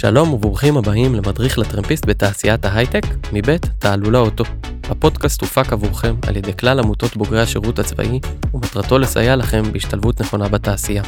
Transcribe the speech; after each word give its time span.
שלום 0.00 0.32
וברוכים 0.32 0.76
הבאים 0.76 1.14
למדריך 1.14 1.58
לטרמפיסט 1.58 2.06
בתעשיית 2.06 2.64
ההייטק, 2.64 3.02
מבית 3.32 3.66
תעלולה 3.78 4.18
אוטו. 4.18 4.44
הפודקאסט 4.90 5.40
הופק 5.40 5.72
עבורכם 5.72 6.14
על 6.28 6.36
ידי 6.36 6.56
כלל 6.56 6.78
עמותות 6.78 7.16
בוגרי 7.16 7.40
השירות 7.40 7.78
הצבאי, 7.78 8.20
ומטרתו 8.54 8.98
לסייע 8.98 9.36
לכם 9.36 9.62
בהשתלבות 9.72 10.20
נכונה 10.20 10.48
בתעשייה. 10.48 11.02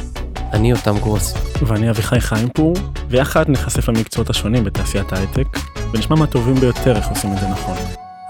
אני 0.53 0.71
יותם 0.71 0.99
גרוס. 0.99 1.35
ואני 1.67 1.91
אביחי 1.91 2.21
חיימפור, 2.21 2.75
ויחד 3.09 3.51
נחשף 3.51 3.89
למקצועות 3.89 4.31
השונים 4.31 4.65
בתעשיית 4.65 5.13
ההייטק, 5.13 5.47
ונשמע 5.93 6.17
מהטובים 6.17 6.55
ביותר 6.55 6.97
איך 6.97 7.09
עושים 7.09 7.33
את 7.33 7.39
זה 7.39 7.49
נכון. 7.49 7.77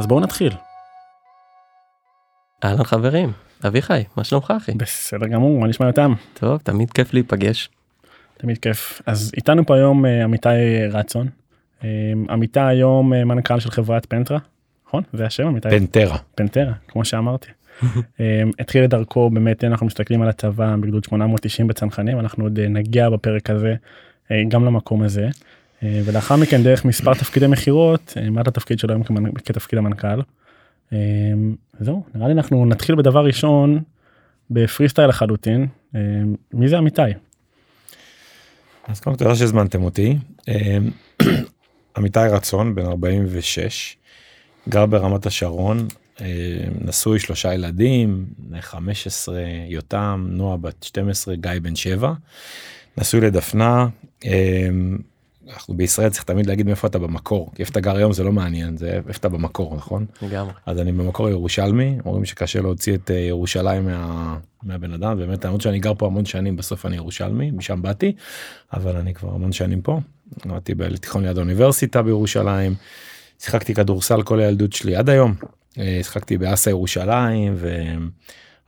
אז 0.00 0.06
בואו 0.06 0.20
נתחיל. 0.20 0.52
אהלן 2.64 2.84
חברים, 2.84 3.32
אביחי, 3.66 4.02
מה 4.16 4.24
שלומך 4.24 4.52
אחי? 4.56 4.72
בסדר 4.72 5.26
גמור, 5.26 5.60
מה 5.60 5.66
נשמע 5.66 5.86
יותם? 5.86 6.14
טוב, 6.34 6.60
תמיד 6.64 6.90
כיף 6.90 7.14
להיפגש. 7.14 7.68
תמיד 8.42 8.58
כיף. 8.58 9.02
אז 9.06 9.32
איתנו 9.36 9.66
פה 9.66 9.76
היום 9.76 10.06
אה, 10.06 10.24
עמיתי 10.24 10.48
רצון. 10.90 11.28
אה, 11.84 11.88
עמיתי 12.30 12.60
היום 12.60 13.14
אה, 13.14 13.24
מנכ"ל 13.24 13.60
של 13.60 13.70
חברת 13.70 14.06
פנטרה, 14.06 14.38
נכון? 14.86 15.02
זה 15.12 15.26
השם 15.26 15.46
עמיתי? 15.46 15.68
פנטרה. 15.70 16.16
פנטרה, 16.34 16.72
כמו 16.88 17.04
שאמרתי. 17.04 17.48
התחיל 18.60 18.84
את 18.84 18.90
דרכו 18.90 19.30
באמת 19.30 19.64
אנחנו 19.64 19.86
מסתכלים 19.86 20.22
על 20.22 20.28
הצבא 20.28 20.76
בגדוד 20.80 21.04
890 21.04 21.68
בצנחנים 21.68 22.20
אנחנו 22.20 22.44
עוד 22.44 22.60
נגיע 22.60 23.10
בפרק 23.10 23.50
הזה 23.50 23.74
גם 24.48 24.64
למקום 24.64 25.02
הזה 25.02 25.28
ולאחר 25.82 26.36
מכן 26.36 26.62
דרך 26.62 26.84
מספר 26.84 27.14
תפקידי 27.14 27.46
מכירות 27.46 28.16
מה 28.30 28.40
התפקיד 28.40 28.78
שלו 28.78 28.94
היום 28.94 29.02
כתפקיד 29.44 29.78
המנכ"ל. 29.78 30.20
זהו 31.80 32.04
נראה 32.14 32.28
לי 32.28 32.34
אנחנו 32.34 32.66
נתחיל 32.66 32.94
בדבר 32.94 33.24
ראשון 33.24 33.80
בפרי 34.50 34.88
סטייל 34.88 35.08
לחלוטין 35.08 35.66
מי 36.52 36.68
זה 36.68 36.78
אמיתי. 36.78 37.02
אז 38.88 39.00
קודם 39.00 39.16
כל 39.16 39.24
תודה 39.24 39.36
שהזמנתם 39.36 39.82
אותי. 39.82 40.16
אמ, 40.48 40.90
עמיתי 41.96 42.20
רצון 42.20 42.74
בן 42.74 42.86
46 42.86 43.96
גר 44.68 44.86
ברמת 44.86 45.26
השרון 45.26 45.88
אמ, 46.20 46.26
נשוי 46.80 47.18
שלושה 47.18 47.54
ילדים 47.54 48.26
15 48.60 49.40
יותם 49.68 50.26
נועה 50.30 50.56
בת 50.56 50.82
12 50.82 51.34
גיא 51.36 51.50
בן 51.62 51.76
7 51.76 52.12
נשוי 52.98 53.20
לדפנה 53.20 53.86
אמ, 54.24 54.98
אנחנו 55.48 55.74
בישראל 55.74 56.10
צריך 56.10 56.24
תמיד 56.24 56.46
להגיד 56.46 56.66
מאיפה 56.66 56.86
אתה 56.86 56.98
במקור 56.98 57.50
כי 57.54 57.62
איפה 57.62 57.70
אתה 57.70 57.80
גר 57.80 57.96
היום 57.96 58.12
זה 58.12 58.24
לא 58.24 58.32
מעניין 58.32 58.76
זה 58.76 58.90
איפה 58.92 59.10
אתה 59.10 59.28
במקור 59.28 59.76
נכון 59.76 60.06
לגמרי 60.22 60.52
אז 60.66 60.78
אני 60.78 60.92
במקור 60.92 61.28
ירושלמי 61.28 61.98
אומרים 62.06 62.24
שקשה 62.24 62.60
להוציא 62.60 62.94
את 62.94 63.10
אה, 63.10 63.16
ירושלים 63.16 63.84
מה, 63.84 64.38
מהבן 64.62 64.92
אדם 64.92 65.18
באמת 65.18 65.44
למרות 65.44 65.60
שאני 65.60 65.78
גר 65.78 65.94
פה 65.98 66.06
המון 66.06 66.24
שנים 66.24 66.56
בסוף 66.56 66.86
אני 66.86 66.96
ירושלמי 66.96 67.50
משם 67.50 67.82
באתי 67.82 68.12
אבל 68.72 68.96
אני 68.96 69.14
כבר 69.14 69.34
המון 69.34 69.52
שנים 69.52 69.82
פה. 69.82 70.00
למדתי 70.44 70.74
בתיכון 70.74 71.24
ליד 71.24 71.36
האוניברסיטה 71.38 72.02
בירושלים 72.02 72.74
שיחקתי 73.38 73.74
כדורסל 73.74 74.22
כל 74.22 74.40
הילדות 74.40 74.72
שלי 74.72 74.96
עד 74.96 75.08
היום 75.08 75.34
אה, 75.78 76.00
שיחקתי 76.02 76.38
באסה 76.38 76.70
ירושלים 76.70 77.56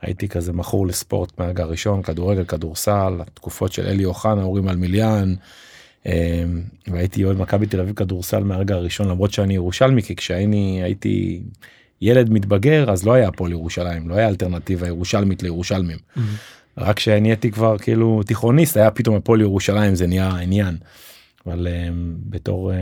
והייתי 0.02 0.28
כזה 0.28 0.52
מכור 0.52 0.86
לספורט 0.86 1.38
מהרגע 1.38 1.62
הראשון 1.62 2.02
כדורגל 2.02 2.44
כדורסל 2.44 3.20
התקופות 3.20 3.72
של 3.72 3.86
אלי 3.86 4.04
אוחנה 4.04 4.42
אורי 4.42 4.60
מלמיליאן. 4.60 5.34
אמ, 6.06 6.62
והייתי 6.86 7.24
אוהד 7.24 7.36
מכבי 7.36 7.66
תל 7.66 7.80
אביב 7.80 7.94
כדורסל 7.94 8.44
מהרגע 8.44 8.74
הראשון 8.74 9.08
למרות 9.08 9.32
שאני 9.32 9.54
ירושלמי 9.54 10.02
כי 10.02 10.16
כשהייתי 10.16 10.80
הייתי 10.82 11.42
ילד 12.00 12.30
מתבגר 12.30 12.90
אז 12.90 13.06
לא 13.06 13.12
היה 13.12 13.28
הפועל 13.28 13.52
ירושלים 13.52 14.08
לא 14.08 14.14
היה 14.14 14.28
אלטרנטיבה 14.28 14.86
ירושלמית 14.86 15.42
לירושלמים. 15.42 15.98
Mm-hmm. 15.98 16.20
רק 16.78 16.96
כשנהייתי 16.96 17.50
כבר 17.50 17.78
כאילו 17.78 18.22
תיכוניסט 18.26 18.76
היה 18.76 18.90
פתאום 18.90 19.16
הפועל 19.16 19.40
ירושלים 19.40 19.94
זה 19.94 20.06
נהיה 20.06 20.28
העניין. 20.28 20.76
אבל 21.46 21.66
um, 21.66 21.90
בתור 22.26 22.72
uh, 22.72 22.74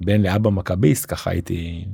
בן 0.00 0.22
לאבא 0.22 0.50
מכביסט 0.50 1.06
ככה 1.08 1.30
הייתי 1.30 1.84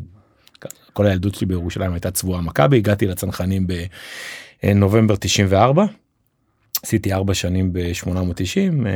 כל 0.92 1.06
הילדות 1.06 1.34
שלי 1.34 1.46
בירושלים 1.46 1.92
הייתה 1.92 2.10
צבועה 2.10 2.40
מכבי 2.40 2.76
הגעתי 2.76 3.06
לצנחנים 3.06 3.66
בנובמבר 4.64 5.16
94 5.16 5.84
עשיתי 6.84 7.12
ארבע 7.12 7.34
שנים 7.34 7.72
ב-890 7.72 8.06
אמ, 8.70 8.86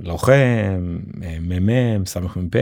לוחם, 0.00 0.98
מ"מ, 1.40 2.06
סמ"פ, 2.06 2.56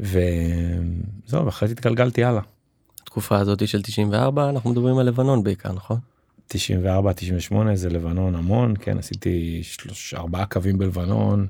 וזהו, 0.00 1.46
ואחרי 1.46 1.68
זה 1.68 1.72
התגלגלתי 1.72 2.24
הלאה. 2.24 2.42
התקופה 3.02 3.38
הזאת 3.38 3.68
של 3.68 3.82
94 3.82 4.48
אנחנו 4.48 4.70
מדברים 4.70 4.98
על 4.98 5.06
לבנון 5.06 5.42
בעיקר 5.42 5.72
נכון? 5.72 5.98
94 6.46 7.12
98 7.12 7.76
זה 7.76 7.90
לבנון 7.90 8.34
המון 8.34 8.74
כן 8.80 8.98
עשיתי 8.98 9.60
שלוש 9.62 10.14
ארבעה 10.14 10.46
קווים 10.46 10.78
בלבנון 10.78 11.46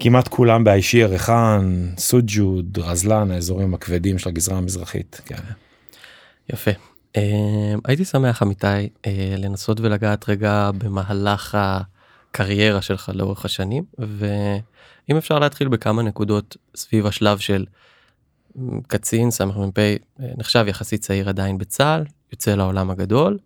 כמעט 0.00 0.28
כולם 0.28 0.64
באישי 0.64 0.98
ירחן 0.98 1.88
סוג'וד 1.98 2.78
רזלן 2.78 3.30
האזורים 3.30 3.74
הכבדים 3.74 4.18
של 4.18 4.28
הגזרה 4.28 4.58
המזרחית. 4.58 5.20
כן. 5.26 5.36
יפה. 6.52 6.70
Uh, 7.16 7.18
הייתי 7.84 8.04
שמח 8.04 8.42
אמיתי 8.42 8.66
uh, 8.66 9.08
לנסות 9.38 9.80
ולגעת 9.80 10.28
רגע 10.28 10.70
במהלך 10.78 11.58
הקריירה 12.34 12.82
שלך 12.82 13.10
לאורך 13.14 13.44
השנים 13.44 13.84
ואם 13.98 15.16
אפשר 15.16 15.38
להתחיל 15.38 15.68
בכמה 15.68 16.02
נקודות 16.02 16.56
סביב 16.76 17.06
השלב 17.06 17.38
של 17.38 17.64
קצין 18.86 19.30
סמ"פ 19.30 19.78
נחשב 20.18 20.64
יחסית 20.68 21.00
צעיר 21.00 21.28
עדיין 21.28 21.58
בצה"ל 21.58 22.04
יוצא 22.32 22.54
לעולם 22.54 22.90
הגדול. 22.90 23.38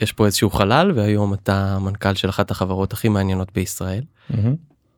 יש 0.00 0.12
פה 0.12 0.26
איזשהו 0.26 0.50
חלל 0.50 0.92
והיום 0.94 1.34
אתה 1.34 1.78
מנכ"ל 1.80 2.14
של 2.14 2.28
אחת 2.28 2.50
החברות 2.50 2.92
הכי 2.92 3.08
מעניינות 3.08 3.52
בישראל. 3.52 4.04
Mm-hmm. 4.30 4.34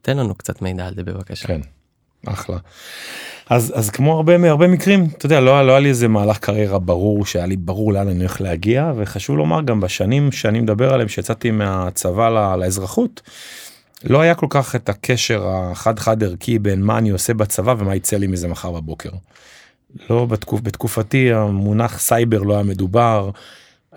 תן 0.03 0.16
לנו 0.16 0.34
קצת 0.34 0.62
מידע 0.62 0.87
על 0.87 0.94
זה 0.94 1.03
בבקשה. 1.03 1.49
כן, 1.49 1.60
אחלה. 2.26 2.56
אז 3.50 3.72
אז 3.76 3.90
כמו 3.90 4.12
הרבה 4.16 4.38
מהרבה 4.38 4.66
מקרים 4.66 5.08
אתה 5.16 5.26
יודע 5.26 5.40
לא, 5.40 5.66
לא 5.66 5.72
היה 5.72 5.80
לי 5.80 5.88
איזה 5.88 6.08
מהלך 6.08 6.38
קריירה 6.38 6.78
ברור 6.78 7.26
שהיה 7.26 7.46
לי 7.46 7.56
ברור 7.56 7.92
לאן 7.92 8.08
אני 8.08 8.18
הולך 8.18 8.40
להגיע 8.40 8.92
וחשוב 8.96 9.36
לומר 9.36 9.62
גם 9.62 9.80
בשנים 9.80 10.32
שאני 10.32 10.60
מדבר 10.60 10.94
עליהם 10.94 11.08
שיצאתי 11.08 11.50
מהצבא 11.50 12.56
לאזרחות. 12.56 13.20
לא 14.04 14.20
היה 14.20 14.34
כל 14.34 14.46
כך 14.50 14.76
את 14.76 14.88
הקשר 14.88 15.48
החד 15.48 15.98
חד 15.98 16.22
ערכי 16.22 16.58
בין 16.58 16.82
מה 16.82 16.98
אני 16.98 17.10
עושה 17.10 17.34
בצבא 17.34 17.74
ומה 17.78 17.94
יצא 17.94 18.16
לי 18.16 18.26
מזה 18.26 18.48
מחר 18.48 18.70
בבוקר. 18.70 19.10
לא 20.10 20.26
בתקופ, 20.26 20.60
בתקופתי 20.60 21.32
המונח 21.32 21.98
סייבר 21.98 22.42
לא 22.42 22.54
היה 22.54 22.62
מדובר. 22.62 23.30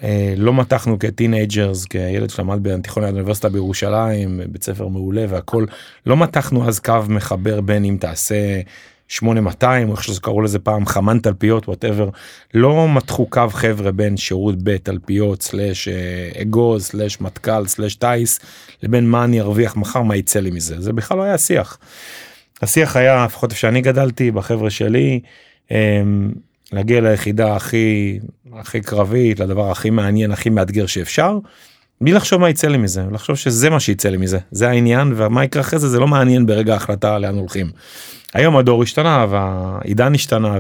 אה, 0.04 0.34
לא 0.38 0.54
מתחו 0.54 0.80
לנו 0.80 1.00
כ 1.00 1.16
teenagers 1.16 1.86
כילד 1.86 2.30
שלמד 2.30 2.60
בתיכון 2.62 3.04
האוניברסיטה 3.04 3.50
בירושלים 3.50 4.42
בית 4.50 4.64
ספר 4.64 4.88
מעולה 4.88 5.26
והכל. 5.30 5.66
לא 6.06 6.18
מתחו 6.18 6.47
לנו 6.47 6.68
אז 6.68 6.80
קו 6.80 6.94
מחבר 7.10 7.62
בין 7.62 7.86
אם 7.86 7.98
תעשה 8.00 8.62
8200 9.08 9.90
או 9.90 9.94
איך 9.94 10.04
שקראו 10.04 10.42
לזה 10.42 10.60
פעם 10.60 10.86
חמן 10.86 11.20
תלפיות 11.20 11.68
whatever 11.68 12.10
לא 12.54 12.96
מתחו 12.96 13.26
קו 13.30 13.48
חבר'ה 13.50 13.92
בין 13.92 14.18
שירות 14.18 14.56
ב' 14.64 14.78
תלפיות 14.78 15.42
slash 15.42 15.88
אה, 15.88 16.42
אגוז 16.42 16.86
slash 16.86 17.22
מטכ"ל 17.22 17.68
slash 17.68 17.96
טייס 17.96 18.40
לבין 18.84 19.10
מה 19.10 19.24
אני 19.24 19.42
ארוויח 19.42 19.76
מחר 19.76 20.02
מה 20.02 20.16
יצא 20.16 20.40
לי 20.40 20.52
מזה. 20.52 20.82
זה 20.82 20.94
בכלל 20.94 21.18
לא 21.18 21.24
היה 21.24 21.38
שיח. 21.38 21.78
השיח 22.62 22.96
היה 22.96 23.26
לפחות 23.26 23.52
איפה 23.52 23.60
שאני 23.60 23.82
גדלתי 23.82 24.32
בחבר'ה 24.32 24.70
שלי 24.70 25.20
אמ, 25.72 26.32
להגיע 26.72 27.02
ליחידה 27.02 27.56
הכי 27.56 28.20
הכי 28.54 28.82
קרבית 28.82 29.40
לדבר 29.40 29.72
הכי 29.72 29.90
מעניין 29.90 30.32
הכי 30.32 30.50
מאתגר 30.50 30.86
שאפשר. 30.86 31.40
בלי 32.02 32.14
לחשוב 32.14 32.42
מה 32.42 32.50
יצא 32.50 32.68
לי 32.68 32.78
מזה 32.78 33.04
לחשוב 33.12 33.36
שזה 33.36 33.70
מה 33.70 33.80
שיצא 33.80 34.10
לי 34.10 34.18
מזה 34.18 34.40
זה 34.52 34.70
העניין 34.70 35.14
ומה 35.16 35.44
יקרה 35.44 35.62
אחרי 35.62 35.80
זה 35.80 35.90
זה 35.90 36.00
לא 36.00 36.08
מעניין 36.08 36.46
ברגע 36.46 36.74
ההחלטה 36.74 37.20
לאן 37.20 37.36
הולכים. 37.36 37.72
היום 38.34 38.58
הדור 38.58 38.84
השתנה 38.84 39.26
והעידן 39.30 40.16
השתנה 40.16 40.60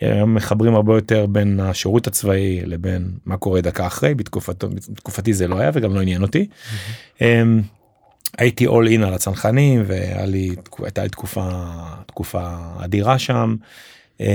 והיום 0.00 0.34
מחברים 0.34 0.74
הרבה 0.74 0.94
יותר 0.94 1.26
בין 1.26 1.60
השירות 1.60 2.06
הצבאי 2.06 2.60
לבין 2.64 3.10
מה 3.26 3.36
קורה 3.36 3.60
דקה 3.60 3.86
אחרי 3.86 4.14
בתקופת, 4.14 4.64
בתקופתי 4.64 5.32
זה 5.32 5.48
לא 5.48 5.58
היה 5.58 5.70
וגם 5.74 5.94
לא 5.94 6.00
עניין 6.00 6.22
אותי. 6.22 6.46
Mm-hmm. 6.46 7.22
הייתי 8.38 8.66
all 8.66 8.98
in 8.98 9.06
על 9.06 9.14
הצנחנים 9.14 9.82
והייתה 9.86 11.04
לי 11.04 11.10
תקופה 11.10 11.48
תקופה 12.06 12.54
אדירה 12.84 13.18
שם. 13.18 13.56
אמ, 14.20 14.26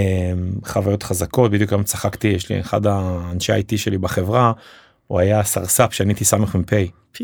חוויות 0.65 1.03
חזקות 1.03 1.51
בדיוק 1.51 1.71
גם 1.71 1.83
צחקתי 1.83 2.27
יש 2.27 2.49
לי 2.49 2.59
אחד 2.59 2.87
האנשי 2.87 3.53
IT 3.53 3.77
שלי 3.77 3.97
בחברה 3.97 4.51
הוא 5.07 5.19
היה 5.19 5.43
סרס"פ 5.43 5.93
שאני 5.93 6.09
הייתי 6.13 6.25
סמ"פ 6.25 6.73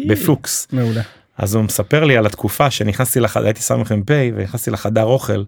בפוקס. 0.07 0.67
מעולה. 0.71 1.01
אז 1.37 1.55
הוא 1.55 1.63
מספר 1.63 2.03
לי 2.03 2.17
על 2.17 2.25
התקופה 2.25 2.71
שנכנסתי 2.71 3.19
לחדר 3.19 3.45
הייתי 3.45 3.61
סמ"פ 3.61 4.09
ונכנסתי 4.35 4.71
לחדר 4.71 5.03
אוכל 5.03 5.43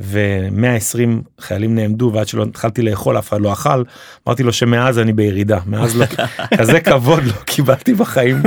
ו-120 0.00 1.22
חיילים 1.40 1.74
נעמדו 1.74 2.10
ועד 2.14 2.28
שלא 2.28 2.42
התחלתי 2.42 2.82
לאכול 2.82 3.18
אף 3.18 3.28
אחד 3.28 3.40
לא 3.40 3.52
אכל 3.52 3.82
אמרתי 4.26 4.42
לו 4.42 4.52
שמאז 4.52 4.98
אני 4.98 5.12
בירידה 5.12 5.58
מאז 5.66 5.96
לא 5.96 6.06
כזה 6.58 6.80
כבוד 6.80 7.24
לא 7.24 7.32
קיבלתי 7.44 7.94
בחיים 7.94 8.42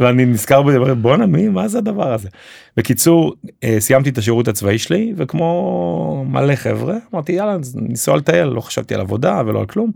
ואני 0.00 0.24
נזכר 0.24 0.62
בזה 0.62 0.94
בואנה 0.94 1.26
מי 1.26 1.48
מה 1.48 1.68
זה 1.68 1.78
הדבר 1.78 2.12
הזה. 2.12 2.28
בקיצור 2.76 3.34
אה, 3.64 3.76
סיימתי 3.78 4.10
את 4.10 4.18
השירות 4.18 4.48
הצבאי 4.48 4.78
שלי 4.78 5.14
וכמו 5.16 6.24
מלא 6.28 6.54
חבר'ה 6.54 6.96
אמרתי 7.14 7.32
יאללה 7.32 7.56
ניסוע 7.74 8.16
לטייל 8.16 8.48
לא 8.48 8.60
חשבתי 8.60 8.94
על 8.94 9.00
עבודה 9.00 9.42
ולא 9.46 9.60
על 9.60 9.66
כלום. 9.66 9.90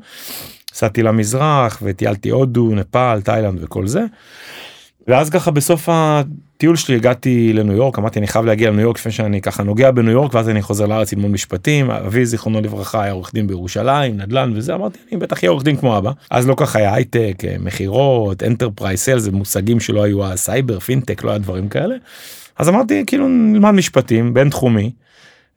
נסעתי 0.73 1.03
למזרח 1.03 1.79
וטיילתי 1.83 2.31
הודו 2.31 2.75
נפאל 2.75 3.21
תאילנד 3.21 3.59
וכל 3.63 3.87
זה. 3.87 4.05
ואז 5.09 5.31
ככה 5.31 5.51
בסוף 5.51 5.89
הטיול 5.93 6.77
שלי 6.77 6.97
הגעתי 6.97 7.53
לניו 7.53 7.77
יורק 7.77 7.99
אמרתי 7.99 8.19
אני 8.19 8.27
חייב 8.27 8.45
להגיע 8.45 8.71
לניו 8.71 8.81
יורק 8.81 8.99
לפני 8.99 9.13
שאני 9.13 9.41
ככה 9.41 9.63
נוגע 9.63 9.91
בניו 9.91 10.13
יורק 10.13 10.35
ואז 10.35 10.49
אני 10.49 10.63
חוזר 10.63 10.87
לארץ 10.87 11.13
ללמוד 11.13 11.31
משפטים 11.31 11.91
אבי 11.91 12.27
זיכרונו 12.27 12.61
לברכה 12.61 13.03
היה 13.03 13.13
עורך 13.13 13.35
דין 13.35 13.47
בירושלים 13.47 14.17
נדל"ן 14.17 14.53
וזה 14.55 14.75
אמרתי 14.75 14.99
אני 15.13 15.21
בטח 15.21 15.39
אהיה 15.39 15.51
עורך 15.51 15.65
דין 15.65 15.77
כמו 15.77 15.99
אבא 15.99 16.11
אז 16.31 16.49
לא 16.49 16.55
ככה 16.57 16.79
היה 16.79 16.95
הייטק 16.95 17.43
מכירות 17.59 18.43
enterprise 18.43 19.05
sale 19.05 19.19
זה 19.19 19.33
מושגים 19.33 19.81
שלא 19.81 20.03
היו 20.03 20.25
הסייבר 20.25 20.79
פינטק 20.81 21.25
לא 21.25 21.31
היה 21.31 21.39
דברים 21.39 21.69
כאלה. 21.69 21.95
אז 22.59 22.69
אמרתי 22.69 23.05
כאילו 23.07 23.29
נלמד 23.29 23.71
משפטים 23.71 24.35
בין 24.35 24.51
תחומי. 24.51 24.91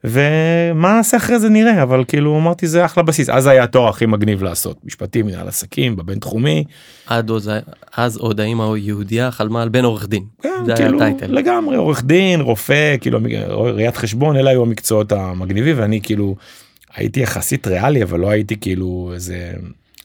ומה 0.03 0.93
נעשה 0.93 1.17
אחרי 1.17 1.39
זה 1.39 1.49
נראה 1.49 1.83
אבל 1.83 2.03
כאילו 2.07 2.37
אמרתי 2.37 2.67
זה 2.67 2.85
אחלה 2.85 3.03
בסיס 3.03 3.29
אז 3.29 3.47
היה 3.47 3.63
התואר 3.63 3.89
הכי 3.89 4.05
מגניב 4.05 4.43
לעשות 4.43 4.77
משפטים 4.85 5.25
מנהל 5.25 5.47
עסקים 5.47 5.95
בבין 5.95 6.19
תחומי. 6.19 6.63
עד 7.07 7.29
עוד, 7.29 7.47
אז 7.95 8.17
עוד 8.17 8.39
האמא 8.39 8.77
יהודייה 8.77 9.31
חלמה 9.31 9.61
על 9.61 9.69
בן 9.69 9.85
עורך 9.85 10.07
דין. 10.07 10.23
כן, 10.41 10.49
זה 10.65 10.73
כאילו, 10.75 11.01
היה. 11.03 11.13
לגמרי 11.21 11.77
עורך 11.77 12.03
דין 12.03 12.41
רופא 12.41 12.95
כאילו 13.01 13.19
ראיית 13.49 13.97
חשבון 13.97 14.37
אלה 14.37 14.49
היו 14.49 14.61
המקצועות 14.61 15.11
המגניבים 15.11 15.79
ואני 15.79 16.01
כאילו 16.01 16.35
הייתי 16.95 17.19
יחסית 17.19 17.67
ריאלי 17.67 18.03
אבל 18.03 18.19
לא 18.19 18.29
הייתי 18.29 18.55
כאילו 18.61 19.11
איזה 19.13 19.51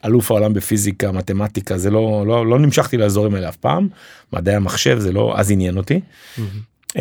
אלוף 0.04 0.30
העולם 0.30 0.52
בפיזיקה 0.52 1.12
מתמטיקה 1.12 1.78
זה 1.78 1.90
לא 1.90 2.24
לא 2.26 2.46
לא 2.46 2.58
נמשכתי 2.58 2.96
לאזורים 2.96 3.34
האלה 3.34 3.48
אף 3.48 3.56
פעם 3.56 3.88
מדעי 4.32 4.54
המחשב 4.54 4.98
זה 4.98 5.12
לא 5.12 5.34
אז 5.36 5.50
עניין 5.50 5.76
אותי. 5.76 6.00
Mm-hmm. 6.36 7.00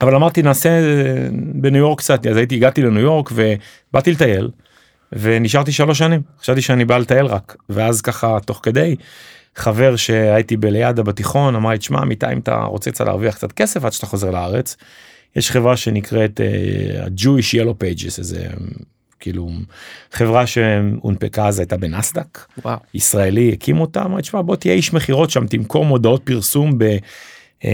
אבל 0.00 0.14
אמרתי 0.14 0.42
נעשה 0.42 0.70
בניו 1.32 1.80
יורק 1.80 1.98
קצת 1.98 2.26
אז 2.26 2.36
הייתי 2.36 2.54
הגעתי 2.54 2.82
לניו 2.82 3.02
יורק 3.02 3.30
ובאתי 3.32 4.12
לטייל 4.12 4.50
ונשארתי 5.12 5.72
שלוש 5.72 5.98
שנים 5.98 6.22
חשבתי 6.40 6.62
שאני 6.62 6.84
בא 6.84 6.98
לטייל 6.98 7.26
רק 7.26 7.56
ואז 7.68 8.00
ככה 8.00 8.38
תוך 8.44 8.60
כדי 8.62 8.96
חבר 9.56 9.96
שהייתי 9.96 10.56
בלידע 10.56 11.02
בתיכון 11.02 11.54
אמר 11.54 11.70
לי 11.70 11.78
תשמע 11.78 12.02
אמיתי 12.02 12.32
אם 12.32 12.38
אתה 12.38 12.56
רוצה 12.56 12.90
קצת 12.90 13.04
להרוויח 13.04 13.34
קצת 13.34 13.52
כסף 13.52 13.84
עד 13.84 13.92
שאתה 13.92 14.06
חוזר 14.06 14.30
לארץ. 14.30 14.76
יש 15.36 15.50
חברה 15.50 15.76
שנקראת 15.76 16.40
ה-Jewish 16.40 17.54
uh, 17.54 17.58
Yellow 17.58 17.74
Pages 17.82 18.18
איזה 18.18 18.46
כאילו 19.20 19.50
חברה 20.12 20.46
שהונפקה 20.46 21.46
אז 21.48 21.58
הייתה 21.58 21.76
בנסדק 21.76 22.46
וואו. 22.64 22.78
ישראלי 22.94 23.52
הקים 23.52 23.80
אותה 23.80 24.04
אמר 24.04 24.20
תשמע 24.20 24.42
בוא 24.42 24.56
תהיה 24.56 24.74
איש 24.74 24.92
מכירות 24.92 25.30
שם 25.30 25.46
תמכור 25.46 25.84
מודעות 25.84 26.22
פרסום 26.24 26.78
ב... 26.78 26.96
Um, 27.62 27.66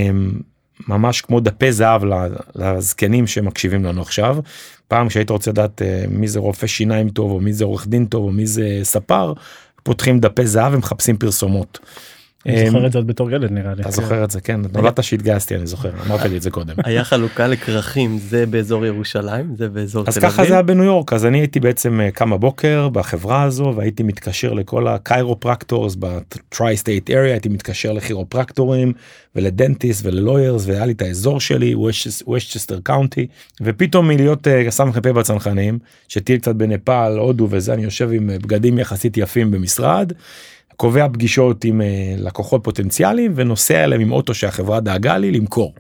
ממש 0.88 1.20
כמו 1.20 1.40
דפי 1.40 1.72
זהב 1.72 2.02
לזקנים 2.54 3.26
שמקשיבים 3.26 3.84
לנו 3.84 4.02
עכשיו. 4.02 4.36
פעם 4.88 5.08
כשהיית 5.08 5.30
רוצה 5.30 5.50
לדעת 5.50 5.82
אה, 5.82 6.04
מי 6.08 6.28
זה 6.28 6.38
רופא 6.38 6.66
שיניים 6.66 7.08
טוב 7.08 7.30
או 7.30 7.40
מי 7.40 7.52
זה 7.52 7.64
עורך 7.64 7.86
דין 7.86 8.04
טוב 8.04 8.24
או 8.24 8.32
מי 8.32 8.46
זה 8.46 8.80
ספר 8.82 9.32
פותחים 9.82 10.20
דפי 10.20 10.46
זהב 10.46 10.74
ומחפשים 10.74 11.16
פרסומות. 11.16 11.78
אני 12.46 12.66
זוכר 12.66 12.86
את 12.86 12.92
זה 12.92 13.00
בתור 13.00 13.30
ילד 13.30 13.50
נראה 13.50 13.74
לי. 13.74 13.82
אתה 13.82 13.90
זוכר 13.90 14.24
את 14.24 14.30
זה 14.30 14.40
כן 14.40 14.60
נולדת 14.72 15.04
שהתגייסתי 15.04 15.56
אני 15.56 15.66
זוכר 15.66 15.90
אמרתי 16.06 16.28
לי 16.28 16.36
את 16.36 16.42
זה 16.42 16.50
קודם. 16.50 16.74
היה 16.84 17.04
חלוקה 17.04 17.46
לכרכים 17.46 18.18
זה 18.18 18.46
באזור 18.46 18.86
ירושלים 18.86 19.54
זה 19.56 19.68
באזור 19.68 20.04
אז 20.06 20.18
ככה 20.18 20.44
זה 20.44 20.52
היה 20.52 20.62
בניו 20.62 20.84
יורק 20.84 21.12
אז 21.12 21.26
אני 21.26 21.38
הייתי 21.38 21.60
בעצם 21.60 22.00
אה, 22.00 22.10
קם 22.10 22.30
בבוקר 22.30 22.88
בחברה 22.88 23.42
הזו 23.42 23.72
והייתי 23.76 24.02
מתקשר 24.02 24.52
לכל 24.52 24.88
ה 24.88 24.96
chiropractors 24.96 25.94
ב 25.98 26.76
tri-state 26.76 27.10
area 27.10 27.32
הייתי 27.32 27.48
מתקשר 27.48 27.92
לכירופרקטורים 27.92 28.92
ול 29.36 29.50
dentists 29.50 30.06
ול 30.06 30.20
lawyers 30.20 30.66
והיה 30.66 30.86
לי 30.86 30.92
את 30.92 31.02
האזור 31.02 31.40
שלי 31.40 31.74
Westchester 32.26 32.80
County 32.82 33.26
ופתאום 33.60 34.08
מלהיות 34.08 34.48
אה, 34.48 34.70
סמ"פ 34.70 35.06
בצנחנים 35.06 35.78
שטייל 36.08 36.38
קצת 36.38 36.54
בנפאל 36.54 37.18
הודו 37.18 37.46
וזה 37.50 37.74
אני 37.74 37.82
יושב 37.82 38.10
עם 38.12 38.30
אה, 38.30 38.38
בגדים 38.38 38.78
יחסית 38.78 39.16
יפים 39.16 39.50
במשרד. 39.50 40.12
קובע 40.82 41.08
פגישות 41.12 41.64
עם 41.64 41.80
uh, 41.80 41.84
לקוחות 42.20 42.64
פוטנציאליים 42.64 43.32
ונוסע 43.34 43.84
אליהם 43.84 44.00
עם 44.00 44.12
אוטו 44.12 44.34
שהחברה 44.34 44.80
דאגה 44.80 45.18
לי 45.18 45.30
למכור. 45.30 45.74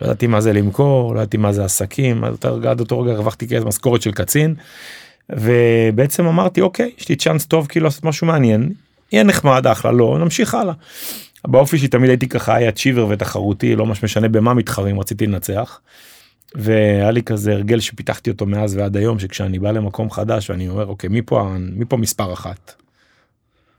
לא 0.00 0.06
ידעתי 0.06 0.26
מה 0.26 0.40
זה 0.40 0.52
למכור, 0.52 1.14
לא 1.14 1.20
ידעתי 1.20 1.36
מה 1.36 1.52
זה 1.52 1.64
עסקים, 1.64 2.24
עד 2.70 2.80
אותו 2.80 3.00
רגע 3.00 3.12
הרווחתי 3.12 3.48
כזה 3.48 3.64
משכורת 3.64 4.02
של 4.02 4.12
קצין. 4.12 4.54
ובעצם 5.30 6.26
אמרתי 6.26 6.60
אוקיי 6.60 6.90
יש 6.98 7.08
לי 7.08 7.16
צ'אנס 7.16 7.46
טוב 7.46 7.66
כאילו 7.66 7.84
לעשות 7.84 8.04
משהו 8.04 8.26
מעניין 8.26 8.72
יהיה 9.12 9.24
נחמד 9.24 9.66
אחלה 9.66 9.92
לא 9.92 10.18
נמשיך 10.18 10.54
הלאה. 10.54 10.74
באופי 11.46 11.78
שלי 11.78 11.88
תמיד 11.88 12.10
הייתי 12.10 12.28
ככה 12.28 12.54
היה 12.54 12.72
צ'יבר 12.72 13.06
ותחרותי 13.10 13.76
לא 13.76 13.86
ממש 13.86 14.04
משנה 14.04 14.28
במה 14.28 14.54
מתחרים 14.54 15.00
רציתי 15.00 15.26
לנצח. 15.26 15.80
והיה 16.54 17.10
לי 17.10 17.22
כזה 17.22 17.52
הרגל 17.52 17.80
שפיתחתי 17.80 18.30
אותו 18.30 18.46
מאז 18.46 18.76
ועד 18.76 18.96
היום 18.96 19.18
שכשאני 19.18 19.58
בא 19.58 19.70
למקום 19.70 20.10
חדש 20.10 20.50
ואני 20.50 20.68
אומר 20.68 20.86
אוקיי 20.86 21.08
מי 21.08 21.22
פה 21.22 21.56
מי 21.58 21.84
פה 21.84 21.96
מספר 21.96 22.32
אחת. 22.32 22.82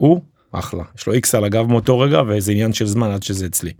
הוא 0.03 0.21
אחלה 0.51 0.83
יש 0.97 1.07
לו 1.07 1.13
איקס 1.13 1.35
על 1.35 1.43
הגב 1.43 1.67
מאותו 1.67 1.99
רגע 1.99 2.21
וזה 2.27 2.51
עניין 2.51 2.73
של 2.73 2.85
זמן 2.85 3.11
עד 3.11 3.23
שזה 3.23 3.45
אצלי. 3.45 3.71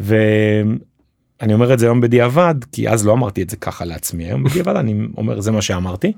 ואני 0.00 1.54
אומר 1.54 1.72
את 1.74 1.78
זה 1.78 1.86
היום 1.86 2.00
בדיעבד 2.00 2.54
כי 2.72 2.88
אז 2.88 3.06
לא 3.06 3.12
אמרתי 3.12 3.42
את 3.42 3.50
זה 3.50 3.56
ככה 3.56 3.84
לעצמי 3.84 4.24
היום 4.24 4.44
בדיעבד 4.44 4.76
אני 4.76 5.06
אומר 5.16 5.40
זה 5.40 5.50
מה 5.50 5.62
שאמרתי. 5.62 6.12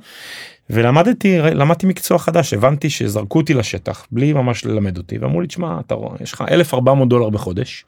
ולמדתי 0.70 1.38
למדתי 1.38 1.86
מקצוע 1.86 2.18
חדש 2.18 2.54
הבנתי 2.54 2.90
שזרקו 2.90 3.38
אותי 3.38 3.54
לשטח 3.54 4.06
בלי 4.10 4.32
ממש 4.32 4.64
ללמד 4.64 4.98
אותי 4.98 5.18
ואמרו 5.18 5.40
לי 5.40 5.46
תשמע 5.46 5.80
אתה 5.80 5.94
רואה 5.94 6.16
יש 6.20 6.32
לך 6.32 6.44
1400 6.50 7.08
דולר 7.08 7.30
בחודש 7.30 7.84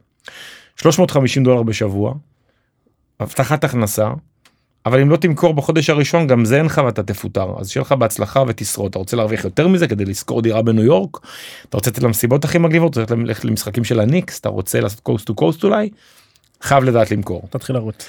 350 0.77 1.45
דולר 1.45 1.63
בשבוע 1.63 2.15
הבטחת 3.21 3.65
הכנסה 3.65 4.11
אבל 4.87 5.01
אם 5.01 5.11
לא 5.11 5.17
תמכור 5.17 5.55
בחודש 5.55 5.91
הראשון 5.91 6.27
גם 6.27 6.45
זה 6.45 6.57
אין 6.57 6.67
לך 6.67 6.81
ואתה 6.85 7.03
תפוטר. 7.03 7.55
אז 7.59 7.71
שיהיה 7.71 7.83
לך 7.83 7.93
בהצלחה 7.93 8.43
ותשרוד. 8.49 8.91
אתה 8.91 8.99
רוצה 8.99 9.17
להרוויח 9.17 9.45
יותר 9.45 9.69
מזה 9.69 9.89
כדי 9.89 10.05
לשכור 10.05 10.43
דירה 10.43 10.63
בניו 10.63 10.85
יורק? 10.85 11.19
אתה 11.69 11.77
רוצה 11.77 11.91
לצאת 11.91 12.03
למסיבות 12.03 12.45
הכי 12.45 12.59
מגניבות? 12.59 12.93
אתה 12.93 13.01
רוצה 13.01 13.15
ללכת 13.15 13.45
למשחקים 13.45 13.85
של 13.85 14.01
הניקס? 14.01 14.41
אתה 14.41 14.49
רוצה 14.49 14.81
לעשות 14.81 15.01
קוסט 15.01 15.27
טו 15.27 15.35
קוסט 15.35 15.65
אולי. 15.65 15.91
חייב 16.63 16.85
לדעת 16.85 17.11
למכור. 17.11 17.43
תתחיל 17.51 17.77
לרוץ. 17.77 18.07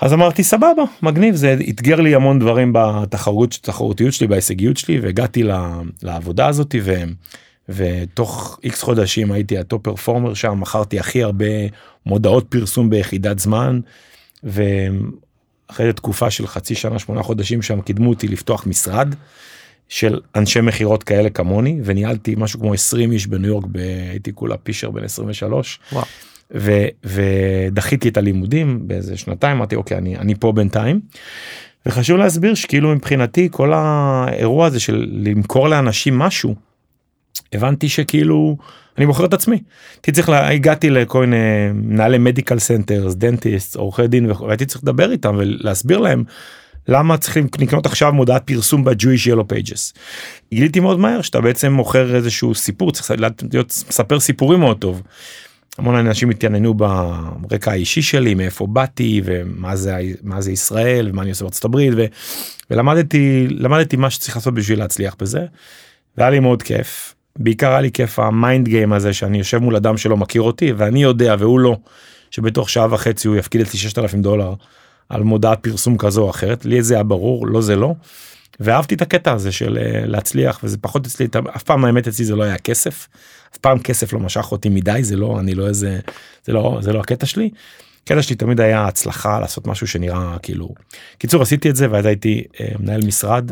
אז 0.00 0.12
אמרתי 0.12 0.42
סבבה 0.42 0.82
מגניב 1.02 1.34
זה 1.34 1.56
אתגר 1.70 2.00
לי 2.00 2.14
המון 2.14 2.38
דברים 2.38 2.72
בתחרות 2.74 3.58
תחרותיות 3.62 4.12
שלי 4.12 4.26
בהישגיות 4.26 4.76
שלי 4.76 5.00
והגעתי 5.00 5.42
לעבודה 6.02 6.46
הזאתי 6.46 6.80
ו... 6.84 6.94
ותוך 7.68 8.60
איקס 8.64 8.82
חודשים 8.82 9.32
הייתי 9.32 9.58
ה 9.58 9.64
top 9.64 9.82
performer 9.82 10.34
שם 10.34 10.60
מכרתי 10.60 10.98
הכי 10.98 11.22
הרבה 11.22 11.46
מודעות 12.06 12.46
פרסום 12.48 12.90
ביחידת 12.90 13.38
זמן. 13.38 13.80
אחרי 15.68 15.92
תקופה 15.92 16.30
של 16.30 16.46
חצי 16.46 16.74
שנה 16.74 16.98
שמונה 16.98 17.22
חודשים 17.22 17.62
שם 17.62 17.80
קידמו 17.80 18.10
אותי 18.10 18.28
לפתוח 18.28 18.66
משרד 18.66 19.14
של 19.88 20.20
אנשי 20.34 20.60
מכירות 20.60 21.02
כאלה 21.02 21.30
כמוני 21.30 21.80
וניהלתי 21.84 22.34
משהו 22.38 22.60
כמו 22.60 22.74
20 22.74 23.12
איש 23.12 23.26
בניו 23.26 23.48
יורק 23.48 23.64
הייתי 24.10 24.32
כולה 24.34 24.56
פישר 24.56 24.90
בן 24.90 25.04
23 25.04 25.78
וואו. 25.92 26.04
ו, 26.54 26.72
ודחיתי 27.04 28.08
את 28.08 28.16
הלימודים 28.16 28.88
באיזה 28.88 29.16
שנתיים 29.16 29.56
אמרתי 29.56 29.76
אוקיי 29.76 29.98
אני 29.98 30.16
אני 30.16 30.34
פה 30.34 30.52
בינתיים. 30.52 31.00
וחשוב 31.86 32.16
להסביר 32.18 32.54
שכאילו 32.54 32.94
מבחינתי 32.94 33.48
כל 33.50 33.72
האירוע 33.74 34.66
הזה 34.66 34.80
של 34.80 35.06
למכור 35.12 35.68
לאנשים 35.68 36.18
משהו 36.18 36.54
הבנתי 37.52 37.88
שכאילו 37.88 38.56
אני 38.98 39.06
מוכר 39.06 39.24
את 39.24 39.34
עצמי. 39.34 39.62
הייתי 39.96 40.12
צריך, 40.12 40.28
לה, 40.28 40.50
הגעתי 40.50 40.90
לכל 40.90 41.20
מיני 41.20 41.36
מנהלי 41.74 42.18
medical 42.18 42.58
centers, 42.58 43.14
dentists, 43.14 43.76
עורכי 43.76 44.06
דין 44.06 44.30
והייתי 44.30 44.66
צריך 44.66 44.84
לדבר 44.84 45.12
איתם 45.12 45.34
ולהסביר 45.38 45.98
להם 45.98 46.24
למה 46.88 47.16
צריכים 47.16 47.46
לקנות 47.58 47.86
עכשיו 47.86 48.12
מודעת 48.12 48.42
פרסום 48.46 48.84
ב-Jewish 48.84 49.26
Yellow 49.26 49.52
Pages. 49.52 49.98
גיליתי 50.54 50.80
מאוד 50.80 50.98
מהר 50.98 51.22
שאתה 51.22 51.40
בעצם 51.40 51.72
מוכר 51.72 52.16
איזשהו 52.16 52.54
סיפור 52.54 52.92
צריך 52.92 53.10
להיות 53.50 53.84
מספר 53.88 54.20
סיפורים 54.20 54.60
מאוד 54.60 54.78
טוב. 54.78 55.02
המון 55.78 55.94
אנשים 55.94 56.30
התעניינו 56.30 56.74
ברקע 56.74 57.70
האישי 57.70 58.02
שלי 58.02 58.34
מאיפה 58.34 58.66
באתי 58.66 59.20
ומה 59.24 59.76
זה 59.76 59.96
מה 60.22 60.40
זה 60.40 60.52
ישראל 60.52 61.08
ומה 61.10 61.22
אני 61.22 61.30
עושה 61.30 61.44
בארצות 61.44 61.64
הברית 61.64 61.92
ו, 61.96 62.04
ולמדתי 62.70 63.46
למדתי 63.50 63.96
מה 63.96 64.10
שצריך 64.10 64.36
לעשות 64.36 64.54
בשביל 64.54 64.78
להצליח 64.78 65.16
בזה. 65.20 65.46
והיה 66.18 66.30
לי 66.30 66.40
מאוד 66.40 66.62
כיף 66.62 67.15
בעיקר 67.38 67.70
היה 67.70 67.80
לי 67.80 67.90
כיף 67.92 68.18
ה 68.18 68.28
mind 68.28 68.68
game 68.68 68.92
הזה 68.92 69.12
שאני 69.12 69.38
יושב 69.38 69.58
מול 69.58 69.76
אדם 69.76 69.96
שלא 69.96 70.16
מכיר 70.16 70.42
אותי 70.42 70.72
ואני 70.72 71.02
יודע 71.02 71.34
והוא 71.38 71.60
לא 71.60 71.76
שבתוך 72.30 72.70
שעה 72.70 72.94
וחצי 72.94 73.28
הוא 73.28 73.36
יפקיד 73.36 73.60
אצלי 73.60 73.78
6,000 73.78 74.22
דולר 74.22 74.54
על 75.08 75.22
מודעת 75.22 75.58
פרסום 75.60 75.98
כזו 75.98 76.22
או 76.22 76.30
אחרת 76.30 76.64
לי 76.64 76.82
זה 76.82 76.94
היה 76.94 77.02
ברור 77.02 77.46
לא 77.46 77.60
זה 77.60 77.76
לא. 77.76 77.94
ואהבתי 78.60 78.94
את 78.94 79.02
הקטע 79.02 79.32
הזה 79.32 79.52
של 79.52 79.78
אה, 79.78 80.06
להצליח 80.06 80.60
וזה 80.64 80.78
פחות 80.78 81.06
אצלי 81.06 81.26
אף 81.56 81.62
פעם 81.62 81.84
האמת 81.84 82.08
אצלי 82.08 82.24
זה 82.24 82.36
לא 82.36 82.42
היה 82.42 82.58
כסף. 82.58 83.08
אף 83.52 83.58
פעם 83.58 83.78
כסף 83.78 84.12
לא 84.12 84.20
משך 84.20 84.52
אותי 84.52 84.68
מדי 84.68 84.98
זה 85.02 85.16
לא 85.16 85.40
אני 85.40 85.54
לא 85.54 85.68
איזה 85.68 86.00
זה 86.44 86.52
לא 86.52 86.78
זה 86.80 86.92
לא 86.92 87.00
הקטע 87.00 87.26
שלי. 87.26 87.50
הקטע 88.02 88.22
שלי 88.22 88.36
תמיד 88.36 88.60
היה 88.60 88.86
הצלחה 88.86 89.40
לעשות 89.40 89.66
משהו 89.66 89.86
שנראה 89.86 90.36
כאילו 90.42 90.74
קיצור 91.18 91.42
עשיתי 91.42 91.70
את 91.70 91.76
זה 91.76 91.86
ואז 91.90 92.06
הייתי 92.06 92.44
אה, 92.60 92.66
מנהל 92.78 93.00
משרד. 93.06 93.50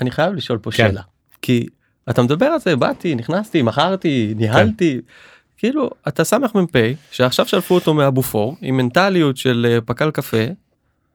אני, 0.00 0.10
חייב 0.10 0.32
לשאול 0.32 0.58
פה 0.58 0.70
כן. 0.70 0.76
שאלה 0.76 1.02
כי 1.42 1.66
אתה 2.10 2.22
מדבר 2.22 2.46
על 2.46 2.60
זה 2.60 2.76
באתי 2.76 3.14
נכנסתי 3.14 3.62
מכרתי 3.62 4.34
ניהלתי 4.36 4.94
כן. 5.06 5.12
כאילו 5.56 5.90
אתה 6.08 6.24
סמך 6.24 6.54
מ"פ 6.54 6.76
שעכשיו 7.10 7.46
שלפו 7.46 7.74
אותו 7.74 7.94
מאבופור 7.94 8.56
עם 8.60 8.76
מנטליות 8.76 9.36
של 9.36 9.66
אה, 9.70 9.78
פקל 9.80 10.10
קפה 10.10 10.44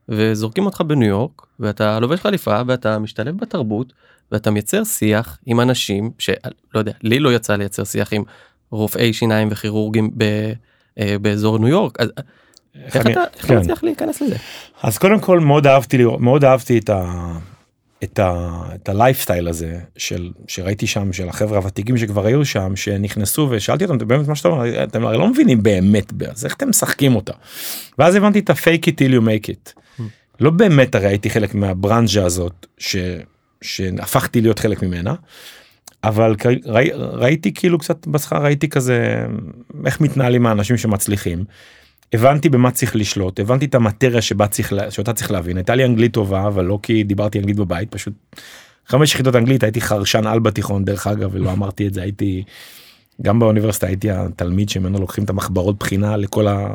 וזורקים 0.09 0.65
אותך 0.65 0.81
בניו 0.81 1.07
יורק 1.09 1.41
ואתה 1.59 1.99
לובש 1.99 2.19
חליפה 2.19 2.61
ואתה 2.67 2.99
משתלב 2.99 3.37
בתרבות 3.37 3.93
ואתה 4.31 4.51
מייצר 4.51 4.83
שיח 4.83 5.37
עם 5.45 5.59
אנשים 5.61 6.11
שלא 6.19 6.35
יודע 6.75 6.91
לי 7.03 7.19
לא 7.19 7.33
יצא 7.33 7.55
לייצר 7.55 7.83
שיח 7.83 8.13
עם 8.13 8.23
רופאי 8.71 9.13
שיניים 9.13 9.47
וכירורגים 9.51 10.11
ב, 10.17 10.23
אה, 10.99 11.15
באזור 11.21 11.59
ניו 11.59 11.67
יורק. 11.67 12.01
אז, 12.01 12.09
איך 12.85 12.95
אני- 12.95 13.11
אתה 13.13 13.23
איך 13.35 13.45
כן. 13.47 13.53
אתה 13.53 13.61
מצליח 13.61 13.83
להיכנס 13.83 14.21
לזה? 14.21 14.35
אז 14.83 14.97
קודם 14.97 15.19
כל 15.19 15.39
מאוד 15.39 15.67
אהבתי 15.67 15.97
לראות 15.97 16.19
מאוד 16.21 16.43
אהבתי 16.45 16.77
את 16.77 16.89
ה... 16.89 17.03
את 18.03 18.19
ה... 18.19 18.61
את 18.75 18.89
הלייפסטייל 18.89 19.47
הזה 19.47 19.79
של 19.97 20.31
שראיתי 20.47 20.87
שם 20.87 21.13
של 21.13 21.29
החברה 21.29 21.57
הוותיקים 21.57 21.97
שכבר 21.97 22.25
היו 22.25 22.45
שם 22.45 22.75
שנכנסו 22.75 23.47
ושאלתי 23.51 23.83
אותם 23.83 23.97
"אתם 23.97 24.07
באמת 24.07 24.27
מה 24.27 24.35
שאתה 24.35 24.47
אומר 24.47 24.83
אתם 24.83 25.05
הרי 25.05 25.17
לא 25.17 25.27
מבינים 25.27 25.63
באמת 25.63 26.13
אז 26.31 26.45
איך 26.45 26.55
אתם 26.55 26.69
משחקים 26.69 27.15
אותה. 27.15 27.33
ואז 27.97 28.15
הבנתי 28.15 28.39
את 28.39 28.49
ה-fake 28.49 28.85
it 28.85 28.91
till 28.91 29.11
you 29.11 29.21
make 29.21 29.49
it. 29.49 29.81
לא 30.39 30.49
באמת 30.49 30.95
הרי 30.95 31.07
הייתי 31.07 31.29
חלק 31.29 31.55
מהברנז'ה 31.55 32.25
הזאת 32.25 32.65
ש... 32.77 32.95
שהפכתי 33.61 34.41
להיות 34.41 34.59
חלק 34.59 34.83
ממנה. 34.83 35.15
אבל 36.03 36.35
ראי, 36.65 36.89
ראיתי 36.93 37.53
כאילו 37.53 37.77
קצת 37.79 38.07
בשכר 38.07 38.43
ראיתי 38.43 38.69
כזה 38.69 39.25
איך 39.85 40.01
מתנהלים 40.01 40.45
האנשים 40.45 40.77
שמצליחים. 40.77 41.43
הבנתי 42.13 42.49
במה 42.49 42.71
צריך 42.71 42.95
לשלוט 42.95 43.39
הבנתי 43.39 43.65
את 43.65 43.75
המטריה 43.75 44.21
שבה 44.21 44.47
צריך 44.47 44.73
שאותה 44.89 45.13
צריך 45.13 45.31
להבין 45.31 45.57
הייתה 45.57 45.75
לי 45.75 45.85
אנגלית 45.85 46.13
טובה 46.13 46.47
אבל 46.47 46.65
לא 46.65 46.79
כי 46.83 47.03
דיברתי 47.03 47.39
אנגלית 47.39 47.57
בבית 47.57 47.91
פשוט 47.91 48.13
חמש 48.87 49.13
יחידות 49.13 49.35
אנגלית 49.35 49.63
הייתי 49.63 49.81
חרשן 49.81 50.27
על 50.27 50.39
בתיכון 50.39 50.85
דרך 50.85 51.07
אגב 51.07 51.29
ולא 51.33 51.51
אמרתי 51.51 51.87
את 51.87 51.93
זה 51.93 52.01
הייתי 52.01 52.43
גם 53.21 53.39
באוניברסיטה 53.39 53.87
הייתי 53.87 54.11
התלמיד 54.11 54.69
שממנו 54.69 54.99
לוקחים 54.99 55.23
את 55.23 55.29
המחברות 55.29 55.79
בחינה 55.79 56.17
לכל 56.17 56.47
ה... 56.47 56.67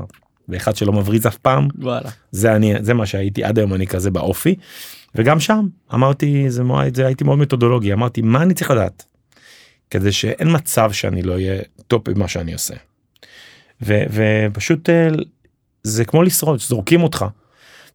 ואחד 0.49 0.77
שלא 0.77 0.93
מבריז 0.93 1.27
אף 1.27 1.37
פעם 1.37 1.69
וואלה. 1.79 2.11
זה 2.31 2.57
אני 2.57 2.75
זה 2.81 2.95
מה 2.95 3.07
שהייתי 3.07 3.45
עד 3.45 3.59
היום 3.59 3.75
אני 3.75 3.87
כזה 3.87 4.11
באופי 4.11 4.55
וגם 5.15 5.41
שם 5.41 5.67
אמרתי 5.95 6.51
זה 6.51 6.63
זה 6.95 7.07
הייתי 7.07 7.25
מאוד 7.25 7.39
מתודולוגי 7.39 7.93
אמרתי 7.93 8.23
מה 8.23 8.43
אני 8.43 8.55
צריך 8.55 8.71
לדעת. 8.71 9.05
כדי 9.91 10.13
שאין 10.13 10.49
מצב 10.57 10.93
שאני 10.93 11.23
לא 11.23 11.33
אהיה 11.33 11.63
top 11.87 12.09
במה 12.09 12.29
שאני 12.29 12.53
עושה. 12.53 12.75
ו, 13.83 14.03
ופשוט 14.11 14.91
אה, 14.91 15.09
זה 15.83 16.05
כמו 16.05 16.23
לשרוד 16.23 16.61
זורקים 16.61 17.03
אותך. 17.03 17.25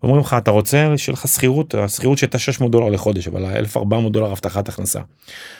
אומרים 0.03 0.21
לך 0.21 0.35
אתה 0.37 0.51
רוצה 0.51 0.93
שיהיה 0.97 1.13
לך 1.13 1.27
שכירות 1.27 1.75
השכירות 1.75 2.17
שהייתה 2.17 2.39
600 2.39 2.71
דולר 2.71 2.89
לחודש 2.89 3.27
אבל 3.27 3.45
1400 3.45 4.11
דולר 4.11 4.31
הבטחת 4.31 4.69
הכנסה. 4.69 4.99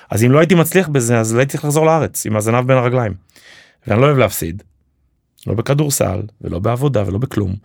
אז 0.10 0.24
אם 0.24 0.32
לא 0.32 0.40
הייתי 0.40 0.56
מצליח 0.56 0.88
בזה 0.88 1.20
אז 1.20 1.34
לא 1.34 1.40
הייתי 1.40 1.52
צריך 1.52 1.66
לחזור 1.66 1.86
לארץ 1.86 2.26
עם 2.26 2.36
הזנב 2.36 2.68
בין 2.68 2.78
הרגליים. 2.78 3.14
ואני 3.88 4.02
לא 4.02 4.06
אוהב 4.06 4.18
להפסיד. 4.18 4.64
לא 5.48 5.54
בכדורסל 5.54 6.22
ולא 6.42 6.60
בעבודה 6.60 7.04
ולא 7.08 7.18
בכלום. 7.18 7.56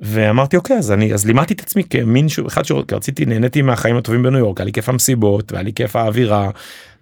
ואמרתי 0.00 0.56
אוקיי 0.56 0.78
אז 0.78 0.92
אני 0.92 1.14
אז 1.14 1.26
לימדתי 1.26 1.54
את 1.54 1.60
עצמי 1.60 1.84
כמין 1.84 2.28
שהוא 2.28 2.48
אחד 2.48 2.64
שרציתי 2.64 3.24
נהניתי 3.24 3.62
מהחיים 3.62 3.96
הטובים 3.96 4.22
בניו 4.22 4.38
יורק 4.38 4.60
היה 4.60 4.64
לי 4.64 4.72
כיף 4.72 4.88
המסיבות 4.88 5.52
והיה 5.52 5.62
לי 5.62 5.72
כיף 5.72 5.96
האווירה 5.96 6.50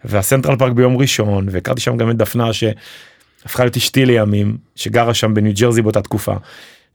והסנטרל 0.05 0.57
פארק 0.57 0.73
ביום 0.73 0.97
ראשון 0.97 1.47
והכרתי 1.51 1.81
שם 1.81 1.97
גם 1.97 2.11
את 2.11 2.17
דפנה 2.17 2.53
שהפכה 3.43 3.63
להיות 3.65 3.77
אשתי 3.77 4.07
לימים 4.07 4.57
שגרה 4.77 5.15
שם 5.15 5.35
בניו 5.35 5.53
ג'רזי 5.55 5.83
באותה 5.83 6.03
תקופה. 6.03 6.35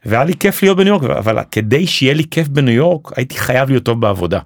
והיה 0.05 0.23
לי 0.23 0.33
כיף 0.33 0.63
להיות 0.63 0.77
בניו 0.77 0.93
יורק 0.93 1.03
אבל 1.03 1.37
כדי 1.51 1.87
שיהיה 1.87 2.13
לי 2.13 2.23
כיף 2.31 2.47
בניו 2.47 2.73
יורק 2.73 3.17
הייתי 3.17 3.37
חייב 3.37 3.69
להיות 3.69 3.83
טוב 3.83 4.01
בעבודה. 4.01 4.39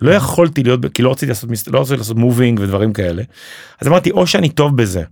לא 0.00 0.10
יכולתי 0.10 0.62
להיות 0.62 0.80
כי 0.94 1.02
לא 1.02 1.10
רציתי 1.10 1.26
לעשות 1.26 1.50
לא 1.66 1.80
רציתי 1.80 1.96
לעשות 1.96 2.16
מובינג 2.16 2.60
ודברים 2.60 2.92
כאלה. 2.92 3.22
אז 3.80 3.88
אמרתי 3.88 4.10
או 4.10 4.26
שאני 4.26 4.48
טוב 4.48 4.76
בזה. 4.76 5.02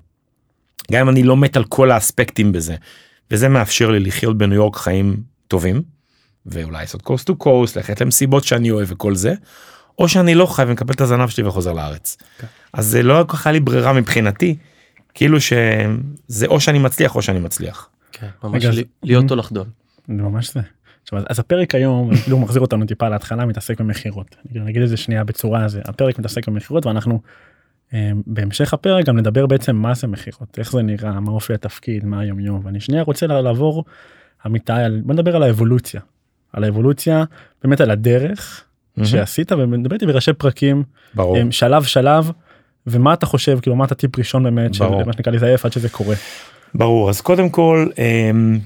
גם 0.92 1.00
אם 1.00 1.08
אני 1.08 1.22
לא 1.22 1.36
מת 1.36 1.56
על 1.56 1.64
כל 1.64 1.90
האספקטים 1.90 2.52
בזה. 2.52 2.74
וזה 3.30 3.48
מאפשר 3.48 3.90
לי 3.90 4.00
לחיות 4.00 4.38
בניו 4.38 4.54
יורק 4.54 4.76
חיים 4.76 5.16
טובים. 5.48 5.82
ואולי 6.46 6.80
לעשות 6.80 7.02
קוסט 7.02 7.26
טו 7.26 7.36
קוסט 7.36 7.76
ללכת 7.76 8.00
למסיבות 8.00 8.44
שאני 8.44 8.70
אוהב 8.70 8.92
וכל 8.92 9.14
זה. 9.14 9.34
או 9.98 10.08
שאני 10.08 10.34
לא 10.34 10.46
חייב 10.46 10.70
לקבל 10.70 10.94
את 10.94 11.00
הזנב 11.00 11.28
שלי 11.28 11.44
וחוזר 11.44 11.72
לארץ. 11.72 12.16
כן. 12.38 12.46
אז 12.72 12.86
זה 12.86 13.02
לא 13.02 13.24
כל 13.26 13.36
כך 13.36 13.46
היה 13.46 13.52
לי 13.52 13.60
ברירה 13.60 13.92
מבחינתי. 13.92 14.56
כאילו 15.14 15.40
שזה 15.40 16.46
או 16.46 16.60
שאני 16.60 16.78
מצליח 16.78 17.16
או 17.16 17.22
שאני 17.22 17.38
מצליח. 17.40 17.88
כן, 18.12 18.26
ממש 18.44 18.64
רגע, 18.64 18.74
לי- 18.74 18.80
אז- 18.80 18.86
להיות 19.02 19.30
או 19.30 19.36
לחדול. 19.36 19.64
זה 20.08 20.12
ממש 20.14 20.52
זה. 20.54 20.60
עכשיו, 21.02 21.18
אז- 21.26 21.38
הפרק 21.40 21.74
היום 21.74 22.14
כאילו 22.16 22.38
מחזיר 22.38 22.60
אותנו 22.62 22.86
טיפה 22.86 23.08
להתחלה 23.08 23.46
מתעסק 23.46 23.80
במכירות. 23.80 24.36
כאילו, 24.48 24.64
נגיד 24.64 24.82
את 24.82 24.88
זה 24.88 24.96
שנייה 24.96 25.24
בצורה 25.24 25.64
הזה 25.64 25.80
הפרק 25.84 26.18
מתעסק 26.18 26.48
במכירות 26.48 26.86
ואנחנו 26.86 27.20
אה, 27.94 28.10
בהמשך 28.26 28.74
הפרק 28.74 29.04
גם 29.06 29.18
נדבר 29.18 29.46
בעצם 29.46 29.76
מה 29.76 29.94
זה 29.94 30.06
מכירות 30.06 30.58
איך 30.58 30.72
זה 30.72 30.82
נראה 30.82 31.20
מה 31.20 31.30
אופי 31.30 31.54
התפקיד 31.54 32.04
מה 32.04 32.20
היום 32.20 32.40
יום 32.40 32.60
ואני 32.64 32.80
שנייה 32.80 33.02
רוצה 33.02 33.26
לעבור 33.26 33.84
אמיתי 34.46 34.72
על 34.72 35.00
בוא 35.04 35.14
נדבר 35.14 35.36
על 35.36 35.42
האבולוציה. 35.42 36.00
על 36.52 36.64
האבולוציה 36.64 37.24
באמת 37.64 37.80
על 37.80 37.90
הדרך 37.90 38.64
שעשית 39.04 39.52
ונדבר 39.52 39.94
איתי 39.94 40.06
בראשי 40.06 40.32
פרקים 40.32 40.82
ברור. 41.14 41.36
שלב 41.50 41.82
שלב 41.82 42.30
ומה 42.87 43.14
אתה 43.14 43.26
חושב 43.26 43.58
כאילו 43.62 43.76
מה 43.76 43.84
אתה 43.84 43.94
טיפ 43.94 44.18
ראשון 44.18 44.42
באמת 44.42 44.75
של. 44.75 44.84
מה 45.06 45.12
שנקרא 45.12 45.32
לזייף 45.32 45.64
עד 45.64 45.72
שזה 45.72 45.88
קורה. 45.88 46.14
ברור 46.75 47.10
אז 47.10 47.20
קודם 47.20 47.50
כל 47.50 47.88
אמ, 47.99 48.58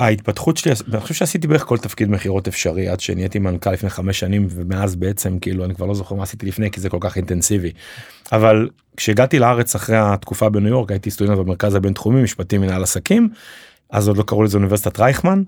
ההתפתחות 0.00 0.56
שלי 0.56 0.72
אני 0.92 1.00
חושב 1.00 1.14
שעשיתי 1.14 1.46
בערך 1.46 1.64
כל 1.64 1.78
תפקיד 1.78 2.10
מכירות 2.10 2.48
אפשרי 2.48 2.88
עד 2.88 3.00
שנהייתי 3.00 3.38
מנכ"ל 3.38 3.72
לפני 3.72 3.90
חמש 3.90 4.20
שנים 4.20 4.46
ומאז 4.50 4.96
בעצם 4.96 5.38
כאילו 5.38 5.64
אני 5.64 5.74
כבר 5.74 5.86
לא 5.86 5.94
זוכר 5.94 6.14
מה 6.14 6.22
עשיתי 6.22 6.46
לפני 6.46 6.70
כי 6.70 6.80
זה 6.80 6.88
כל 6.88 6.98
כך 7.00 7.16
אינטנסיבי. 7.16 7.72
אבל 8.32 8.68
כשהגעתי 8.96 9.38
לארץ 9.38 9.74
אחרי 9.74 9.96
התקופה 9.96 10.48
בניו 10.48 10.68
יורק 10.68 10.90
הייתי 10.90 11.10
סטודנט 11.10 11.38
במרכז 11.38 11.74
הבינתחומי 11.74 12.22
משפטים 12.22 12.60
מנהל 12.60 12.82
עסקים 12.82 13.28
אז 13.90 14.08
עוד 14.08 14.16
לא 14.16 14.22
קראו 14.22 14.42
לזה 14.42 14.56
אוניברסיטת 14.56 15.00
רייכמן 15.00 15.42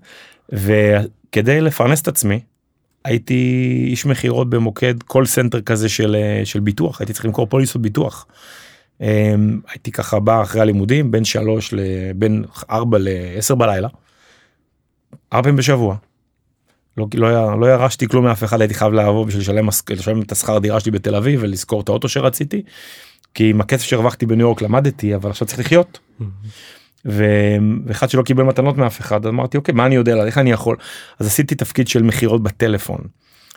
וכדי 0.53 1.61
לפרנס 1.61 2.03
את 2.03 2.09
עצמי 2.09 2.41
הייתי 3.05 3.85
איש 3.91 4.07
מכירות 4.07 4.51
במוקד 4.51 5.03
call 5.03 5.27
center 5.27 5.61
כזה 5.61 5.89
של 5.89 6.17
אה, 6.17 6.43
של 6.45 6.61
ביטוח 6.61 7.01
הייתי 7.01 7.13
צריך 7.13 7.25
למכור 7.25 7.47
פוליסות 7.47 7.83
ביטוח. 7.83 8.27
אמ, 9.01 9.61
הייתי 9.69 9.93
ככה 9.93 10.21
בא 10.21 10.43
אחרי 10.43 10.61
הלימודים 10.61 11.11
בין 11.11 11.25
שלוש 11.25 11.75
לבין 11.77 12.45
ארבע 12.71 12.99
לעשר 13.01 13.55
בלילה. 13.55 13.89
ארבע 15.33 15.43
פעמים 15.43 15.57
בשבוע. 15.57 15.97
לא, 16.97 17.07
לא, 17.15 17.61
לא 17.61 17.67
ירשתי 17.67 18.09
כלום 18.09 18.25
מאף 18.25 18.45
אחד 18.45 18.61
הייתי 18.61 18.75
חייב 18.75 18.93
לעבור 18.93 19.25
בשביל 19.25 19.43
לשלם, 19.43 19.69
לשלם 19.91 20.23
את 20.23 20.33
השכר 20.33 20.59
דירה 20.59 20.81
שלי 20.81 20.91
בתל 20.91 21.15
אביב 21.15 21.41
ולזכור 21.43 21.81
את 21.81 21.89
האוטו 21.89 22.09
שרציתי. 22.09 22.63
כי 23.35 23.51
עם 23.51 23.61
הכסף 23.61 23.85
שהרווחתי 23.85 24.27
בניו 24.27 24.47
יורק 24.47 24.63
למדתי 24.63 25.15
אבל 25.15 25.31
עכשיו 25.31 25.47
צריך 25.47 25.61
לחיות. 25.61 25.99
ו- 26.21 26.25
ואחד 27.05 28.11
שלא 28.11 28.23
קיבל 28.23 28.43
מתנות 28.43 28.77
מאף 28.77 29.01
אחד 29.01 29.27
אמרתי 29.27 29.57
אוקיי 29.57 29.75
מה 29.75 29.87
אני 29.87 29.95
יודע 29.95 30.25
איך 30.25 30.39
אני 30.39 30.51
יכול 30.51 30.77
אז 31.19 31.27
עשיתי 31.27 31.55
תפקיד 31.55 31.89
של 31.89 32.03
מכירות 32.03 32.43
בטלפון. 32.43 33.01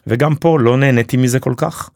וגם 0.08 0.36
פה 0.36 0.60
לא 0.60 0.78
נהניתי 0.78 1.18
מזה 1.18 1.40
כל 1.40 1.54
כך 1.58 1.90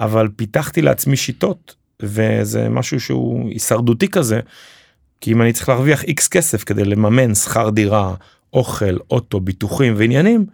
אבל 0.00 0.28
פיתחתי 0.36 0.82
לעצמי 0.82 1.16
שיטות 1.16 1.74
וזה 2.00 2.68
משהו 2.68 3.00
שהוא 3.00 3.48
הישרדותי 3.50 4.08
כזה. 4.08 4.40
כי 5.20 5.32
אם 5.32 5.42
אני 5.42 5.52
צריך 5.52 5.68
להרוויח 5.68 6.04
איקס 6.04 6.28
כסף 6.28 6.64
כדי 6.64 6.84
לממן 6.84 7.34
שכר 7.34 7.70
דירה 7.70 8.14
אוכל 8.52 8.96
אוטו 9.10 9.40
ביטוחים 9.40 9.94
ועניינים 9.96 10.46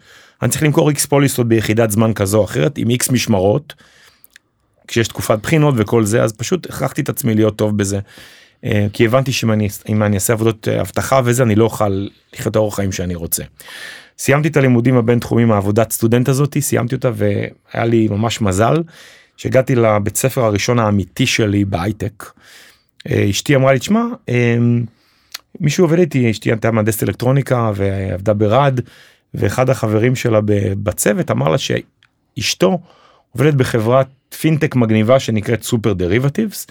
אני 0.42 0.50
צריך 0.50 0.62
למכור 0.62 0.88
איקס 0.88 1.06
פוליסות 1.06 1.48
ביחידת 1.48 1.90
זמן 1.90 2.12
כזו 2.12 2.38
או 2.38 2.44
אחרת 2.44 2.78
עם 2.78 2.90
איקס 2.90 3.10
משמרות. 3.10 3.74
כשיש 4.88 5.08
תקופת 5.08 5.38
בחינות 5.42 5.74
וכל 5.76 6.04
זה 6.04 6.22
אז 6.22 6.32
פשוט 6.32 6.66
הכרחתי 6.66 7.02
את 7.02 7.08
עצמי 7.08 7.34
להיות 7.34 7.56
טוב 7.56 7.76
בזה. 7.76 8.00
אה, 8.64 8.86
כי 8.92 9.06
הבנתי 9.06 9.32
שאם 9.32 9.52
אני, 9.52 9.68
אני 9.88 10.14
אעשה 10.14 10.32
עבודות 10.32 10.68
אה, 10.68 10.80
אבטחה 10.80 11.20
וזה 11.24 11.42
אני 11.42 11.54
לא 11.54 11.64
אוכל 11.64 12.06
לחיות 12.32 12.56
האורח 12.56 12.76
חיים 12.76 12.92
שאני 12.92 13.14
רוצה. 13.14 13.44
סיימתי 14.18 14.48
את 14.48 14.56
הלימודים 14.56 14.96
הבינתחומיים 14.96 15.52
העבודת 15.52 15.92
סטודנט 15.92 16.28
הזאתי 16.28 16.60
סיימתי 16.60 16.94
אותה 16.94 17.10
והיה 17.14 17.84
לי 17.84 18.08
ממש 18.08 18.40
מזל 18.40 18.82
שהגעתי 19.36 19.74
לבית 19.74 20.16
ספר 20.16 20.44
הראשון 20.44 20.78
האמיתי 20.78 21.26
שלי 21.26 21.64
בהייטק. 21.64 22.24
אה, 23.10 23.30
אשתי 23.30 23.56
אמרה 23.56 23.72
לי 23.72 23.78
תשמע 23.78 24.02
אה, 24.28 24.56
מישהו 25.60 25.84
עובד 25.84 25.98
איתי 25.98 26.30
אשתי 26.30 26.50
הייתה 26.50 26.70
מהנדסת 26.70 27.02
אלקטרוניקה 27.02 27.72
ועבדה 27.74 28.34
ברד 28.34 28.80
ואחד 29.34 29.70
החברים 29.70 30.16
שלה 30.16 30.40
בצוות 30.82 31.30
אמר 31.30 31.48
לה 31.48 31.56
שאשתו 31.58 32.78
עובדת 33.32 33.54
בחברת 33.54 34.06
פינטק 34.40 34.76
מגניבה 34.76 35.20
שנקראת 35.20 35.62
Super 35.62 35.92
Derivatives 35.92 36.66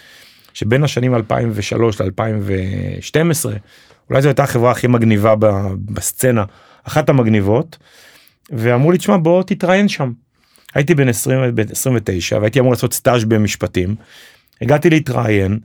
שבין 0.58 0.84
השנים 0.84 1.16
2003 1.16 2.02
ל-2012 2.02 3.46
אולי 4.10 4.22
זו 4.22 4.28
הייתה 4.28 4.44
החברה 4.44 4.72
הכי 4.72 4.88
מגניבה 4.88 5.36
בסצנה 5.86 6.44
אחת 6.84 7.10
המגניבות 7.10 7.78
ואמרו 8.50 8.92
לי 8.92 8.98
תשמע 8.98 9.18
בוא 9.18 9.44
תתראיין 9.44 9.88
שם. 9.88 10.12
הייתי 10.76 10.96
בן 10.96 11.10
20 11.10 11.56
בן 11.56 11.72
29 11.72 12.38
והייתי 12.38 12.60
אמור 12.60 12.72
לעשות 12.72 12.94
סטאז' 12.94 13.26
במשפטים. 13.26 13.96
הגעתי 14.62 14.90
להתראיין 14.90 15.60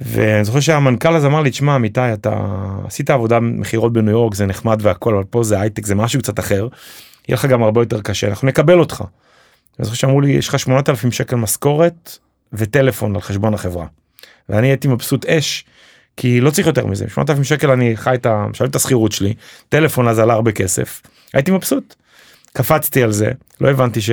ואני 0.00 0.44
זוכר 0.44 0.60
שהמנכ"ל 0.60 1.16
הזה 1.16 1.26
אמר 1.26 1.42
לי 1.42 1.50
תשמע 1.50 1.76
אמיתי 1.76 2.12
אתה 2.12 2.32
עשית 2.84 3.10
עבודה 3.10 3.40
מכירות 3.40 3.92
בניו 3.92 4.12
יורק 4.12 4.34
זה 4.34 4.46
נחמד 4.46 4.78
והכל 4.82 5.14
אבל 5.14 5.24
פה 5.24 5.42
זה 5.42 5.60
הייטק 5.60 5.86
זה 5.86 5.94
משהו 5.94 6.20
קצת 6.20 6.38
אחר. 6.38 6.68
יהיה 7.28 7.34
לך 7.34 7.44
גם 7.44 7.62
הרבה 7.62 7.80
יותר 7.80 8.00
קשה 8.00 8.28
אנחנו 8.28 8.48
נקבל 8.48 8.78
אותך. 8.78 9.04
אני 9.78 9.84
זוכר 9.84 9.96
שאמרו 9.96 10.20
לי 10.20 10.30
יש 10.30 10.48
לך 10.48 10.58
8,000 10.58 11.12
שקל 11.12 11.36
משכורת 11.36 12.18
וטלפון 12.52 13.14
על 13.14 13.20
חשבון 13.20 13.54
החברה. 13.54 13.86
ואני 14.48 14.66
הייתי 14.66 14.88
מבסוט 14.88 15.26
אש 15.26 15.64
כי 16.16 16.40
לא 16.40 16.50
צריך 16.50 16.66
יותר 16.66 16.86
מזה 16.86 17.08
8,000 17.08 17.44
שקל 17.44 17.70
אני 17.70 17.96
חי 17.96 18.14
את 18.14 18.26
ה... 18.26 18.46
משלם 18.50 18.68
את 18.68 18.76
השכירות 18.76 19.12
שלי 19.12 19.34
טלפון 19.68 20.08
אז 20.08 20.18
עלה 20.18 20.32
הרבה 20.32 20.52
כסף 20.52 21.02
הייתי 21.32 21.50
מבסוט. 21.50 21.94
קפצתי 22.52 23.02
על 23.02 23.12
זה 23.12 23.30
לא 23.60 23.70
הבנתי 23.70 24.00
ש... 24.00 24.10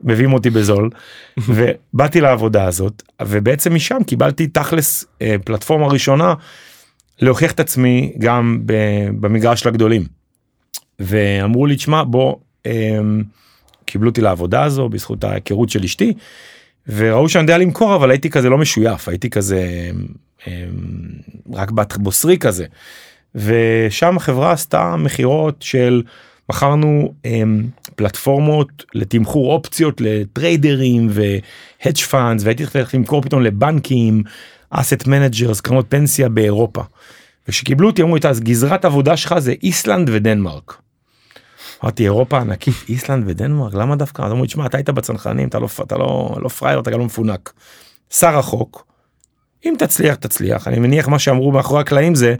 מביאים 0.00 0.32
אותי 0.32 0.50
בזול 0.50 0.90
ובאתי 1.48 2.20
לעבודה 2.20 2.64
הזאת 2.64 3.02
ובעצם 3.22 3.74
משם 3.74 4.04
קיבלתי 4.06 4.46
תכלס 4.46 5.04
אה, 5.22 5.36
פלטפורמה 5.44 5.86
ראשונה 5.86 6.34
להוכיח 7.20 7.52
את 7.52 7.60
עצמי 7.60 8.12
גם 8.18 8.60
במגרש 9.20 9.60
של 9.60 9.68
הגדולים. 9.68 10.04
ואמרו 10.98 11.66
לי 11.66 11.76
תשמע 11.76 12.02
בוא 12.02 12.36
אמ, 12.66 13.22
קיבלו 13.84 14.08
אותי 14.08 14.20
לעבודה 14.20 14.62
הזו 14.62 14.88
בזכות 14.88 15.24
ההיכרות 15.24 15.70
של 15.70 15.84
אשתי 15.84 16.12
וראו 16.88 17.28
שאני 17.28 17.42
יודע 17.42 17.58
למכור 17.58 17.96
אבל 17.96 18.10
הייתי 18.10 18.30
כזה 18.30 18.48
לא 18.48 18.58
משויף 18.58 19.08
הייתי 19.08 19.30
כזה 19.30 19.90
אמ, 20.46 20.52
רק 21.52 21.70
בת 21.70 21.96
בוסרי 21.96 22.38
כזה. 22.38 22.66
ושם 23.34 24.16
החברה 24.16 24.52
עשתה 24.52 24.96
מכירות 24.96 25.62
של 25.62 26.02
מכרנו 26.50 27.14
הם, 27.24 27.68
פלטפורמות 27.96 28.84
לתמחור 28.94 29.52
אופציות 29.52 30.00
לטריידרים 30.00 31.08
ו 31.10 31.24
hedge 31.24 31.96
funds 31.96 32.42
והייתי 32.44 32.66
צריך 32.66 32.94
למכור 32.94 33.22
פתאום 33.22 33.42
לבנקים 33.42 34.22
asset 34.70 35.06
managers 35.06 35.60
קרנות 35.60 35.86
פנסיה 35.88 36.28
באירופה. 36.28 36.82
ושקיבלו 37.48 37.88
אותי 37.88 38.02
אמרו 38.02 38.16
לי 38.16 38.20
אז 38.28 38.40
גזרת 38.40 38.84
עבודה 38.84 39.16
שלך 39.16 39.38
זה 39.38 39.54
איסלנד 39.62 40.10
ודנמרק. 40.12 40.83
אמרתי 41.84 42.04
אירופה 42.04 42.40
ענקית 42.40 42.74
איסלנד 42.88 43.24
ודנמרק 43.26 43.74
למה 43.74 43.96
דווקא 43.96 44.22
אז 44.22 44.32
אמרו 44.32 44.46
תשמע 44.46 44.66
אתה 44.66 44.76
היית 44.76 44.90
בצנחנים 44.90 45.48
אתה 45.48 45.58
לא 45.58 45.68
אתה 45.82 45.96
לא 45.96 46.36
לא 46.42 46.48
פראייר 46.48 46.80
אתה 46.80 46.90
גם 46.90 46.98
לא 46.98 47.04
מפונק. 47.04 47.52
שר 48.10 48.38
החוק. 48.38 48.86
אם 49.64 49.74
תצליח 49.78 50.14
תצליח 50.14 50.68
אני 50.68 50.78
מניח 50.78 51.08
מה 51.08 51.18
שאמרו 51.18 51.52
מאחורי 51.52 51.80
הקלעים 51.80 52.14
זה. 52.14 52.34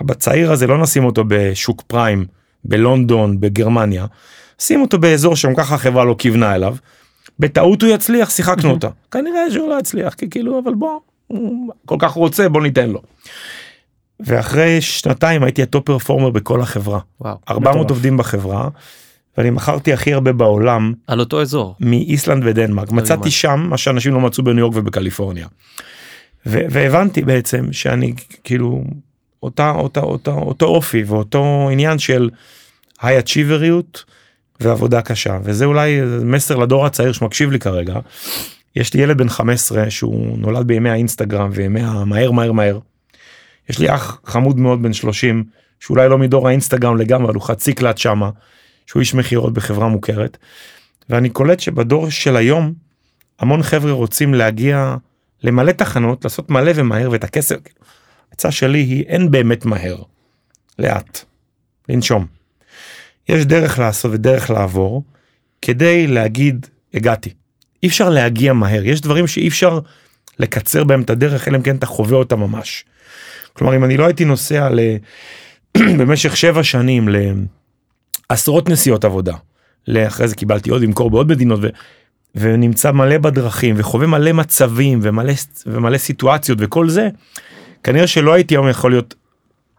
בצעיר 0.00 0.52
הזה 0.52 0.66
לא 0.66 0.78
נשים 0.78 1.04
אותו 1.04 1.24
בשוק 1.28 1.82
prime 1.86 2.26
בלונדון 2.64 3.40
בגרמניה. 3.40 4.06
שים 4.58 4.80
אותו 4.80 4.98
באזור 4.98 5.36
שגם 5.36 5.54
ככה 5.54 5.74
החברה 5.74 6.04
לא 6.04 6.16
כיוונה 6.18 6.54
אליו. 6.54 6.76
בטעות 7.38 7.82
הוא 7.82 7.90
יצליח 7.90 8.30
שיחקנו 8.30 8.70
אותה 8.70 8.88
כנראה 9.10 9.50
שהוא 9.50 9.68
לא 9.68 9.78
יצליח 9.78 10.14
כי 10.14 10.30
כאילו 10.30 10.58
אבל 10.58 10.74
בוא 10.74 10.98
כל 11.86 11.96
כך 11.98 12.12
רוצה 12.12 12.48
בוא 12.48 12.62
ניתן 12.62 12.90
לו. 12.90 13.02
ואחרי 14.24 14.80
שנתיים 14.80 15.42
הייתי 15.42 15.62
ה 15.62 15.68
top 15.68 15.86
performer 15.86 16.30
בכל 16.30 16.60
החברה. 16.60 17.00
וואו, 17.20 17.36
400 17.48 17.74
מטורף. 17.74 17.90
עובדים 17.90 18.16
בחברה. 18.16 18.68
ואני 19.38 19.50
מכרתי 19.50 19.92
הכי 19.92 20.14
הרבה 20.14 20.32
בעולם 20.32 20.92
על 21.06 21.20
אותו 21.20 21.42
אזור 21.42 21.74
מאיסלנד 21.80 22.42
ודנמרק 22.46 22.92
מצאתי 22.92 23.30
שם 23.30 23.66
מה 23.70 23.76
שאנשים 23.76 24.14
לא 24.14 24.20
מצאו 24.20 24.44
בניו 24.44 24.58
יורק 24.58 24.76
ובקליפורניה. 24.76 25.46
והבנתי 26.46 27.22
בעצם 27.22 27.72
שאני 27.72 28.12
כאילו 28.44 28.84
אותה 29.42 29.70
אותה 29.70 30.00
אותה 30.00 30.30
אותו 30.30 30.66
אופי 30.66 31.02
ואותו 31.06 31.68
עניין 31.72 31.98
של 31.98 32.30
היי 33.02 33.18
אצ'יבריות 33.18 34.04
ועבודה 34.60 35.02
קשה 35.02 35.38
וזה 35.42 35.64
אולי 35.64 36.00
מסר 36.24 36.56
לדור 36.56 36.86
הצעיר 36.86 37.12
שמקשיב 37.12 37.50
לי 37.50 37.58
כרגע. 37.58 37.94
יש 38.76 38.94
לי 38.94 39.02
ילד 39.02 39.18
בן 39.18 39.28
15 39.28 39.90
שהוא 39.90 40.38
נולד 40.38 40.66
בימי 40.66 40.90
האינסטגרם 40.90 41.50
וימי 41.52 41.80
המהר 41.82 42.30
מהר 42.30 42.52
מהר. 42.52 42.78
יש 43.70 43.78
לי 43.78 43.94
אח 43.94 44.20
חמוד 44.24 44.58
מאוד 44.58 44.82
בן 44.82 44.92
30 44.92 45.44
שאולי 45.80 46.08
לא 46.08 46.18
מדור 46.18 46.48
האינסטגרם 46.48 46.96
לגמרי 46.96 47.26
אבל 47.26 47.34
הוא 47.34 47.42
חצי 47.42 47.72
קלט 47.72 47.98
שמה 47.98 48.30
שהוא 48.86 49.00
איש 49.00 49.14
מכירות 49.14 49.52
בחברה 49.52 49.88
מוכרת. 49.88 50.36
ואני 51.10 51.30
קולט 51.30 51.60
שבדור 51.60 52.10
של 52.10 52.36
היום 52.36 52.74
המון 53.38 53.62
חבר'ה 53.62 53.92
רוצים 53.92 54.34
להגיע 54.34 54.96
למלא 55.42 55.72
תחנות 55.72 56.24
לעשות 56.24 56.50
מלא 56.50 56.72
ומהר 56.74 57.10
ואת 57.10 57.24
הכסף. 57.24 57.56
העצה 58.30 58.50
שלי 58.50 58.78
היא 58.78 59.04
אין 59.06 59.30
באמת 59.30 59.64
מהר. 59.64 60.02
לאט. 60.78 61.24
לנשום. 61.88 62.26
יש 63.28 63.44
דרך 63.44 63.78
לעשות 63.78 64.10
ודרך 64.14 64.50
לעבור 64.50 65.04
כדי 65.62 66.06
להגיד 66.06 66.66
הגעתי. 66.94 67.30
אי 67.82 67.88
אפשר 67.88 68.08
להגיע 68.08 68.52
מהר 68.52 68.84
יש 68.84 69.00
דברים 69.00 69.26
שאי 69.26 69.48
אפשר 69.48 69.78
לקצר 70.38 70.84
בהם 70.84 71.02
את 71.02 71.10
הדרך 71.10 71.48
אלא 71.48 71.56
אם 71.56 71.62
כן 71.62 71.76
אתה 71.76 71.86
חווה 71.86 72.16
אותה 72.16 72.36
ממש. 72.36 72.84
כלומר 73.60 73.76
אם 73.76 73.84
אני 73.84 73.96
לא 73.96 74.04
הייתי 74.04 74.24
נוסע 74.24 74.68
ל... 74.70 74.80
במשך 75.98 76.36
שבע 76.36 76.62
שנים 76.62 77.08
לעשרות 78.30 78.68
נסיעות 78.68 79.04
עבודה. 79.04 79.34
לאחרי 79.88 80.28
זה 80.28 80.34
קיבלתי 80.34 80.70
עוד 80.70 80.82
למכור 80.82 81.10
בעוד 81.10 81.28
מדינות 81.28 81.60
ו... 81.62 81.68
ונמצא 82.34 82.92
מלא 82.92 83.18
בדרכים 83.18 83.74
וחווה 83.78 84.06
מלא 84.06 84.32
מצבים 84.32 85.00
ומלא 85.02 85.32
ומלא 85.66 85.98
סיטואציות 85.98 86.58
וכל 86.60 86.88
זה 86.88 87.08
כנראה 87.82 88.06
שלא 88.06 88.32
הייתי 88.32 88.54
היום 88.54 88.68
יכול 88.68 88.90
להיות 88.90 89.14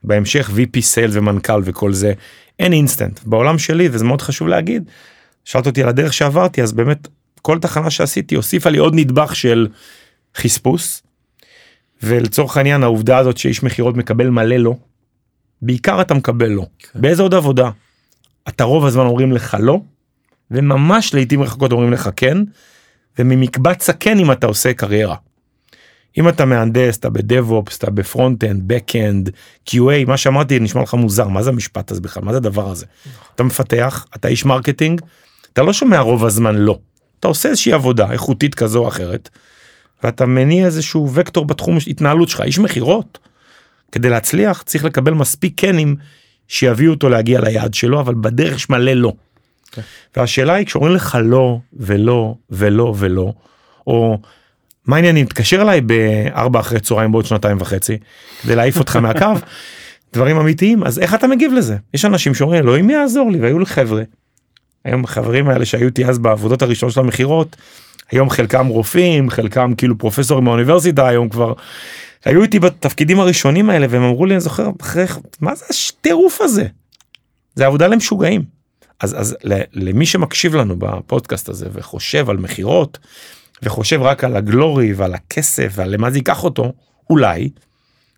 בהמשך 0.04 0.50
VP 0.50 0.82
סייל 0.82 1.10
ומנכ"ל 1.14 1.62
וכל 1.64 1.94
זה 1.94 2.14
אין 2.60 2.74
אינסטנט 2.74 3.20
בעולם 3.26 3.58
שלי 3.58 3.90
וזה 3.92 4.06
מאוד 4.06 4.22
חשוב 4.22 4.48
להגיד. 4.48 4.90
שאלת 5.46 5.68
אותי 5.68 5.84
על 5.84 5.90
הדרך 5.90 6.14
שעברתי 6.14 6.62
אז 6.62 6.74
באמת 6.74 7.08
כל 7.42 7.60
תחנה 7.60 7.90
שעשיתי 7.90 8.36
הוסיפה 8.36 8.70
לי 8.70 8.78
עוד 8.78 8.96
נדבך 8.96 9.36
של 9.36 9.68
חספוס. 10.36 11.04
ולצורך 12.04 12.58
העניין 12.58 12.84
העובדה 12.84 13.18
הזאת 13.18 13.38
שאיש 13.38 13.64
מכירות 13.64 13.98
מקבל 13.98 14.30
מלא 14.30 14.56
לא. 14.56 14.76
בעיקר 15.62 16.02
אתה 16.02 16.14
מקבל 16.14 16.50
לא. 16.50 16.66
כן. 16.80 17.02
באיזה 17.02 17.22
עוד 17.22 17.34
עבודה? 17.34 17.70
אתה 18.48 18.64
רוב 18.64 18.86
הזמן 18.86 19.06
אומרים 19.06 19.32
לך 19.32 19.58
לא. 19.60 19.82
וממש 20.52 21.14
לעיתים 21.14 21.44
רחוקות 21.44 21.72
אומרים 21.72 21.94
לך 21.94 22.10
כן. 22.16 22.38
וממקבץ 23.20 23.90
הכן 23.90 24.20
אם 24.20 24.32
אתה 24.32 24.48
עושה 24.48 24.74
קריירה. 24.74 25.16
אם 26.18 26.30
אתה 26.30 26.46
מהנדס 26.46 26.98
אתה 26.98 27.10
ב 27.10 27.19
DevOps 27.19 27.78
אתה 27.78 27.92
ב 27.92 27.99
front-end 27.99 28.64
back-end 28.68 29.30
QA 29.70 30.08
מה 30.08 30.18
שאמרתי 30.18 30.60
נשמע 30.60 30.82
לך 30.82 30.94
מוזר 30.94 31.28
מה 31.28 31.44
זה 31.44 31.50
המשפט 31.50 31.92
הזה 31.92 32.02
בכלל 32.02 32.24
מה 32.24 32.32
זה 32.32 32.38
הדבר 32.38 32.70
הזה. 32.70 32.86
אתה 33.36 33.44
מפתח 33.44 34.06
אתה 34.16 34.28
איש 34.28 34.46
marketing 34.46 35.02
אתה 35.54 35.62
לא 35.62 35.74
שומע 35.74 36.00
רוב 36.00 36.26
הזמן 36.26 36.56
לא. 36.56 36.80
אתה 37.20 37.28
עושה 37.28 37.50
איזושהי 37.50 37.74
עבודה 37.74 38.12
איכותית 38.12 38.56
כזו 38.56 38.80
או 38.80 38.88
אחרת. 38.88 39.30
ואתה 40.04 40.26
מניע 40.26 40.66
איזשהו 40.66 41.10
וקטור 41.14 41.46
בתחום 41.46 41.78
התנהלות 41.88 42.30
שלך 42.30 42.42
איש 42.42 42.60
מכירות. 42.60 43.20
כדי 43.92 44.10
להצליח 44.10 44.62
צריך 44.62 44.86
לקבל 44.86 45.14
מספיק 45.14 45.60
קנים 45.60 45.96
שיביאו 46.48 46.92
אותו 46.92 47.10
להגיע 47.10 47.42
ליעד 47.42 47.74
שלו 47.74 48.00
אבל 48.00 48.16
בדרך 48.16 48.56
יש 48.56 48.70
מלא 48.70 48.94
לא. 48.94 49.10
Okay. 49.10 49.22
כן. 49.72 49.82
והשאלה 50.16 50.54
היא 50.54 50.66
כשאומרים 50.66 50.96
לך 50.96 51.18
לא 51.24 51.60
ולא 51.74 52.36
ולא 52.50 52.94
ולא 52.98 53.34
או 53.88 54.18
מה 54.86 54.96
העניינים 54.96 55.26
תתקשר 55.26 55.62
אליי 55.62 55.82
בארבע 55.82 56.60
אחרי 56.60 56.80
צהריים 56.80 57.12
בעוד 57.12 57.26
שנתיים 57.26 57.58
וחצי 57.60 57.98
כדי 58.42 58.56
להעיף 58.56 58.78
אותך 58.78 58.96
מהקו 59.04 59.34
דברים 60.14 60.38
אמיתיים 60.38 60.84
אז 60.84 61.00
איך 61.00 61.14
אתה 61.14 61.28
מגיב 61.28 61.54
לזה 61.54 61.78
יש 61.94 62.06
אנשים 62.06 62.34
שאומרים 62.34 62.64
אלוהים 62.64 62.90
יעזור 62.90 63.32
לי 63.32 63.40
והיו 63.40 63.60
לי 63.60 63.66
חבר'ה. 63.66 64.04
היום 64.86 65.04
החברים 65.04 65.50
האלה 65.50 65.66
שהיו 65.66 65.86
איתי 65.86 66.06
אז 66.06 66.20
בעבודות 66.20 66.62
הראשונות 66.62 66.94
של 66.94 67.00
המכירות 67.00 67.56
היום 68.12 68.30
חלקם 68.30 68.68
רופאים 68.68 69.30
חלקם 69.30 69.74
כאילו 69.78 69.98
פרופסורים 69.98 70.44
מהאוניברסיטה 70.44 71.08
היום 71.08 71.30
כבר 71.30 71.54
היו 72.26 72.44
איתי 72.44 72.60
בתפקידים 72.60 73.20
הראשונים 73.20 73.70
האלה 73.70 73.88
והם 73.90 74.04
אמרו 74.04 74.26
לי 74.26 74.34
אני 74.34 74.42
זוכר 74.42 74.70
אחרי 74.82 75.06
מה 75.42 75.56
זה 75.56 75.66
הטירוף 76.00 76.42
הזה. 76.42 76.68
זה 77.56 77.66
עבודה 77.66 77.88
למשוגעים. 77.88 78.44
אז 79.00 79.22
אז 79.22 79.38
למי 79.74 80.06
שמקשיב 80.06 80.56
לנו 80.56 80.76
בפודקאסט 80.80 81.50
הזה 81.50 81.68
וחושב 81.74 82.30
על 82.30 82.38
מכירות 82.38 83.00
וחושב 83.64 84.02
רק 84.02 84.24
על 84.24 84.36
הגלורי 84.36 84.94
ועל 84.94 85.14
הכסף 85.14 85.72
ועל 85.76 85.94
למה 85.94 86.12
זה 86.12 86.18
ייקח 86.18 86.44
אותו 86.44 86.74
אולי 87.10 87.50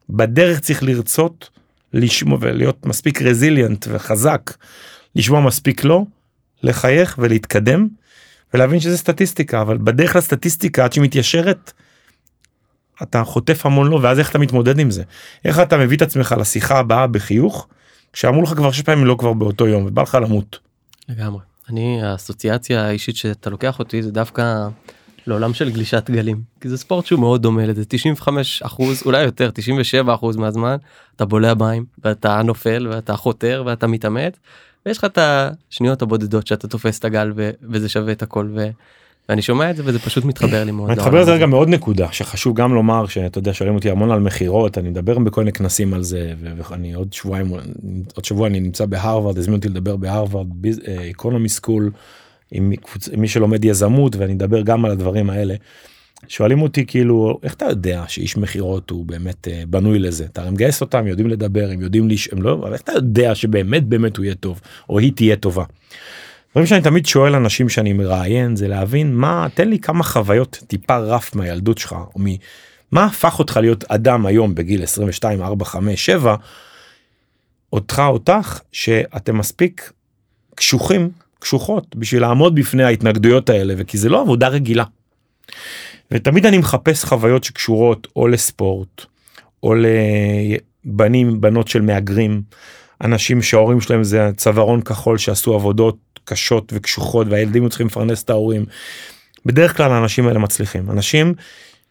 בדרך 0.10 0.60
צריך 0.60 0.84
לרצות 0.84 1.49
לשמוע 1.93 2.38
ולהיות 2.41 2.86
מספיק 2.86 3.21
רזיליאנט 3.21 3.88
וחזק 3.89 4.51
לשמוע 5.15 5.41
מספיק 5.41 5.84
לא 5.84 6.03
לחייך 6.63 7.15
ולהתקדם 7.21 7.88
ולהבין 8.53 8.79
שזה 8.79 8.97
סטטיסטיקה 8.97 9.61
אבל 9.61 9.77
בדרך 9.77 10.15
לסטטיסטיקה 10.15 10.85
עד 10.85 10.93
שהיא 10.93 11.03
מתיישרת. 11.03 11.71
אתה 13.03 13.23
חוטף 13.23 13.65
המון 13.65 13.87
לא 13.87 13.99
ואז 14.01 14.19
איך 14.19 14.29
אתה 14.29 14.39
מתמודד 14.39 14.79
עם 14.79 14.91
זה 14.91 15.03
איך 15.45 15.59
אתה 15.59 15.77
מביא 15.77 15.97
את 15.97 16.01
עצמך 16.01 16.35
לשיחה 16.39 16.79
הבאה 16.79 17.07
בחיוך 17.07 17.67
כשאמרו 18.13 18.41
לך 18.41 18.49
כבר 18.49 18.71
שש 18.71 18.81
פעמים 18.81 19.05
לא 19.05 19.15
כבר 19.19 19.33
באותו 19.33 19.67
יום 19.67 19.85
ובא 19.85 20.01
לך 20.01 20.17
למות. 20.21 20.59
לגמרי 21.09 21.41
אני 21.69 22.03
האסוציאציה 22.03 22.85
האישית 22.85 23.15
שאתה 23.15 23.49
לוקח 23.49 23.79
אותי 23.79 24.03
זה 24.03 24.11
דווקא 24.11 24.67
לעולם 25.27 25.53
של 25.53 25.69
גלישת 25.71 26.09
גלים 26.09 26.41
כי 26.61 26.69
זה 26.69 26.77
ספורט 26.77 27.05
שהוא 27.05 27.19
מאוד 27.19 27.41
דומה 27.41 27.65
לזה 27.65 27.85
95 27.85 28.61
אחוז 28.61 29.03
אולי 29.05 29.23
יותר 29.23 29.51
97 29.53 30.13
אחוז 30.13 30.35
מהזמן 30.35 30.75
אתה 31.15 31.25
בולע 31.25 31.53
מים 31.53 31.85
ואתה 32.03 32.41
נופל 32.43 32.87
ואתה 32.91 33.15
חותר 33.15 33.63
ואתה 33.65 33.87
מתעמת 33.87 34.37
ויש 34.85 34.97
לך 34.97 35.03
את 35.03 35.17
השניות 35.21 36.01
הבודדות 36.01 36.47
שאתה 36.47 36.67
תופס 36.67 36.99
את 36.99 37.05
הגל 37.05 37.31
ו- 37.35 37.51
וזה 37.69 37.89
שווה 37.89 38.11
את 38.11 38.21
הכל 38.21 38.47
ו... 38.55 38.69
ואני 39.29 39.41
שומע 39.41 39.71
את 39.71 39.75
זה 39.75 39.83
וזה 39.85 39.99
פשוט 39.99 40.25
מתחבר 40.25 40.63
לי 40.63 40.71
מאוד. 40.71 40.91
מתחבר 40.91 41.21
לזה 41.21 41.31
רגע 41.33 41.45
מאוד 41.45 41.69
נקודה 41.69 42.07
שחשוב 42.11 42.55
גם 42.55 42.73
לומר 42.73 43.07
שאתה 43.07 43.37
יודע 43.37 43.53
שואלים 43.53 43.75
אותי 43.75 43.89
המון 43.89 44.11
על 44.11 44.19
מכירות 44.19 44.77
אני 44.77 44.89
מדבר 44.89 45.19
בכל 45.19 45.41
מיני 45.41 45.51
כנסים 45.51 45.93
על 45.93 46.03
זה 46.03 46.33
ואני 46.69 46.93
עוד 46.93 47.13
שבועיים 47.13 47.51
עוד 48.15 48.25
שבוע 48.25 48.47
אני 48.47 48.59
נמצא 48.59 48.85
בהרווארד 48.85 49.37
הזמינו 49.37 49.57
אותי 49.57 49.69
לדבר 49.69 49.95
בהרווארד 49.95 50.47
economy 51.12 51.49
school 51.49 51.91
עם 52.51 52.73
מי 53.17 53.27
שלומד 53.27 53.65
יזמות 53.65 54.15
ואני 54.15 54.33
אדבר 54.33 54.61
גם 54.61 54.85
על 54.85 54.91
הדברים 54.91 55.29
האלה. 55.29 55.55
שואלים 56.27 56.62
אותי 56.62 56.86
כאילו 56.86 57.39
איך 57.43 57.53
אתה 57.53 57.65
יודע 57.65 58.03
שאיש 58.07 58.38
מכירות 58.38 58.89
הוא 58.89 59.05
באמת 59.05 59.47
uh, 59.47 59.65
בנוי 59.65 59.99
לזה 59.99 60.25
אתה 60.25 60.51
מגייס 60.51 60.81
אותם 60.81 61.07
יודעים 61.07 61.27
לדבר 61.27 61.69
הם 61.71 61.81
יודעים 61.81 62.07
לי 62.07 62.15
הם 62.31 62.41
לא 62.41 62.53
אבל 62.53 62.73
איך 62.73 62.81
אתה 62.81 62.91
יודע 62.91 63.36
שבאמת 63.36 63.83
באמת 63.83 64.17
הוא 64.17 64.25
יהיה 64.25 64.36
טוב 64.36 64.62
או 64.89 64.99
היא 64.99 65.12
תהיה 65.15 65.36
טובה. 65.36 65.63
דברים 66.51 66.67
שאני 66.67 66.81
תמיד 66.81 67.05
שואל 67.05 67.36
אנשים 67.36 67.69
שאני 67.69 67.93
מראיין 67.93 68.55
זה 68.55 68.67
להבין 68.67 69.15
מה 69.15 69.47
תן 69.53 69.69
לי 69.69 69.79
כמה 69.79 70.03
חוויות 70.03 70.63
טיפה 70.67 70.97
רף 70.97 71.36
מהילדות 71.36 71.77
שלך 71.77 71.95
או 72.15 72.19
מ... 72.19 72.25
מה 72.91 73.05
הפך 73.05 73.39
אותך 73.39 73.57
להיות 73.62 73.83
אדם 73.83 74.25
היום 74.25 74.55
בגיל 74.55 74.83
22 74.83 75.41
4 75.41 75.65
5 75.65 76.05
7 76.05 76.36
אותך 77.73 78.01
אותך 78.07 78.59
שאתם 78.71 79.38
מספיק 79.38 79.91
קשוחים 80.55 81.09
קשוחות 81.39 81.95
בשביל 81.95 82.21
לעמוד 82.21 82.55
בפני 82.55 82.83
ההתנגדויות 82.83 83.49
האלה 83.49 83.73
וכי 83.77 83.97
זה 83.97 84.09
לא 84.09 84.21
עבודה 84.21 84.47
רגילה. 84.47 84.83
ותמיד 86.11 86.45
אני 86.45 86.57
מחפש 86.57 87.03
חוויות 87.03 87.43
שקשורות 87.43 88.07
או 88.15 88.27
לספורט 88.27 89.05
או 89.63 89.73
לבנים 89.75 91.41
בנות 91.41 91.67
של 91.67 91.81
מהגרים 91.81 92.41
אנשים 93.03 93.41
שההורים 93.41 93.81
שלהם 93.81 94.03
זה 94.03 94.29
צווארון 94.37 94.81
כחול 94.81 95.17
שעשו 95.17 95.53
עבודות 95.53 95.97
קשות 96.25 96.73
וקשוחות 96.75 97.27
והילדים 97.29 97.69
צריכים 97.69 97.87
לפרנס 97.87 98.23
את 98.23 98.29
ההורים. 98.29 98.65
בדרך 99.45 99.77
כלל 99.77 99.91
האנשים 99.91 100.27
האלה 100.27 100.39
מצליחים 100.39 100.91
אנשים. 100.91 101.33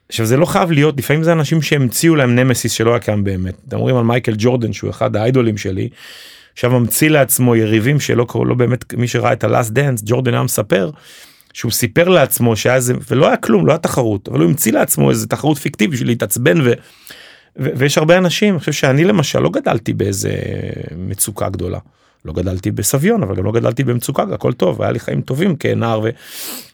עכשיו 0.08 0.26
זה 0.26 0.36
לא 0.36 0.46
חייב 0.46 0.70
להיות 0.70 0.98
לפעמים 0.98 1.22
זה 1.22 1.32
אנשים 1.32 1.62
שהמציאו 1.62 2.14
להם 2.14 2.34
נמסיס 2.34 2.72
שלא 2.72 2.90
היה 2.90 2.98
קיים 2.98 3.24
באמת. 3.24 3.54
אתם 3.68 3.76
אומרים 3.76 3.96
על 3.96 4.04
מייקל 4.04 4.34
ג'ורדן 4.38 4.72
שהוא 4.72 4.90
אחד 4.90 5.16
האיידולים 5.16 5.56
שלי. 5.56 5.88
עכשיו 6.52 6.70
ממציא 6.70 7.10
לעצמו 7.10 7.56
יריבים 7.56 8.00
שלא 8.00 8.26
לו 8.34 8.56
באמת 8.56 8.94
מי 8.94 9.08
שראה 9.08 9.32
את 9.32 9.44
הלאסט 9.44 9.70
דאנס 9.70 10.02
ג'ורדן 10.04 10.34
היה 10.34 10.42
מספר. 10.42 10.90
שהוא 11.52 11.72
סיפר 11.72 12.08
לעצמו 12.08 12.56
שהיה 12.56 12.80
זה 12.80 12.94
ולא 13.10 13.26
היה 13.26 13.36
כלום 13.36 13.66
לא 13.66 13.72
היה 13.72 13.78
תחרות 13.78 14.28
אבל 14.28 14.40
הוא 14.40 14.48
המציא 14.48 14.72
לעצמו 14.72 15.10
איזה 15.10 15.26
תחרות 15.26 15.58
פיקטיבית 15.58 15.94
בשביל 15.94 16.08
להתעצבן 16.08 16.60
ו, 16.60 16.72
ו, 17.58 17.68
ויש 17.76 17.98
הרבה 17.98 18.18
אנשים 18.18 18.54
אני 18.54 18.60
חושב 18.60 18.72
שאני 18.72 19.04
למשל 19.04 19.38
לא 19.38 19.50
גדלתי 19.50 19.92
באיזה 19.92 20.32
מצוקה 20.96 21.48
גדולה. 21.48 21.78
לא 22.24 22.32
גדלתי 22.32 22.70
בסביון 22.70 23.22
אבל 23.22 23.36
גם 23.36 23.44
לא 23.44 23.52
גדלתי 23.52 23.84
במצוקה 23.84 24.22
הכל 24.22 24.52
טוב 24.52 24.82
היה 24.82 24.92
לי 24.92 25.00
חיים 25.00 25.20
טובים 25.20 25.56
כנער 25.56 26.00
ו... 26.00 26.10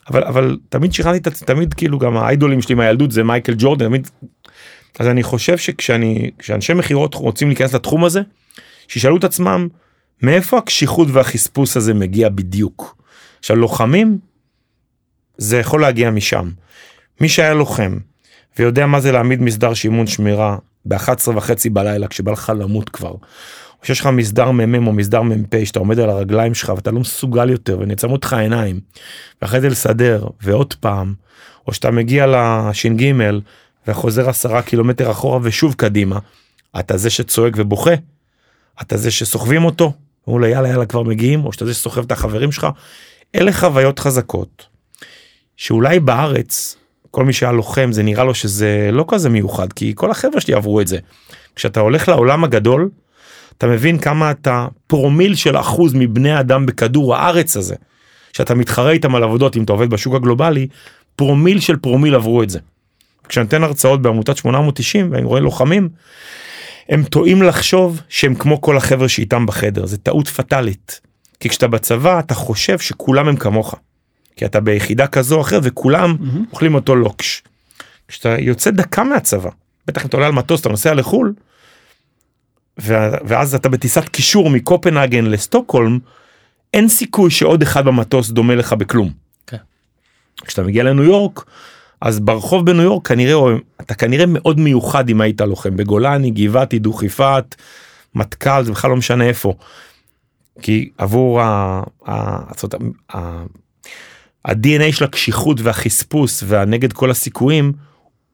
אבל 0.09 0.23
אבל 0.23 0.57
תמיד 0.69 0.93
שכנעתי 0.93 1.17
את 1.17 1.27
עצמי 1.27 1.45
תמיד 1.47 1.73
כאילו 1.73 1.99
גם 1.99 2.17
האיידולים 2.17 2.61
שלי 2.61 2.75
מהילדות 2.75 3.11
זה 3.11 3.23
מייקל 3.23 3.53
ג'ורדן 3.57 3.85
תמיד. 3.85 4.09
אז 4.99 5.07
אני 5.07 5.23
חושב 5.23 5.57
שכשאני 5.57 6.31
כשאנשי 6.39 6.73
מכירות 6.73 7.13
רוצים 7.13 7.47
להיכנס 7.47 7.73
לתחום 7.73 8.03
הזה 8.03 8.21
שישאלו 8.87 9.17
את 9.17 9.23
עצמם 9.23 9.67
מאיפה 10.21 10.57
הקשיחות 10.57 11.07
והחספוס 11.11 11.77
הזה 11.77 11.93
מגיע 11.93 12.29
בדיוק. 12.29 12.97
עכשיו 13.39 13.55
לוחמים 13.55 14.17
זה 15.39 15.57
יכול 15.59 15.81
להגיע 15.81 16.11
משם. 16.11 16.49
מי 17.21 17.29
שהיה 17.29 17.53
לוחם 17.53 17.97
ויודע 18.57 18.85
מה 18.85 18.99
זה 18.99 19.11
להעמיד 19.11 19.41
מסדר 19.41 19.73
שימון 19.73 20.07
שמירה 20.07 20.57
ב-11 20.85 21.29
וחצי 21.35 21.69
בלילה 21.69 22.07
כשבא 22.07 22.31
לך 22.31 22.51
למות 22.57 22.89
כבר. 22.89 23.11
או 23.81 23.85
שיש 23.85 23.99
לך 23.99 24.07
מסדר 24.07 24.51
מ"מ 24.51 24.87
או 24.87 24.93
מסדר 24.93 25.21
מ"פ 25.21 25.65
שאתה 25.65 25.79
עומד 25.79 25.99
על 25.99 26.09
הרגליים 26.09 26.53
שלך 26.53 26.69
ואתה 26.75 26.91
לא 26.91 26.99
מסוגל 26.99 27.49
יותר 27.49 27.77
ונעצמו 27.79 28.11
אותך 28.11 28.33
עיניים 28.33 28.79
ואחרי 29.41 29.61
זה 29.61 29.69
לסדר 29.69 30.27
ועוד 30.41 30.73
פעם 30.73 31.13
או 31.67 31.73
שאתה 31.73 31.91
מגיע 31.91 32.25
לש"ג 32.27 33.13
וחוזר 33.87 34.29
עשרה 34.29 34.61
קילומטר 34.61 35.11
אחורה 35.11 35.39
ושוב 35.43 35.73
קדימה 35.73 36.19
אתה 36.79 36.97
זה 36.97 37.09
שצועק 37.09 37.53
ובוכה 37.57 37.93
אתה 38.81 38.97
זה 38.97 39.11
שסוחבים 39.11 39.65
אותו 39.65 39.93
אמרו 40.27 40.39
לו 40.39 40.47
יאללה 40.47 40.69
יאללה 40.69 40.85
כבר 40.85 41.03
מגיעים 41.03 41.45
או 41.45 41.53
שאתה 41.53 41.65
זה 41.65 41.73
שסוחב 41.73 42.03
את 42.03 42.11
החברים 42.11 42.51
שלך 42.51 42.67
אלה 43.35 43.53
חוויות 43.53 43.99
חזקות 43.99 44.65
שאולי 45.59 45.99
בארץ 45.99 46.75
כל 47.11 47.25
מי 47.25 47.33
שהיה 47.33 47.51
לוחם 47.51 47.91
זה 47.91 48.03
נראה 48.03 48.23
לו 48.23 48.35
שזה 48.35 48.89
לא 48.91 49.05
כזה 49.07 49.29
מיוחד 49.29 49.73
כי 49.73 49.93
כל 49.95 50.11
החבר'ה 50.11 50.41
שלי 50.41 50.53
עברו 50.53 50.81
את 50.81 50.87
זה. 50.87 50.97
כשאתה 51.55 51.79
הולך 51.79 52.07
לעולם 52.07 52.43
הגדול 52.43 52.89
אתה 53.57 53.67
מבין 53.67 53.97
כמה 53.97 54.31
אתה 54.31 54.67
פרומיל 54.87 55.35
של 55.35 55.57
אחוז 55.57 55.93
מבני 55.93 56.39
אדם 56.39 56.65
בכדור 56.65 57.15
הארץ 57.15 57.57
הזה. 57.57 57.75
שאתה 58.33 58.55
מתחרה 58.55 58.91
איתם 58.91 59.15
על 59.15 59.23
עבודות 59.23 59.57
אם 59.57 59.63
אתה 59.63 59.73
עובד 59.73 59.89
בשוק 59.89 60.15
הגלובלי 60.15 60.67
פרומיל 61.15 61.59
של 61.59 61.75
פרומיל 61.75 62.15
עברו 62.15 62.43
את 62.43 62.49
זה. 62.49 62.59
כשאני 63.29 63.43
נותן 63.43 63.63
הרצאות 63.63 64.01
בעמותת 64.01 64.37
890 64.37 65.11
ואני 65.11 65.23
רואה 65.25 65.39
לוחמים 65.39 65.89
הם 66.89 67.03
טועים 67.03 67.43
לחשוב 67.43 68.01
שהם 68.09 68.35
כמו 68.35 68.61
כל 68.61 68.77
החבר'ה 68.77 69.09
שאיתם 69.09 69.45
בחדר 69.45 69.85
זה 69.85 69.97
טעות 69.97 70.27
פטאלית. 70.27 71.01
כי 71.39 71.49
כשאתה 71.49 71.67
בצבא 71.67 72.19
אתה 72.19 72.35
חושב 72.35 72.79
שכולם 72.79 73.27
הם 73.27 73.35
כמוך. 73.35 73.75
כי 74.39 74.45
אתה 74.45 74.59
ביחידה 74.59 75.07
כזו 75.07 75.35
או 75.35 75.41
אחרת 75.41 75.61
וכולם 75.65 76.15
mm-hmm. 76.19 76.51
אוכלים 76.51 76.75
אותו 76.75 76.95
לוקש. 76.95 77.43
כשאתה 78.07 78.35
יוצא 78.39 78.71
דקה 78.71 79.03
מהצבא 79.03 79.49
בטח 79.87 80.01
אם 80.01 80.07
אתה 80.07 80.17
עולה 80.17 80.27
על 80.27 80.33
מטוס 80.33 80.61
אתה 80.61 80.69
נוסע 80.69 80.93
לחו"ל. 80.93 81.33
ואז 82.77 83.55
אתה 83.55 83.69
בטיסת 83.69 84.09
קישור 84.09 84.49
מקופנהגן 84.49 85.25
לסטוקהולם 85.25 85.99
אין 86.73 86.89
סיכוי 86.89 87.31
שעוד 87.31 87.61
אחד 87.61 87.85
במטוס 87.85 88.29
דומה 88.29 88.55
לך 88.55 88.73
בכלום. 88.73 89.07
Okay. 89.07 89.11
כן. 89.47 89.57
כשאתה 90.45 90.63
מגיע 90.63 90.83
לניו 90.83 91.03
יורק 91.03 91.45
אז 92.01 92.19
ברחוב 92.19 92.65
בניו 92.65 92.83
יורק 92.83 93.07
כנראה 93.07 93.55
אתה 93.81 93.93
כנראה 93.93 94.25
מאוד 94.27 94.59
מיוחד 94.59 95.09
אם 95.09 95.21
היית 95.21 95.41
לוחם 95.41 95.77
בגולני 95.77 96.31
גבעתי 96.31 96.79
דוך 96.79 97.03
יפעת 97.03 97.55
מטכ"ל 98.15 98.63
זה 98.63 98.71
בכלל 98.71 98.91
לא 98.91 98.97
משנה 98.97 99.23
איפה. 99.23 99.53
כי 100.61 100.89
עבור 100.97 101.41
ה... 101.41 101.83
ה... 102.07 103.43
ה-DNA 104.45 104.91
של 104.91 105.05
הקשיחות 105.05 105.61
והחספוס 105.61 106.43
והנגד 106.47 106.93
כל 106.93 107.11
הסיכויים 107.11 107.73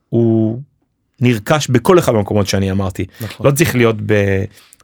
הוא 0.10 0.62
נרכש 1.22 1.68
בכל 1.68 2.00
אחד 2.00 2.12
מהמקומות 2.12 2.48
שאני 2.48 2.72
אמרתי. 2.72 3.06
נכון. 3.22 3.46
לא 3.46 3.52
צריך 3.52 3.76
להיות 3.76 3.96
ב... 4.06 4.14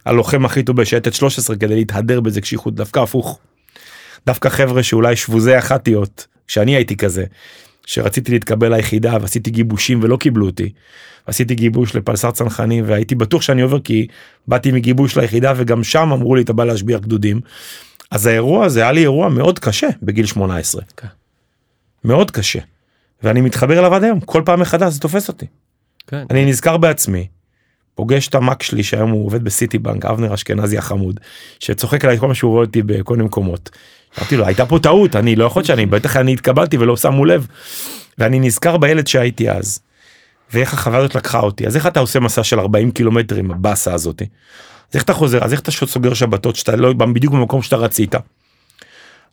הלוחם 0.05 0.45
הכי 0.45 0.63
טוב 0.63 0.81
בשייטת 0.81 1.13
13 1.13 1.55
כדי 1.55 1.75
להתהדר 1.75 2.19
בזה 2.19 2.41
קשיחות 2.41 2.75
דווקא 2.75 2.99
הפוך. 2.99 3.39
דווקא 4.25 4.49
חבר'ה 4.49 4.83
שאולי 4.83 5.15
שבוזי 5.15 5.57
אחתיות 5.57 6.27
כשאני 6.47 6.75
הייתי 6.75 6.97
כזה 6.97 7.25
שרציתי 7.85 8.31
להתקבל 8.31 8.75
ליחידה 8.75 9.17
ועשיתי 9.21 9.51
גיבושים 9.51 9.99
ולא 10.03 10.17
קיבלו 10.17 10.45
אותי. 10.45 10.69
עשיתי 11.25 11.55
גיבוש 11.55 11.95
לפלסר 11.95 12.31
צנחנים 12.31 12.83
והייתי 12.87 13.15
בטוח 13.15 13.41
שאני 13.41 13.61
עובר 13.61 13.79
כי 13.79 14.07
באתי 14.47 14.71
מגיבוש 14.71 15.17
ליחידה 15.17 15.53
וגם 15.55 15.83
שם 15.83 16.11
אמרו 16.11 16.35
לי 16.35 16.41
אתה 16.41 16.53
בא 16.53 16.65
להשביח 16.65 16.99
גדודים. 16.99 17.41
אז 18.11 18.25
האירוע 18.25 18.65
הזה 18.65 18.81
היה 18.81 18.91
לי 18.91 19.01
אירוע 19.01 19.29
מאוד 19.29 19.59
קשה 19.59 19.87
בגיל 20.03 20.25
18. 20.25 20.81
Okay. 20.81 20.85
כן. 20.97 21.07
מאוד 22.03 22.31
קשה. 22.31 22.59
ואני 23.23 23.41
מתחבר 23.41 23.79
אליו 23.79 23.95
עד 23.95 24.03
היום 24.03 24.19
כל 24.19 24.41
פעם 24.45 24.59
מחדש 24.59 24.93
זה 24.93 24.99
תופס 24.99 25.27
אותי. 25.27 25.45
כן. 26.07 26.25
אני 26.29 26.45
נזכר 26.45 26.77
בעצמי. 26.77 27.27
פוגש 27.95 28.27
את 28.27 28.35
המאק 28.35 28.63
שלי 28.63 28.83
שהיום 28.83 29.11
הוא 29.11 29.25
עובד 29.25 29.43
בסיטי 29.43 29.77
בנק 29.77 30.05
אבנר 30.05 30.33
אשכנזי 30.33 30.77
החמוד 30.77 31.19
שצוחק 31.59 32.05
עליי 32.05 32.19
כל 32.19 32.27
מה 32.27 32.35
שהוא 32.35 32.51
רואה 32.51 32.65
אותי 32.65 32.81
בכל 32.81 33.13
מיני 33.13 33.25
מקומות. 33.25 33.69
אמרתי 34.19 34.37
לו 34.37 34.45
הייתה 34.45 34.65
פה 34.65 34.79
טעות 34.79 35.15
אני 35.15 35.35
לא 35.35 35.45
יכול 35.45 35.63
שאני 35.63 35.85
בטח 35.85 36.17
אני 36.17 36.33
התקבלתי 36.33 36.77
ולא 36.77 36.97
שמו 36.97 37.25
לב. 37.25 37.47
ואני 38.17 38.39
נזכר 38.39 38.77
בילד 38.77 39.07
שהייתי 39.07 39.49
אז. 39.49 39.79
ואיך 40.53 40.73
החוויה 40.73 40.99
הזאת 40.99 41.15
לקחה 41.15 41.39
אותי 41.39 41.67
אז 41.67 41.75
איך 41.75 41.87
אתה 41.87 41.99
עושה 41.99 42.19
מסע 42.19 42.43
של 42.43 42.59
40 42.59 42.91
קילומטרים 42.91 43.51
הבאסה 43.51 43.93
הזאתי. 43.93 44.25
אז 44.91 44.95
איך 44.95 45.03
אתה 45.03 45.13
חוזר 45.13 45.43
אז 45.43 45.51
איך 45.51 45.59
אתה 45.59 45.71
סוגר 45.71 46.13
שבתות 46.13 46.55
שאתה 46.55 46.75
לא 46.75 46.93
בדיוק 46.93 47.33
במקום 47.33 47.61
שאתה 47.61 47.75
רצית. 47.75 48.15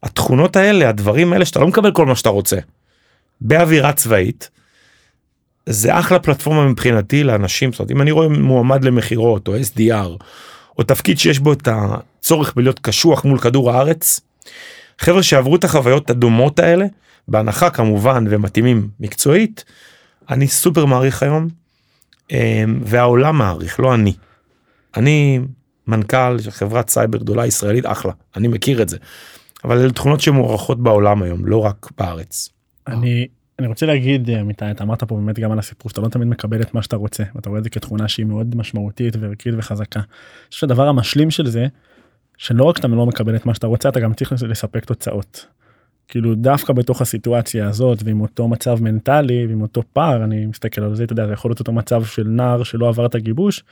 התכונות 0.02 0.56
האלה 0.56 0.88
הדברים 0.88 1.32
האלה 1.32 1.44
שאתה 1.44 1.60
לא 1.60 1.66
מקבל 1.66 1.92
כל 1.92 2.06
מה 2.06 2.16
שאתה 2.16 2.28
רוצה. 2.28 2.56
באווירה 3.40 3.92
צבאית. 3.92 4.50
זה 5.66 5.98
אחלה 5.98 6.18
פלטפורמה 6.18 6.68
מבחינתי 6.68 7.24
לאנשים 7.24 7.72
זאת 7.72 7.80
אומרת 7.80 7.90
אם 7.90 8.02
אני 8.02 8.10
רואה 8.10 8.28
מועמד 8.28 8.84
למכירות 8.84 9.48
או 9.48 9.56
SDR 9.56 10.24
או 10.78 10.82
תפקיד 10.82 11.18
שיש 11.18 11.38
בו 11.38 11.52
את 11.52 11.68
הצורך 11.72 12.54
בלהיות 12.56 12.78
קשוח 12.78 13.24
מול 13.24 13.38
כדור 13.38 13.70
הארץ. 13.70 14.20
חבר'ה 14.98 15.22
שעברו 15.22 15.56
את 15.56 15.64
החוויות 15.64 16.10
הדומות 16.10 16.58
האלה 16.58 16.86
בהנחה 17.28 17.70
כמובן 17.70 18.24
ומתאימים 18.30 18.88
מקצועית 19.00 19.64
אני 20.30 20.48
סופר 20.48 20.84
מעריך 20.84 21.22
היום 21.22 21.48
אמ, 22.30 22.80
והעולם 22.84 23.38
מעריך 23.38 23.80
לא 23.80 23.94
אני. 23.94 24.12
אני 24.96 25.40
מנכ"ל 25.86 26.38
של 26.38 26.50
חברת 26.50 26.90
סייבר 26.90 27.18
גדולה 27.18 27.46
ישראלית 27.46 27.86
אחלה 27.86 28.12
אני 28.36 28.48
מכיר 28.48 28.82
את 28.82 28.88
זה. 28.88 28.96
אבל 29.64 29.78
אלה 29.78 29.92
תכונות 29.92 30.20
שמוערכות 30.20 30.82
בעולם 30.82 31.22
היום 31.22 31.46
לא 31.46 31.64
רק 31.64 31.90
בארץ. 31.98 32.48
אני 32.86 33.28
אני 33.58 33.66
רוצה 33.66 33.86
להגיד 33.86 34.30
אמיתי 34.30 34.70
אתה 34.70 34.84
אמרת 34.84 35.04
פה 35.04 35.16
באמת 35.16 35.38
גם 35.38 35.52
על 35.52 35.58
הסיפור 35.58 35.90
שאתה 35.90 36.00
לא 36.00 36.08
תמיד 36.08 36.28
מקבל 36.28 36.62
את 36.62 36.74
מה 36.74 36.82
שאתה 36.82 36.96
רוצה 36.96 37.24
ואתה 37.34 37.48
רואה 37.48 37.58
את 37.58 37.64
זה 37.64 37.70
כתכונה 37.70 38.08
שהיא 38.08 38.26
מאוד 38.26 38.56
משמעותית 38.56 39.16
וערכית 39.20 39.54
וחזקה. 39.58 40.00
אני 40.00 40.06
חושב 40.50 40.60
שהדבר 40.60 40.88
המשלים 40.88 41.30
של 41.30 41.46
זה 41.46 41.66
שלא 42.36 42.64
רק 42.64 42.76
שאתה 42.76 42.88
לא 42.88 43.06
מקבל 43.06 43.36
את 43.36 43.46
מה 43.46 43.54
שאתה 43.54 43.66
רוצה 43.66 43.88
אתה 43.88 44.00
גם 44.00 44.14
צריך 44.14 44.32
לספק 44.48 44.84
תוצאות. 44.84 45.46
כאילו 46.08 46.34
דווקא 46.34 46.72
בתוך 46.72 47.02
הסיטואציה 47.02 47.68
הזאת 47.68 48.02
ועם 48.04 48.20
אותו 48.20 48.48
מצב 48.48 48.82
מנטלי 48.82 49.46
ועם 49.46 49.62
אותו 49.62 49.82
פער 49.92 50.24
אני 50.24 50.46
מסתכל 50.46 50.82
על 50.82 50.94
זה 50.94 51.04
אתה 51.04 51.12
יודע 51.12 51.26
זה 51.26 51.32
יכול 51.32 51.50
להיות 51.50 51.60
אותו 51.60 51.72
מצב 51.72 52.04
של 52.04 52.24
נער 52.28 52.62
שלא 52.62 52.88
עבר 52.88 53.06
את 53.06 53.14
הגיבוש 53.14 53.64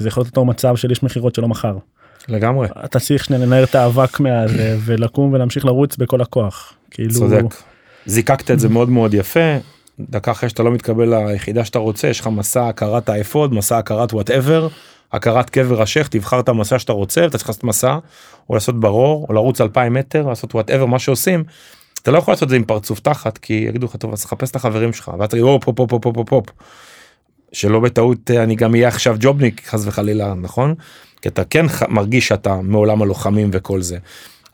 וזה 0.00 0.08
יכול 0.08 0.20
להיות 0.20 0.28
אותו 0.28 0.44
מצב 0.44 0.76
של 0.76 0.90
איש 0.90 1.02
מכירות 1.02 1.34
שלא 1.34 1.48
מכר. 1.48 1.76
לגמרי. 2.28 2.68
אתה 2.84 3.00
צריך 3.00 3.30
לנער 3.30 3.64
את 3.64 3.74
האבק 3.74 4.20
מהזה 4.20 4.76
ולקום 4.84 5.32
ולהמשיך 5.32 5.64
לרוץ 5.64 5.96
בכל 5.96 6.20
הכוח. 6.20 6.72
כאילו... 6.90 7.14
צודק. 7.14 7.44
זיקקת 8.06 8.50
את 8.50 8.60
זה 8.60 8.68
מאוד 8.68 8.88
מאוד 8.88 9.14
יפה 9.14 9.56
דקה 10.00 10.30
אחרי 10.30 10.48
שאתה 10.48 10.62
לא 10.62 10.70
מתקבל 10.70 11.14
ליחידה 11.14 11.64
שאתה 11.64 11.78
רוצה 11.78 12.08
יש 12.08 12.20
לך 12.20 12.26
מסע 12.26 12.68
הכרת 12.68 13.08
האפוד 13.08 13.54
מסע 13.54 13.78
הכרת 13.78 14.12
whatever 14.12 14.68
הכרת 15.12 15.50
קבר 15.50 15.82
השייח 15.82 16.06
תבחר 16.06 16.40
את 16.40 16.48
המסע 16.48 16.78
שאתה 16.78 16.92
רוצה 16.92 17.26
אתה 17.26 17.38
צריך 17.38 17.48
לעשות 17.48 17.64
מסע 17.64 17.98
או 18.50 18.54
לעשות 18.54 18.80
ברור 18.80 19.26
או 19.28 19.34
לרוץ 19.34 19.60
2,000 19.60 19.94
מטר 19.94 20.26
לעשות 20.26 20.54
whatever 20.54 20.86
מה 20.86 20.98
שעושים. 20.98 21.44
אתה 22.02 22.10
לא 22.10 22.18
יכול 22.18 22.32
לעשות 22.32 22.42
את 22.42 22.48
זה 22.48 22.56
עם 22.56 22.64
פרצוף 22.64 23.00
תחת 23.00 23.38
כי 23.38 23.52
יגידו 23.68 23.86
לך 23.86 23.96
טוב 23.96 24.12
אז 24.12 24.24
חפש 24.24 24.50
את 24.50 24.56
החברים 24.56 24.92
שלך 24.92 25.10
ואתה 25.18 25.30
תגיד 25.30 25.42
הופ 25.42 25.64
הופ 25.64 25.80
הופ 25.80 25.92
הופ 25.92 26.32
הופ 26.32 26.46
שלא 27.52 27.80
בטעות 27.80 28.30
אה, 28.30 28.42
אני 28.42 28.54
גם 28.54 28.74
אהיה 28.74 28.88
עכשיו 28.88 29.16
ג'ובניק 29.20 29.68
חס 29.68 29.86
וחלילה 29.86 30.34
נכון 30.34 30.74
כי 31.22 31.28
אתה 31.28 31.44
כן 31.44 31.66
מרגיש 31.88 32.28
שאתה 32.28 32.56
מעולם 32.62 33.02
הלוחמים 33.02 33.50
וכל 33.52 33.82
זה. 33.82 33.98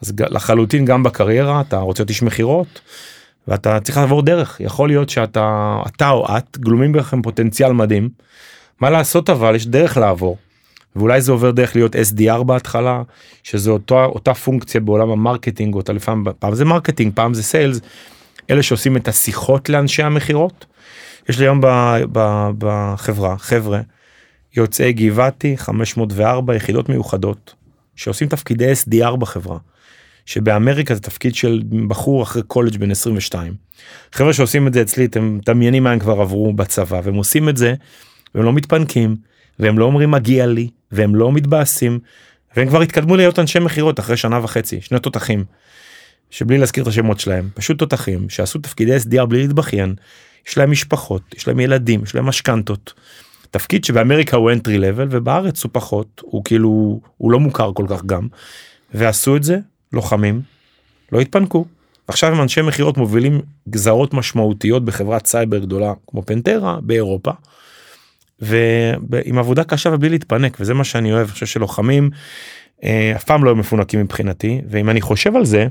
אז 0.02 0.12
לחלוטין 0.18 0.84
גם 0.84 1.02
בקריירה 1.02 1.60
אתה 1.60 1.78
רוצה 1.78 2.02
להיות 2.02 2.10
איש 2.10 2.22
מכירות. 2.22 2.80
ואתה 3.48 3.80
צריך 3.80 3.98
לעבור 3.98 4.22
דרך 4.22 4.60
יכול 4.60 4.88
להיות 4.88 5.10
שאתה 5.10 5.76
אתה 5.86 6.10
או 6.10 6.26
את 6.36 6.58
גלומים 6.58 6.92
בכם 6.92 7.22
פוטנציאל 7.22 7.72
מדהים. 7.72 8.08
מה 8.80 8.90
לעשות 8.90 9.30
אבל 9.30 9.54
יש 9.54 9.66
דרך 9.66 9.96
לעבור. 9.96 10.36
ואולי 10.96 11.20
זה 11.20 11.32
עובר 11.32 11.50
דרך 11.50 11.76
להיות 11.76 11.96
SDR 11.96 12.42
בהתחלה 12.42 13.02
שזה 13.42 13.70
אותו 13.70 14.04
אותה 14.04 14.34
פונקציה 14.34 14.80
בעולם 14.80 15.10
ה 15.10 15.16
marketing 15.16 15.74
אותה 15.74 15.92
לפעמים 15.92 16.24
פעם 16.38 16.54
זה 16.54 16.64
marketing 16.64 17.12
פעם 17.14 17.34
זה 17.34 17.42
sales. 17.42 17.80
אלה 18.50 18.62
שעושים 18.62 18.96
את 18.96 19.08
השיחות 19.08 19.68
לאנשי 19.68 20.02
המכירות. 20.02 20.66
יש 21.28 21.38
לי 21.38 21.44
היום 21.44 21.60
בחברה 22.58 23.38
חבר'ה 23.38 23.80
יוצאי 24.56 24.92
גבעתי 24.92 25.56
504 25.56 26.54
יחידות 26.54 26.88
מיוחדות 26.88 27.54
שעושים 27.96 28.28
תפקידי 28.28 28.72
SDR 28.72 29.16
בחברה. 29.16 29.58
שבאמריקה 30.26 30.94
זה 30.94 31.00
תפקיד 31.00 31.34
של 31.34 31.62
בחור 31.88 32.22
אחרי 32.22 32.42
קולג' 32.42 32.76
בן 32.76 32.90
22. 32.90 33.54
חבר'ה 34.12 34.32
שעושים 34.32 34.66
את 34.66 34.74
זה 34.74 34.82
אצלי 34.82 35.04
אתם 35.04 35.36
מדמיינים 35.36 35.82
מה 35.82 35.90
הם 35.90 35.98
כבר 35.98 36.20
עברו 36.20 36.52
בצבא 36.52 37.00
והם 37.04 37.14
עושים 37.14 37.48
את 37.48 37.56
זה 37.56 37.74
והם 38.34 38.44
לא 38.44 38.52
מתפנקים 38.52 39.16
והם 39.58 39.78
לא 39.78 39.84
אומרים 39.84 40.10
מגיע 40.10 40.46
לי 40.46 40.70
והם 40.92 41.14
לא 41.14 41.32
מתבאסים 41.32 41.98
והם 42.56 42.68
כבר 42.68 42.82
התקדמו 42.82 43.16
להיות 43.16 43.38
אנשי 43.38 43.58
מכירות 43.58 44.00
אחרי 44.00 44.16
שנה 44.16 44.44
וחצי 44.44 44.80
שני 44.80 44.98
תותחים. 44.98 45.44
שבלי 46.30 46.58
להזכיר 46.58 46.82
את 46.82 46.88
השמות 46.88 47.20
שלהם 47.20 47.48
פשוט 47.54 47.78
תותחים 47.78 48.28
שעשו 48.28 48.58
תפקידי 48.58 48.96
SDR 48.96 49.26
בלי 49.26 49.38
להתבכיין 49.42 49.94
יש 50.48 50.58
להם 50.58 50.70
משפחות 50.70 51.22
יש 51.34 51.48
להם 51.48 51.60
ילדים 51.60 52.02
יש 52.02 52.14
להם 52.14 52.26
משכנתות. 52.26 52.92
תפקיד 53.50 53.84
שבאמריקה 53.84 54.36
הוא 54.36 54.50
entry 54.50 54.78
level 54.78 55.06
ובארץ 55.10 55.64
הוא 55.64 55.70
פחות 55.72 56.22
הוא 56.24 56.44
כאילו 56.44 57.00
הוא 57.16 57.32
לא 57.32 57.40
מוכר 57.40 57.72
כל 57.72 57.86
כך 57.88 58.04
גם. 58.04 58.26
ועשו 58.94 59.36
את 59.36 59.42
זה 59.42 59.58
לוחמים 59.92 60.42
לא 61.12 61.20
התפנקו. 61.20 61.64
עכשיו 62.08 62.32
הם 62.32 62.42
אנשי 62.42 62.62
מכירות 62.62 62.96
מובילים 62.96 63.40
גזרות 63.68 64.14
משמעותיות 64.14 64.84
בחברת 64.84 65.26
סייבר 65.26 65.58
גדולה 65.58 65.92
כמו 66.06 66.22
פנטרה 66.22 66.78
באירופה. 66.82 67.30
ועם 68.40 69.38
עבודה 69.38 69.64
קשה 69.64 69.90
ובלי 69.92 70.08
להתפנק 70.08 70.56
וזה 70.60 70.74
מה 70.74 70.84
שאני 70.84 71.12
אוהב 71.12 71.26
אני 71.26 71.32
חושב 71.32 71.46
שלוחמים 71.46 72.10
אה, 72.84 73.12
אף 73.16 73.24
פעם 73.24 73.44
לא 73.44 73.56
מפונקים 73.56 74.00
מבחינתי 74.00 74.60
ואם 74.70 74.90
אני 74.90 75.00
חושב 75.00 75.36
על 75.36 75.44
זה. 75.44 75.66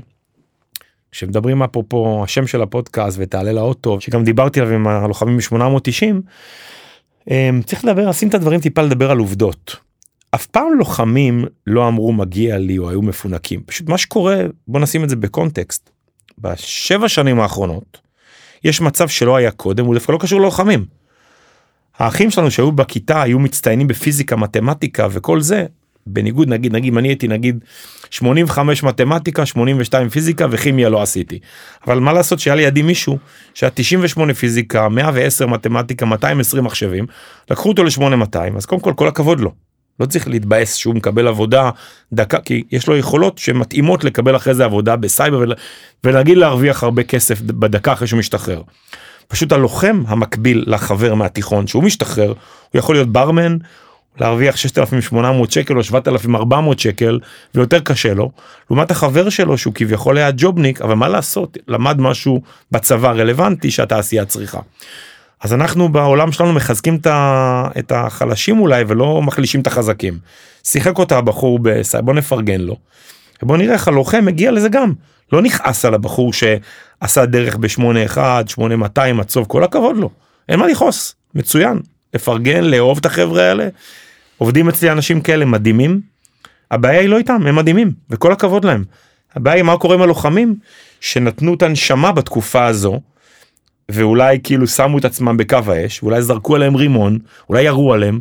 כשמדברים 1.12 1.62
אפרופו 1.62 2.24
השם 2.24 2.46
של 2.46 2.62
הפודקאסט 2.62 3.16
ותעלה 3.20 3.52
לאוטו 3.52 4.00
שגם 4.00 4.24
דיברתי 4.24 4.60
עליו 4.60 4.74
עם 4.74 4.86
הלוחמים 4.86 5.36
מ-890 5.36 6.14
אה, 7.30 7.50
צריך 7.66 7.84
לדבר 7.84 8.08
לשים 8.08 8.28
את 8.28 8.34
הדברים 8.34 8.60
טיפה 8.60 8.82
לדבר 8.82 9.10
על 9.10 9.18
עובדות. 9.18 9.76
אף 10.30 10.46
פעם 10.46 10.78
לוחמים 10.78 11.44
לא 11.66 11.88
אמרו 11.88 12.12
מגיע 12.12 12.58
לי 12.58 12.78
או 12.78 12.90
היו 12.90 13.02
מפונקים 13.02 13.62
פשוט 13.66 13.88
מה 13.88 13.98
שקורה 13.98 14.36
בוא 14.68 14.80
נשים 14.80 15.04
את 15.04 15.08
זה 15.08 15.16
בקונטקסט. 15.16 15.90
בשבע 16.38 17.08
שנים 17.08 17.40
האחרונות 17.40 18.00
יש 18.64 18.80
מצב 18.80 19.08
שלא 19.08 19.36
היה 19.36 19.50
קודם 19.50 19.86
הוא 19.86 19.94
דווקא 19.94 20.12
לא 20.12 20.18
קשור 20.18 20.40
ללוחמים. 20.40 20.84
האחים 21.98 22.30
שלנו 22.30 22.50
שהיו 22.50 22.72
בכיתה 22.72 23.22
היו 23.22 23.38
מצטיינים 23.38 23.88
בפיזיקה 23.88 24.36
מתמטיקה 24.36 25.08
וכל 25.10 25.40
זה 25.40 25.66
בניגוד 26.08 26.48
נגיד 26.48 26.72
נגיד 26.72 26.96
אני 26.96 27.08
הייתי 27.08 27.28
נגיד 27.28 27.64
85 28.10 28.82
מתמטיקה 28.82 29.46
82 29.46 30.08
פיזיקה 30.08 30.46
וכימיה 30.50 30.88
לא 30.88 31.02
עשיתי 31.02 31.38
אבל 31.86 31.98
מה 31.98 32.12
לעשות 32.12 32.38
שהיה 32.38 32.54
לידי 32.54 32.82
מישהו 32.82 33.18
שהיה 33.54 33.70
98 33.74 34.34
פיזיקה 34.34 34.88
110 34.88 35.46
מתמטיקה 35.46 36.06
220 36.06 36.64
מחשבים 36.64 37.06
לקחו 37.50 37.68
אותו 37.68 37.84
ל-8200 37.84 38.56
אז 38.56 38.66
קודם 38.66 38.80
כל 38.80 38.92
כל 38.96 39.08
הכבוד 39.08 39.40
לו 39.40 39.50
לא 40.00 40.06
צריך 40.06 40.28
להתבאס 40.28 40.74
שהוא 40.74 40.94
מקבל 40.94 41.28
עבודה 41.28 41.70
דקה 42.12 42.38
כי 42.40 42.62
יש 42.72 42.86
לו 42.86 42.96
יכולות 42.96 43.38
שמתאימות 43.38 44.04
לקבל 44.04 44.36
אחרי 44.36 44.54
זה 44.54 44.64
עבודה 44.64 44.96
בסייבר 44.96 45.44
ולהגיד 46.04 46.36
להרוויח 46.36 46.82
הרבה 46.82 47.02
כסף 47.02 47.40
בדקה 47.40 47.92
אחרי 47.92 48.06
שהוא 48.06 48.18
משתחרר. 48.18 48.62
פשוט 49.28 49.52
הלוחם 49.52 50.02
המקביל 50.06 50.64
לחבר 50.66 51.14
מהתיכון 51.14 51.66
שהוא 51.66 51.82
משתחרר 51.82 52.28
הוא 52.28 52.78
יכול 52.78 52.94
להיות 52.94 53.12
ברמן 53.12 53.56
להרוויח 54.20 54.56
6,800 54.56 55.52
שקל 55.52 55.76
או 55.76 55.84
7,400 55.84 56.78
שקל 56.78 57.18
ויותר 57.54 57.80
קשה 57.80 58.14
לו 58.14 58.30
לעומת 58.70 58.90
החבר 58.90 59.28
שלו 59.28 59.58
שהוא 59.58 59.74
כביכול 59.74 60.18
היה 60.18 60.30
ג'ובניק 60.36 60.80
אבל 60.80 60.94
מה 60.94 61.08
לעשות 61.08 61.58
למד 61.68 62.00
משהו 62.00 62.42
בצבא 62.72 63.10
רלוונטי 63.10 63.70
שהתעשייה 63.70 64.24
צריכה. 64.24 64.58
אז 65.40 65.52
אנחנו 65.52 65.88
בעולם 65.88 66.32
שלנו 66.32 66.52
מחזקים 66.52 66.98
את 67.78 67.92
החלשים 67.92 68.60
אולי 68.60 68.84
ולא 68.88 69.22
מחלישים 69.22 69.60
את 69.60 69.66
החזקים. 69.66 70.18
שיחק 70.64 70.98
אותה 70.98 71.18
הבחור 71.18 71.58
בסייבר 71.62 72.06
בוא 72.06 72.14
נפרגן 72.14 72.60
לו. 72.60 72.76
ובוא 73.42 73.56
נראה 73.56 73.74
איך 73.74 73.88
הלוחם 73.88 74.24
מגיע 74.24 74.50
לזה 74.50 74.68
גם 74.68 74.92
לא 75.32 75.42
נכעס 75.42 75.84
על 75.84 75.94
הבחור 75.94 76.32
שעשה 76.32 77.26
דרך 77.26 77.56
ב-81 77.56 78.18
8200 78.46 79.20
עצוב 79.20 79.46
כל 79.48 79.64
הכבוד 79.64 79.96
לו 79.96 80.10
אין 80.48 80.58
מה 80.58 80.66
לכעוס 80.66 81.14
מצוין 81.34 81.80
לפרגן 82.14 82.64
לאהוב 82.64 82.98
את 82.98 83.06
החברה 83.06 83.42
האלה 83.42 83.68
עובדים 84.38 84.68
אצלי 84.68 84.92
אנשים 84.92 85.20
כאלה 85.20 85.44
מדהימים. 85.44 86.00
הבעיה 86.70 87.00
היא 87.00 87.08
לא 87.08 87.18
איתם 87.18 87.46
הם 87.46 87.56
מדהימים 87.56 87.92
וכל 88.10 88.32
הכבוד 88.32 88.64
להם. 88.64 88.84
הבעיה 89.34 89.56
היא 89.56 89.62
מה 89.62 89.78
קורה 89.78 89.94
עם 89.94 90.02
הלוחמים 90.02 90.56
שנתנו 91.00 91.54
את 91.54 91.62
הנשמה 91.62 92.12
בתקופה 92.12 92.66
הזו 92.66 93.00
ואולי 93.88 94.38
כאילו 94.42 94.66
שמו 94.66 94.98
את 94.98 95.04
עצמם 95.04 95.36
בקו 95.36 95.58
האש 95.66 96.02
ואולי 96.02 96.22
זרקו 96.22 96.54
עליהם 96.56 96.74
רימון 96.74 97.18
אולי 97.48 97.62
ירו 97.62 97.92
עליהם 97.92 98.18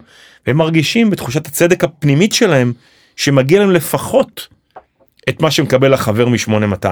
והם 0.48 0.58
מרגישים 0.58 1.10
בתחושת 1.10 1.48
הצדק 1.48 1.84
הפנימית 1.84 2.34
שלהם 2.34 2.74
שמגיע 3.16 3.60
להם 3.60 3.72
לפחות 3.72 4.48
את 5.30 5.42
מה 5.42 5.52
שמקבל 5.52 5.94
החבר 5.94 6.28
מ-8200. 6.28 6.88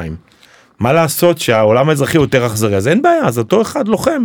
מה 0.79 0.93
לעשות 0.93 1.37
שהעולם 1.37 1.89
האזרחי 1.89 2.17
יותר 2.17 2.45
אכזרי 2.45 2.75
אז 2.75 2.87
אין 2.87 3.01
בעיה 3.01 3.25
אז 3.25 3.37
אותו 3.37 3.61
אחד 3.61 3.87
לוחם 3.87 4.23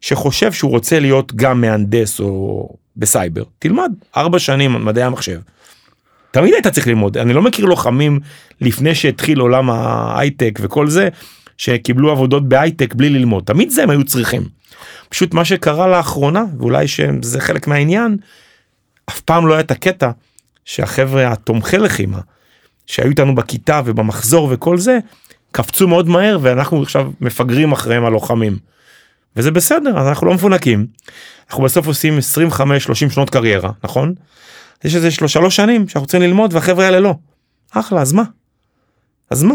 שחושב 0.00 0.52
שהוא 0.52 0.70
רוצה 0.70 1.00
להיות 1.00 1.34
גם 1.34 1.60
מהנדס 1.60 2.20
או 2.20 2.68
בסייבר 2.96 3.42
תלמד 3.58 3.92
ארבע 4.16 4.38
שנים 4.38 4.84
מדעי 4.84 5.04
המחשב. 5.04 5.40
תמיד 6.30 6.54
היית 6.54 6.66
צריך 6.66 6.86
ללמוד 6.86 7.16
אני 7.16 7.32
לא 7.32 7.42
מכיר 7.42 7.64
לוחמים 7.64 8.20
לפני 8.60 8.94
שהתחיל 8.94 9.40
עולם 9.40 9.70
ההייטק 9.70 10.58
וכל 10.62 10.88
זה 10.88 11.08
שקיבלו 11.56 12.10
עבודות 12.10 12.48
בהייטק 12.48 12.94
בלי 12.94 13.10
ללמוד 13.10 13.44
תמיד 13.44 13.70
זה 13.70 13.82
הם 13.82 13.90
היו 13.90 14.04
צריכים. 14.04 14.42
פשוט 15.08 15.34
מה 15.34 15.44
שקרה 15.44 15.88
לאחרונה 15.88 16.44
ואולי 16.58 16.88
שזה 16.88 17.40
חלק 17.40 17.66
מהעניין 17.66 18.16
אף 19.08 19.20
פעם 19.20 19.46
לא 19.46 19.52
היה 19.54 19.60
את 19.60 19.70
הקטע 19.70 20.10
שהחבר'ה 20.64 21.32
התומכי 21.32 21.78
לחימה 21.78 22.18
שהיו 22.86 23.10
איתנו 23.10 23.34
בכיתה 23.34 23.80
ובמחזור 23.84 24.48
וכל 24.52 24.78
זה 24.78 24.98
קפצו 25.52 25.88
מאוד 25.88 26.08
מהר 26.08 26.38
ואנחנו 26.42 26.82
עכשיו 26.82 27.10
מפגרים 27.20 27.72
אחריהם 27.72 28.04
הלוחמים. 28.04 28.56
וזה 29.36 29.50
בסדר 29.50 29.98
אז 29.98 30.06
אנחנו 30.06 30.26
לא 30.26 30.34
מפונקים 30.34 30.86
אנחנו 31.50 31.64
בסוף 31.64 31.86
עושים 31.86 32.18
25-30 32.18 32.94
שנות 32.94 33.30
קריירה 33.30 33.70
נכון? 33.84 34.14
יש 34.84 34.94
איזה 34.94 35.10
שלוש 35.10 35.56
שנים 35.56 35.88
שאנחנו 35.88 36.06
צריכים 36.06 36.22
ללמוד 36.28 36.54
והחבר'ה 36.54 36.84
האלה 36.84 37.00
לא. 37.00 37.14
אחלה 37.70 38.00
אז 38.00 38.12
מה? 38.12 38.22
אז 39.30 39.42
מה? 39.42 39.54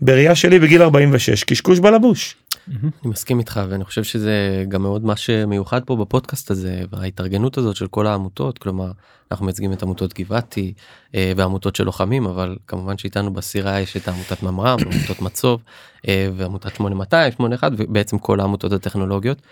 בראייה 0.00 0.34
שלי 0.34 0.58
בגיל 0.58 0.82
46 0.82 1.44
קשקוש 1.44 1.78
בלבוש. 1.78 2.36
אני 2.68 2.90
מסכים 3.04 3.38
איתך 3.38 3.60
ואני 3.68 3.84
חושב 3.84 4.04
שזה 4.04 4.64
גם 4.68 4.82
מאוד 4.82 5.04
מה 5.04 5.16
שמיוחד 5.16 5.84
פה 5.84 5.96
בפודקאסט 5.96 6.50
הזה 6.50 6.82
וההתארגנות 6.90 7.58
הזאת 7.58 7.76
של 7.76 7.86
כל 7.86 8.06
העמותות 8.06 8.58
כלומר 8.58 8.92
אנחנו 9.30 9.44
מייצגים 9.46 9.72
את 9.72 9.82
עמותות 9.82 10.14
גבעתי 10.14 10.72
אה, 11.14 11.32
ועמותות 11.36 11.76
של 11.76 11.84
לוחמים 11.84 12.26
אבל 12.26 12.56
כמובן 12.66 12.98
שאיתנו 12.98 13.32
בסירה 13.32 13.80
יש 13.80 13.96
את 13.96 14.08
עמותת 14.08 14.42
ממר"ם 14.42 14.78
עמותות 14.92 15.22
מצוב 15.22 15.62
אה, 16.08 16.28
ועמותת 16.36 16.74
8200 16.74 17.32
81 17.32 17.72
ובעצם 17.76 18.18
כל 18.18 18.40
העמותות 18.40 18.72
הטכנולוגיות 18.72 19.42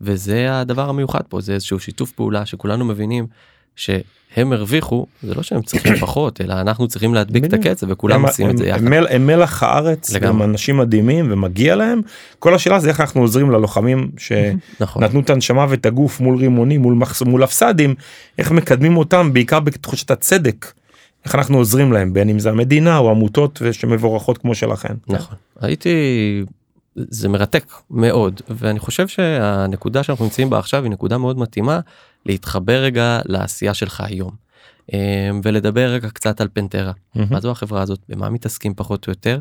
וזה 0.00 0.60
הדבר 0.60 0.88
המיוחד 0.88 1.22
פה 1.28 1.40
זה 1.40 1.54
איזשהו 1.54 1.80
שיתוף 1.80 2.12
פעולה 2.12 2.46
שכולנו 2.46 2.84
מבינים 2.84 3.26
שהם 3.76 4.52
הרוויחו 4.52 5.06
זה 5.22 5.34
לא 5.34 5.42
שהם 5.42 5.62
צריכים 5.62 5.96
פחות 6.06 6.40
אלא 6.40 6.54
אנחנו 6.60 6.88
צריכים 6.88 7.14
להדביק 7.14 7.44
את 7.44 7.52
הקצב 7.52 7.86
וכולם 7.90 8.26
עושים 8.26 8.50
את 8.50 8.58
זה 8.58 8.66
יחד. 8.66 8.80
הם 9.10 9.26
מלח 9.26 9.62
הארץ 9.62 10.14
הם 10.14 10.42
אנשים 10.42 10.76
מדהימים 10.76 11.32
ומגיע 11.32 11.76
להם 11.76 12.00
כל 12.38 12.54
השאלה 12.54 12.80
זה 12.80 12.88
איך 12.88 13.00
אנחנו 13.00 13.20
עוזרים 13.20 13.50
ללוחמים 13.50 14.10
נכון. 14.80 15.02
שנתנו 15.02 15.20
את 15.20 15.30
הנשמה 15.30 15.66
ואת 15.68 15.86
הגוף 15.86 16.20
מול 16.20 16.36
רימונים 16.36 16.82
מול 16.82 16.94
מחסום 16.94 17.28
מול 17.28 17.42
הפסדים 17.42 17.94
איך 18.38 18.50
מקדמים 18.50 18.96
אותם 18.96 19.32
בעיקר 19.32 19.60
בתחושת 19.60 20.10
הצדק. 20.10 20.72
איך 21.24 21.34
אנחנו 21.34 21.58
עוזרים 21.58 21.92
להם 21.92 22.12
בין 22.12 22.28
אם 22.28 22.38
זה 22.38 22.50
המדינה 22.50 22.98
או 22.98 23.10
עמותות 23.10 23.62
שמבורכות 23.72 24.38
כמו 24.38 24.54
שלכם. 24.54 24.94
נכון 25.08 25.36
הייתי 25.60 26.44
זה 26.96 27.28
מרתק 27.28 27.64
מאוד 27.90 28.40
ואני 28.48 28.78
חושב 28.78 29.08
שהנקודה 29.08 30.02
שאנחנו 30.02 30.24
נמצאים 30.24 30.50
בה 30.50 30.58
עכשיו 30.58 30.82
היא 30.82 30.90
נקודה 30.90 31.18
מאוד 31.18 31.38
מתאימה 31.38 31.80
להתחבר 32.26 32.82
רגע 32.82 33.20
לעשייה 33.24 33.74
שלך 33.74 34.00
היום. 34.00 34.42
אמ, 34.92 35.40
ולדבר 35.44 35.88
רגע 35.88 36.08
קצת 36.10 36.40
על 36.40 36.48
פנטרה 36.52 36.92
מה 37.14 37.40
זו 37.40 37.50
החברה 37.50 37.82
הזאת 37.82 38.00
במה 38.08 38.30
מתעסקים 38.30 38.74
פחות 38.74 39.06
או 39.06 39.10
יותר 39.10 39.38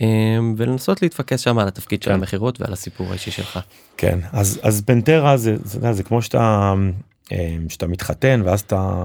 אמ, 0.00 0.54
ולנסות 0.56 1.02
להתפקס 1.02 1.40
שם 1.40 1.58
על 1.58 1.68
התפקיד 1.68 2.02
של 2.02 2.10
כן. 2.10 2.14
המכירות 2.16 2.60
ועל 2.60 2.72
הסיפור 2.72 3.10
האישי 3.10 3.30
שלך. 3.30 3.58
כן 3.96 4.18
אז 4.32 4.60
אז 4.62 4.82
פנטרה 4.86 5.36
זה 5.36 5.56
זה, 5.64 5.92
זה 5.92 6.02
כמו 6.02 6.22
שאתה 6.22 6.74
אה, 7.32 7.56
שאתה 7.68 7.86
מתחתן 7.86 8.42
ואז 8.44 8.60
אתה 8.60 9.00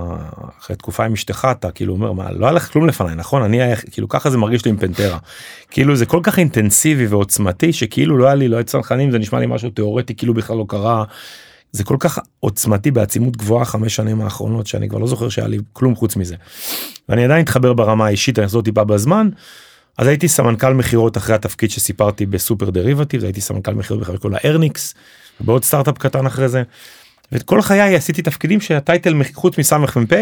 אחרי 0.59 0.75
תקופה 0.75 1.05
עם 1.05 1.13
אשתך 1.13 1.47
אתה 1.51 1.71
כאילו 1.71 1.93
אומר 1.93 2.11
מה 2.11 2.31
לא 2.31 2.45
היה 2.45 2.53
לך 2.53 2.71
כלום 2.71 2.87
לפניי 2.87 3.15
נכון 3.15 3.43
אני 3.43 3.75
כאילו 3.91 4.09
ככה 4.09 4.29
זה 4.29 4.37
מרגיש 4.37 4.65
לי 4.65 4.71
עם 4.71 4.77
פנטרה 4.77 5.17
כאילו 5.71 5.95
זה 5.95 6.05
כל 6.05 6.19
כך 6.23 6.39
אינטנסיבי 6.39 7.07
ועוצמתי 7.07 7.73
שכאילו 7.73 8.17
לא 8.17 8.25
היה 8.25 8.35
לי 8.35 8.47
לא 8.47 8.55
היה 8.55 8.63
צנחנים 8.63 9.11
זה 9.11 9.19
נשמע 9.19 9.39
לי 9.39 9.45
משהו 9.47 9.69
תיאורטי 9.69 10.15
כאילו 10.15 10.33
בכלל 10.33 10.57
לא 10.57 10.65
קרה. 10.67 11.03
זה 11.75 11.83
כל 11.83 11.97
כך 11.99 12.19
עוצמתי 12.39 12.91
בעצימות 12.91 13.37
גבוהה 13.37 13.65
חמש 13.65 13.95
שנים 13.95 14.21
האחרונות 14.21 14.67
שאני 14.67 14.89
כבר 14.89 14.99
לא 14.99 15.07
זוכר 15.07 15.29
שהיה 15.29 15.47
לי 15.47 15.57
כלום 15.73 15.95
חוץ 15.95 16.15
מזה. 16.15 16.35
ואני 17.09 17.25
עדיין 17.25 17.43
אתחבר 17.43 17.73
ברמה 17.73 18.05
האישית 18.05 18.39
אני 18.39 18.45
אחזור 18.45 18.61
טיפה 18.61 18.83
בזמן. 18.83 19.29
אז 19.97 20.07
הייתי 20.07 20.27
סמנכ"ל 20.27 20.73
מכירות 20.73 21.17
אחרי 21.17 21.35
התפקיד 21.35 21.71
שסיפרתי 21.71 22.25
בסופר 22.25 22.69
דריבטיב 22.69 23.23
הייתי 23.23 23.41
סמנכ"ל 23.41 23.73
מכירות 23.73 24.01
בחברת 24.01 24.19
קולה 24.19 24.37
ארניקס 24.45 24.93
ובעוד 25.41 25.63
סטארט-אפ 25.63 25.97
קטן 25.97 26.25
אחרי 26.25 26.49
זה. 26.49 26.63
ואת 27.31 27.43
כל 27.43 27.61
חיי 27.61 27.95
עשיתי 27.95 28.21
תפקידים 28.21 28.61
שה 28.61 28.84
title 28.85 29.23
חוץ 29.33 29.57
מסמ"פ 29.57 30.13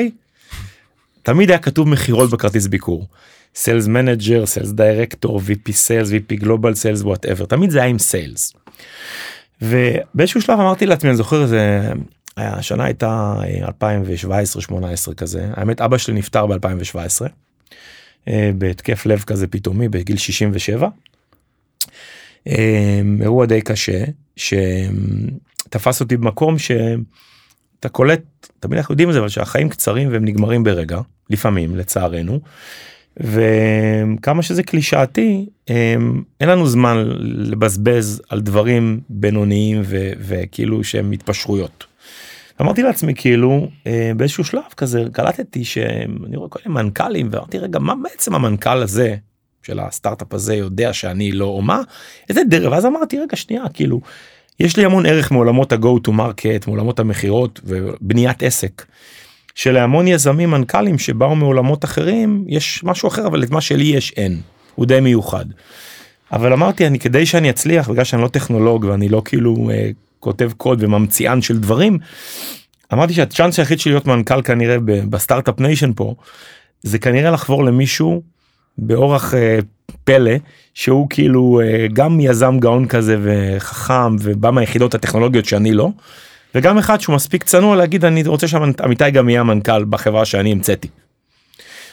תמיד 1.24 1.50
היה 1.50 1.60
כתוב 1.60 1.90
מכירות 1.90 2.30
בכרטיס 2.30 2.68
ביקור. 2.68 3.08
sales 3.56 3.88
manager, 3.88 4.46
sales 4.46 4.70
director, 4.70 5.40
VP 5.40 5.72
sales, 5.72 6.10
VP 6.10 6.36
global 6.36 6.76
sales, 6.76 7.02
whatever, 7.02 7.46
תמיד 7.46 7.70
זה 7.70 7.80
היה 7.80 7.88
עם 7.88 8.00
sales. 8.00 8.54
ובאיזשהו 9.64 10.42
שלב 10.42 10.60
אמרתי 10.60 10.86
לעצמי, 10.86 11.10
אני 11.10 11.18
זוכר 11.18 11.46
זה, 11.46 11.92
השנה 12.38 12.84
הייתה 12.86 13.36
2017-18 15.10 15.14
כזה, 15.18 15.50
האמת 15.54 15.82
אבא 15.82 15.98
שלי 15.98 16.14
נפטר 16.14 16.46
ב-2017, 16.46 18.30
בהתקף 18.58 19.06
לב 19.06 19.24
כזה 19.28 19.48
פתאומי 19.48 19.90
בגיל 19.90 20.18
67. 20.18 20.88
אה, 22.48 23.02
אירוע 23.22 23.46
די 23.46 23.62
קשה, 23.62 24.04
שתפס 24.36 26.02
אותי 26.02 26.18
במקום 26.18 26.56
שאתה 26.60 27.90
קולט, 27.92 28.22
תמיד 28.60 28.78
אנחנו 28.78 28.94
יודעים 28.94 29.10
את 29.10 29.14
זה, 29.14 29.20
אבל 29.20 29.30
שהחיים 29.30 29.70
קצרים 29.70 30.12
והם 30.12 30.26
נגמרים 30.26 30.64
ברגע, 30.64 31.00
לפעמים, 31.30 31.76
לצערנו. 31.76 32.40
וכמה 33.20 34.42
שזה 34.42 34.64
קלישאתי 34.64 35.46
אין 36.40 36.50
לנו 36.50 36.68
זמן 36.68 37.04
לבזבז 37.20 38.22
על 38.30 38.42
דברים 38.42 39.00
בינוניים 39.10 39.82
ו- 39.86 40.12
וכאילו 40.20 40.84
שהם 40.84 41.12
התפשרויות. 41.12 41.86
אמרתי 42.62 42.84
לעצמי 42.84 43.14
כאילו 43.16 43.68
באיזשהו 44.16 44.44
שלב 44.44 44.62
כזה 44.78 45.04
קלטתי 45.12 45.66
שאני 45.66 46.36
רואה 46.38 46.50
כל 46.50 46.60
מיני 46.66 46.84
מנכ"לים 46.84 47.30
ואמרתי 47.32 47.58
רגע 47.58 47.80
מה 47.80 47.94
בעצם 48.04 48.36
המנכ"ל 48.36 48.82
הזה 48.82 49.16
של 49.64 49.80
הסטארט-אפ 49.80 50.34
הזה 50.34 50.56
יודע 50.56 50.94
שאני 50.94 51.32
לא 51.32 51.46
או 51.46 51.62
מה 51.62 51.82
איזה 52.30 52.42
דרך 52.50 52.72
ואז 52.72 52.86
אמרתי 52.86 53.20
רגע 53.20 53.36
שנייה 53.36 53.64
כאילו 53.74 54.02
יש 54.60 54.78
לי 54.78 54.86
המון 54.86 55.06
ערך 55.06 55.32
מעולמות 55.32 55.72
ה-go 55.72 56.08
to 56.08 56.12
market 56.12 56.68
מעולמות 56.68 57.00
המכירות 57.00 57.62
ובניית 57.64 58.44
עסק. 58.44 58.86
שלהמון 59.56 60.08
יזמים 60.08 60.52
מנכ"לים 60.52 60.98
שבאו 60.98 61.36
מעולמות 61.36 61.86
אחרים 61.86 62.46
יש 62.48 62.84
משהו 62.84 63.08
אחר 63.08 63.28
אבל 63.28 63.44
את 63.44 63.52
מה 63.52 63.62
שלי 63.62 63.84
יש 63.84 64.14
אין 64.18 64.42
הוא 64.76 64.86
די 64.86 65.00
מיוחד. 65.00 65.46
אבל 66.32 66.54
אמרתי 66.54 66.88
אני 66.88 67.00
כדי 67.00 67.26
שאני 67.26 67.50
אצליח 67.50 67.90
בגלל 67.90 68.04
שאני 68.04 68.22
לא 68.22 68.28
טכנולוג 68.28 68.84
ואני 68.84 69.10
לא 69.10 69.22
כאילו 69.26 69.70
אה, 69.72 69.90
כותב 70.20 70.52
קוד 70.58 70.84
וממציא 70.84 71.42
של 71.42 71.60
דברים. 71.60 72.00
אמרתי 72.94 73.14
שהצ'אנס 73.14 73.60
היחיד 73.60 73.80
שלי 73.80 73.92
להיות 73.92 74.08
מנכ"ל 74.08 74.42
כנראה 74.42 74.78
ב 75.10 75.15
start-up 75.15 75.60
nation 75.60 75.92
פה 75.96 76.16
זה 76.84 77.00
כנראה 77.00 77.32
לחבור 77.32 77.64
למישהו 77.64 78.22
באורח 78.78 79.34
אה, 79.34 79.60
פלא 80.04 80.32
שהוא 80.74 81.08
כאילו 81.10 81.62
אה, 81.64 81.88
גם 81.94 82.20
יזם 82.20 82.60
גאון 82.60 82.88
כזה 82.88 83.18
וחכם 83.24 84.16
ובא 84.20 84.52
מהיחידות 84.52 84.96
הטכנולוגיות 84.96 85.46
שאני 85.46 85.74
לא. 85.74 85.90
וגם 86.56 86.78
אחד 86.78 87.02
שהוא 87.02 87.16
מספיק 87.16 87.44
צנוע 87.44 87.76
להגיד 87.76 88.06
אני 88.06 88.24
רוצה 88.24 88.48
שאמיתי 88.48 89.12
גם 89.12 89.30
יהיה 89.30 89.42
המנכ"ל 89.42 89.84
בחברה 89.86 90.26
שאני 90.26 90.52
המצאתי. 90.52 90.88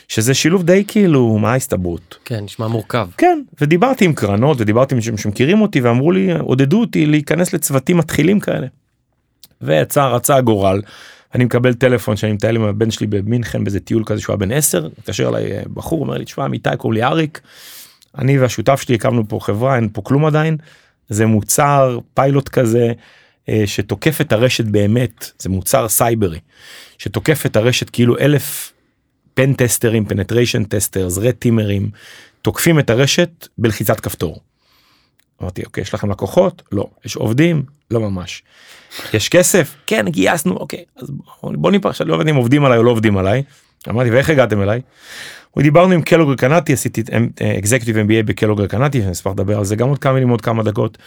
שזה 0.09 0.35
שילוב 0.35 0.63
די 0.63 0.85
כאילו 0.89 1.39
מה 1.39 1.53
ההסתברות. 1.53 2.19
כן 2.25 2.45
נשמע 2.45 2.67
מורכב. 2.69 3.09
כן 3.19 3.43
ודיברתי 3.61 4.05
עם 4.05 4.13
קרנות 4.13 4.61
ודיברתי 4.61 4.95
עם 4.95 4.99
אנשים 4.99 5.19
שמכירים 5.19 5.61
אותי 5.61 5.81
ואמרו 5.81 6.13
לי 6.13 6.33
עודדו 6.39 6.81
אותי 6.81 7.07
להיכנס 7.07 7.53
לצוותים 7.53 7.97
מתחילים 7.97 8.41
כאלה. 8.41 8.67
ויצא, 9.61 10.07
רצה 10.07 10.37
הגורל. 10.37 10.83
אני 11.35 11.45
מקבל 11.45 11.75
טלפון 11.75 12.17
שאני 12.17 12.33
מטייל 12.33 12.57
עם 12.57 12.63
הבן 12.63 12.91
שלי 12.91 13.07
במינכן 13.07 13.65
באיזה 13.65 13.81
טיול 13.81 14.05
כזה 14.07 14.21
שהוא 14.21 14.33
היה 14.33 14.37
בן 14.37 14.53
10 14.53 14.89
מתקשר 14.99 15.29
אליי 15.29 15.53
אה, 15.53 15.63
בחור 15.75 16.01
אומר 16.01 16.19
לי 16.19 16.25
תשמע 16.25 16.47
אמיתי 16.47 16.71
קוראים 16.79 17.01
לי 17.01 17.07
אריק. 17.07 17.41
אני 18.19 18.39
והשותף 18.39 18.83
שלי 18.83 18.95
הקמנו 18.95 19.29
פה 19.29 19.39
חברה 19.43 19.77
אין 19.77 19.89
פה 19.93 20.03
כלום 20.03 20.25
עדיין. 20.25 20.57
זה 21.09 21.27
מוצר 21.27 21.99
פיילוט 22.15 22.49
כזה 22.49 22.93
שתוקף 23.67 24.21
את 24.21 24.33
הרשת 24.33 24.65
באמת 24.65 25.31
זה 25.39 25.49
מוצר 25.49 25.89
סייברי 25.89 26.39
שתוקף 26.99 27.47
את 27.47 27.57
הרשת 27.57 27.91
כאילו 27.91 28.19
אלף 28.19 28.73
pen 29.35 29.53
testerים 29.55 30.05
penetration 30.05 30.65
testers 30.65 31.19
red 31.19 31.31
teamerים 31.31 31.91
תוקפים 32.43 32.79
את 32.79 32.91
הרשת 32.91 33.49
בלחיצת 33.59 34.01
כפתור. 34.01 34.41
אמרתי 35.43 35.65
אוקיי 35.65 35.83
יש 35.83 35.95
לכם 35.95 36.11
לקוחות 36.11 36.63
לא 36.73 36.87
יש 37.05 37.17
עובדים 37.17 37.63
לא 37.91 38.01
ממש. 38.01 38.43
יש 39.15 39.29
כסף 39.29 39.75
כן 39.87 40.09
גייסנו 40.09 40.57
אוקיי 40.57 40.85
אז 40.97 41.11
בוא 41.43 41.71
נפרש 41.71 41.91
עכשיו 41.91 42.07
לא 42.07 42.15
יודעת 42.15 42.29
אם 42.29 42.37
עובדים 42.37 42.65
עליי 42.65 42.79
או 42.79 42.83
לא 42.83 42.91
עובדים 42.91 43.17
עליי. 43.17 43.43
אמרתי 43.89 44.11
ואיך 44.11 44.31
הגעתם 44.31 44.63
אליי. 44.63 44.81
דיברנו 45.59 45.93
עם 45.93 46.03
קלוגר 46.03 46.35
קנאטי 46.35 46.73
עשיתי 46.73 47.03
אקזקטיב 47.59 47.97
MBA 47.97 48.23
בקלוגר 48.25 48.67
קנאטי 48.67 49.03
אני 49.03 49.13
אשמח 49.13 49.33
לדבר 49.33 49.59
על 49.59 49.65
זה 49.65 49.77
גם 49.77 49.89
עוד 49.89 49.99
כמה 49.99 50.13
מילים 50.13 50.29
עוד 50.29 50.41
כמה 50.41 50.63
דקות. 50.63 50.99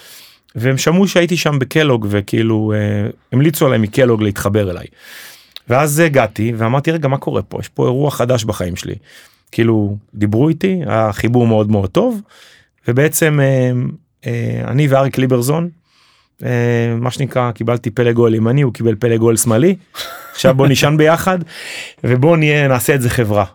והם 0.55 0.77
שמעו 0.77 1.07
שהייתי 1.07 1.37
שם 1.37 1.59
בקלוג 1.59 2.07
וכאילו 2.09 2.73
אה, 2.75 3.09
המליצו 3.31 3.65
עליי 3.65 3.79
מקלוג 3.79 4.23
להתחבר 4.23 4.71
אליי. 4.71 4.85
ואז 5.69 5.99
הגעתי 5.99 6.53
ואמרתי 6.57 6.91
רגע 6.91 7.07
מה 7.07 7.17
קורה 7.17 7.41
פה 7.41 7.57
יש 7.59 7.69
פה 7.69 7.85
אירוע 7.85 8.11
חדש 8.11 8.43
בחיים 8.43 8.75
שלי. 8.75 8.95
כאילו 9.53 9.97
דיברו 10.13 10.49
איתי 10.49 10.81
החיבור 10.87 11.47
מאוד 11.47 11.71
מאוד 11.71 11.89
טוב 11.89 12.21
ובעצם 12.87 13.39
אה, 13.39 13.71
אה, 14.25 14.63
אני 14.67 14.87
ואריק 14.87 15.17
ליברזון 15.17 15.69
אה, 16.43 16.95
מה 16.97 17.11
שנקרא 17.11 17.51
קיבלתי 17.51 17.89
פלא 17.89 18.11
גול 18.11 18.35
ימני 18.35 18.61
הוא 18.61 18.73
קיבל 18.73 18.95
פלא 18.95 19.17
גול 19.17 19.37
שמאלי 19.37 19.75
עכשיו 20.31 20.53
בוא 20.55 20.67
נשען 20.67 20.97
ביחד 20.97 21.39
ובוא 22.03 22.37
נהיה 22.37 22.67
נעשה 22.67 22.95
את 22.95 23.01
זה 23.01 23.09
חברה. 23.09 23.45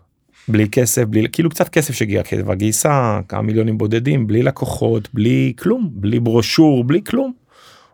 בלי 0.49 0.69
כסף 0.69 1.03
בלי 1.03 1.27
כאילו 1.33 1.51
קצת 1.51 1.69
כסף 1.69 1.95
שגיע 1.95 2.23
כבר 2.23 2.55
גייסה 2.55 3.21
כמה 3.29 3.43
מיליונים 3.43 3.79
בודדים 3.79 4.27
בלי 4.27 4.43
לקוחות 4.43 5.09
בלי 5.15 5.53
כלום 5.59 5.91
בלי 5.93 6.21
ברושור 6.21 6.85
בלי 6.85 7.01
כלום. 7.05 7.33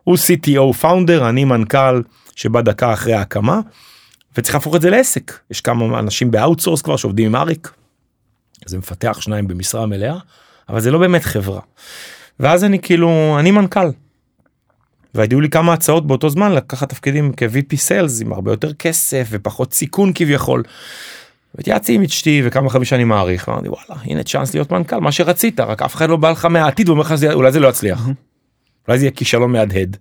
הוא 0.03 0.17
CTO 0.17 0.73
פאונדר 0.73 1.29
אני 1.29 1.45
מנכ"ל 1.45 2.01
שבא 2.35 2.61
דקה 2.61 2.93
אחרי 2.93 3.13
ההקמה 3.13 3.59
וצריך 4.37 4.55
להפוך 4.55 4.75
את 4.75 4.81
זה 4.81 4.89
לעסק 4.89 5.39
יש 5.51 5.61
כמה 5.61 5.99
אנשים 5.99 6.31
ב 6.31 6.36
outsource 6.36 6.81
כבר 6.81 6.95
שעובדים 6.95 7.25
עם 7.25 7.35
אריק. 7.35 7.71
זה 8.65 8.77
מפתח 8.77 9.17
שניים 9.21 9.47
במשרה 9.47 9.85
מלאה 9.85 10.17
אבל 10.69 10.79
זה 10.79 10.91
לא 10.91 10.99
באמת 10.99 11.23
חברה. 11.23 11.61
ואז 12.39 12.63
אני 12.63 12.79
כאילו 12.79 13.35
אני 13.39 13.51
מנכ"ל. 13.51 13.87
והיו 15.15 15.41
לי 15.41 15.49
כמה 15.49 15.73
הצעות 15.73 16.07
באותו 16.07 16.29
זמן 16.29 16.51
לקחת 16.51 16.89
תפקידים 16.89 17.31
כ-VP 17.37 17.77
sales 17.77 18.21
עם 18.21 18.33
הרבה 18.33 18.51
יותר 18.51 18.73
כסף 18.73 19.27
ופחות 19.31 19.73
סיכון 19.73 20.11
כביכול. 20.15 20.63
והתייעצתי 21.55 21.93
עם 21.93 22.01
אשתי 22.01 22.41
וכמה 22.45 22.69
חברים 22.69 22.85
שאני 22.85 23.03
מעריך 23.03 23.49
אמרתי 23.49 23.69
וואלה 23.69 24.01
הנה 24.03 24.23
צ'אנס 24.23 24.53
להיות 24.53 24.71
מנכ"ל 24.71 24.99
מה 24.99 25.11
שרצית 25.11 25.59
רק 25.59 25.81
אף 25.81 25.95
אחד 25.95 26.09
לא 26.09 26.15
בא 26.15 26.31
לך 26.31 26.45
מהעתיד 26.45 26.89
ואומר 26.89 27.01
לך 27.01 27.13
אולי 27.33 27.51
זה 27.51 27.59
לא 27.59 27.67
יצליח. 27.67 28.07
אולי 28.87 28.99
זה 28.99 29.05
יהיה 29.05 29.11
כישלון 29.11 29.51
מהדהד. 29.51 29.97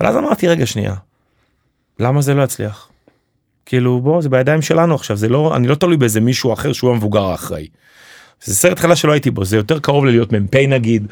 אבל 0.00 0.08
אז 0.08 0.16
אמרתי 0.16 0.48
רגע 0.48 0.66
שנייה. 0.66 0.94
למה 2.00 2.22
זה 2.22 2.34
לא 2.34 2.42
יצליח? 2.42 2.88
כאילו 3.66 4.00
בוא 4.00 4.22
זה 4.22 4.28
בידיים 4.28 4.62
שלנו 4.62 4.94
עכשיו 4.94 5.16
זה 5.16 5.28
לא 5.28 5.56
אני 5.56 5.68
לא 5.68 5.74
תלוי 5.74 5.96
באיזה 5.96 6.20
מישהו 6.20 6.52
אחר 6.52 6.72
שהוא 6.72 6.90
המבוגר 6.90 7.24
האחראי. 7.24 7.68
זה 8.44 8.54
סרט 8.54 8.78
חדש 8.78 9.00
שלא 9.00 9.12
הייתי 9.12 9.30
בו 9.30 9.44
זה 9.44 9.56
יותר 9.56 9.78
קרוב 9.78 10.04
ללהיות 10.04 10.32
מ"פ 10.32 10.54
נגיד. 10.54 11.06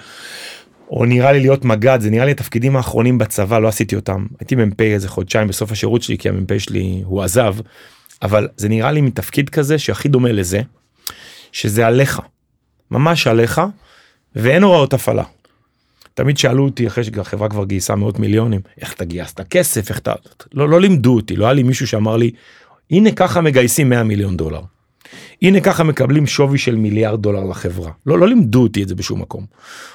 או 0.90 1.04
נראה 1.04 1.32
לי 1.32 1.40
להיות 1.40 1.64
מג"ד 1.64 1.98
זה 2.00 2.10
נראה 2.10 2.24
לי 2.24 2.30
התפקידים 2.30 2.76
האחרונים 2.76 3.18
בצבא 3.18 3.58
לא 3.58 3.68
עשיתי 3.68 3.96
אותם 3.96 4.26
הייתי 4.40 4.54
מ"פ 4.54 4.80
איזה 4.80 5.08
חודשיים 5.08 5.48
בסוף 5.48 5.72
השירות 5.72 6.02
שלי 6.02 6.18
כי 6.18 6.28
המ"פ 6.28 6.58
שלי 6.58 7.02
הוא 7.04 7.22
עזב. 7.22 7.54
אבל 8.24 8.48
זה 8.56 8.68
נראה 8.68 8.92
לי 8.92 9.00
מתפקיד 9.00 9.50
כזה 9.50 9.78
שהכי 9.78 10.08
דומה 10.08 10.32
לזה 10.32 10.60
שזה 11.52 11.86
עליך. 11.86 12.20
ממש 12.90 13.26
עליך 13.26 13.60
ואין 14.36 14.62
הוראות 14.62 14.94
הפעלה. 14.94 15.24
תמיד 16.14 16.38
שאלו 16.38 16.64
אותי 16.64 16.86
אחרי 16.86 17.04
שהחברה 17.04 17.48
כבר 17.48 17.64
גייסה 17.64 17.94
מאות 17.94 18.18
מיליונים 18.18 18.60
איך 18.80 18.92
אתה 18.92 19.04
גייסת 19.04 19.40
כסף? 19.40 19.90
איך 19.90 19.98
אתה 19.98 20.12
לא 20.54 20.68
לא 20.68 20.80
לימדו 20.80 21.14
אותי 21.14 21.36
לא 21.36 21.44
היה 21.44 21.52
לי 21.52 21.62
מישהו 21.62 21.86
שאמר 21.86 22.16
לי 22.16 22.30
הנה 22.90 23.12
ככה 23.12 23.40
מגייסים 23.40 23.88
100 23.88 24.02
מיליון 24.02 24.36
דולר. 24.36 24.60
הנה 25.42 25.60
ככה 25.60 25.84
מקבלים 25.84 26.26
שווי 26.26 26.58
של 26.58 26.76
מיליארד 26.76 27.22
דולר 27.22 27.44
לחברה. 27.44 27.92
לא 28.06 28.18
לא 28.18 28.28
לימדו 28.28 28.62
אותי 28.62 28.82
את 28.82 28.88
זה 28.88 28.94
בשום 28.94 29.20
מקום. 29.20 29.46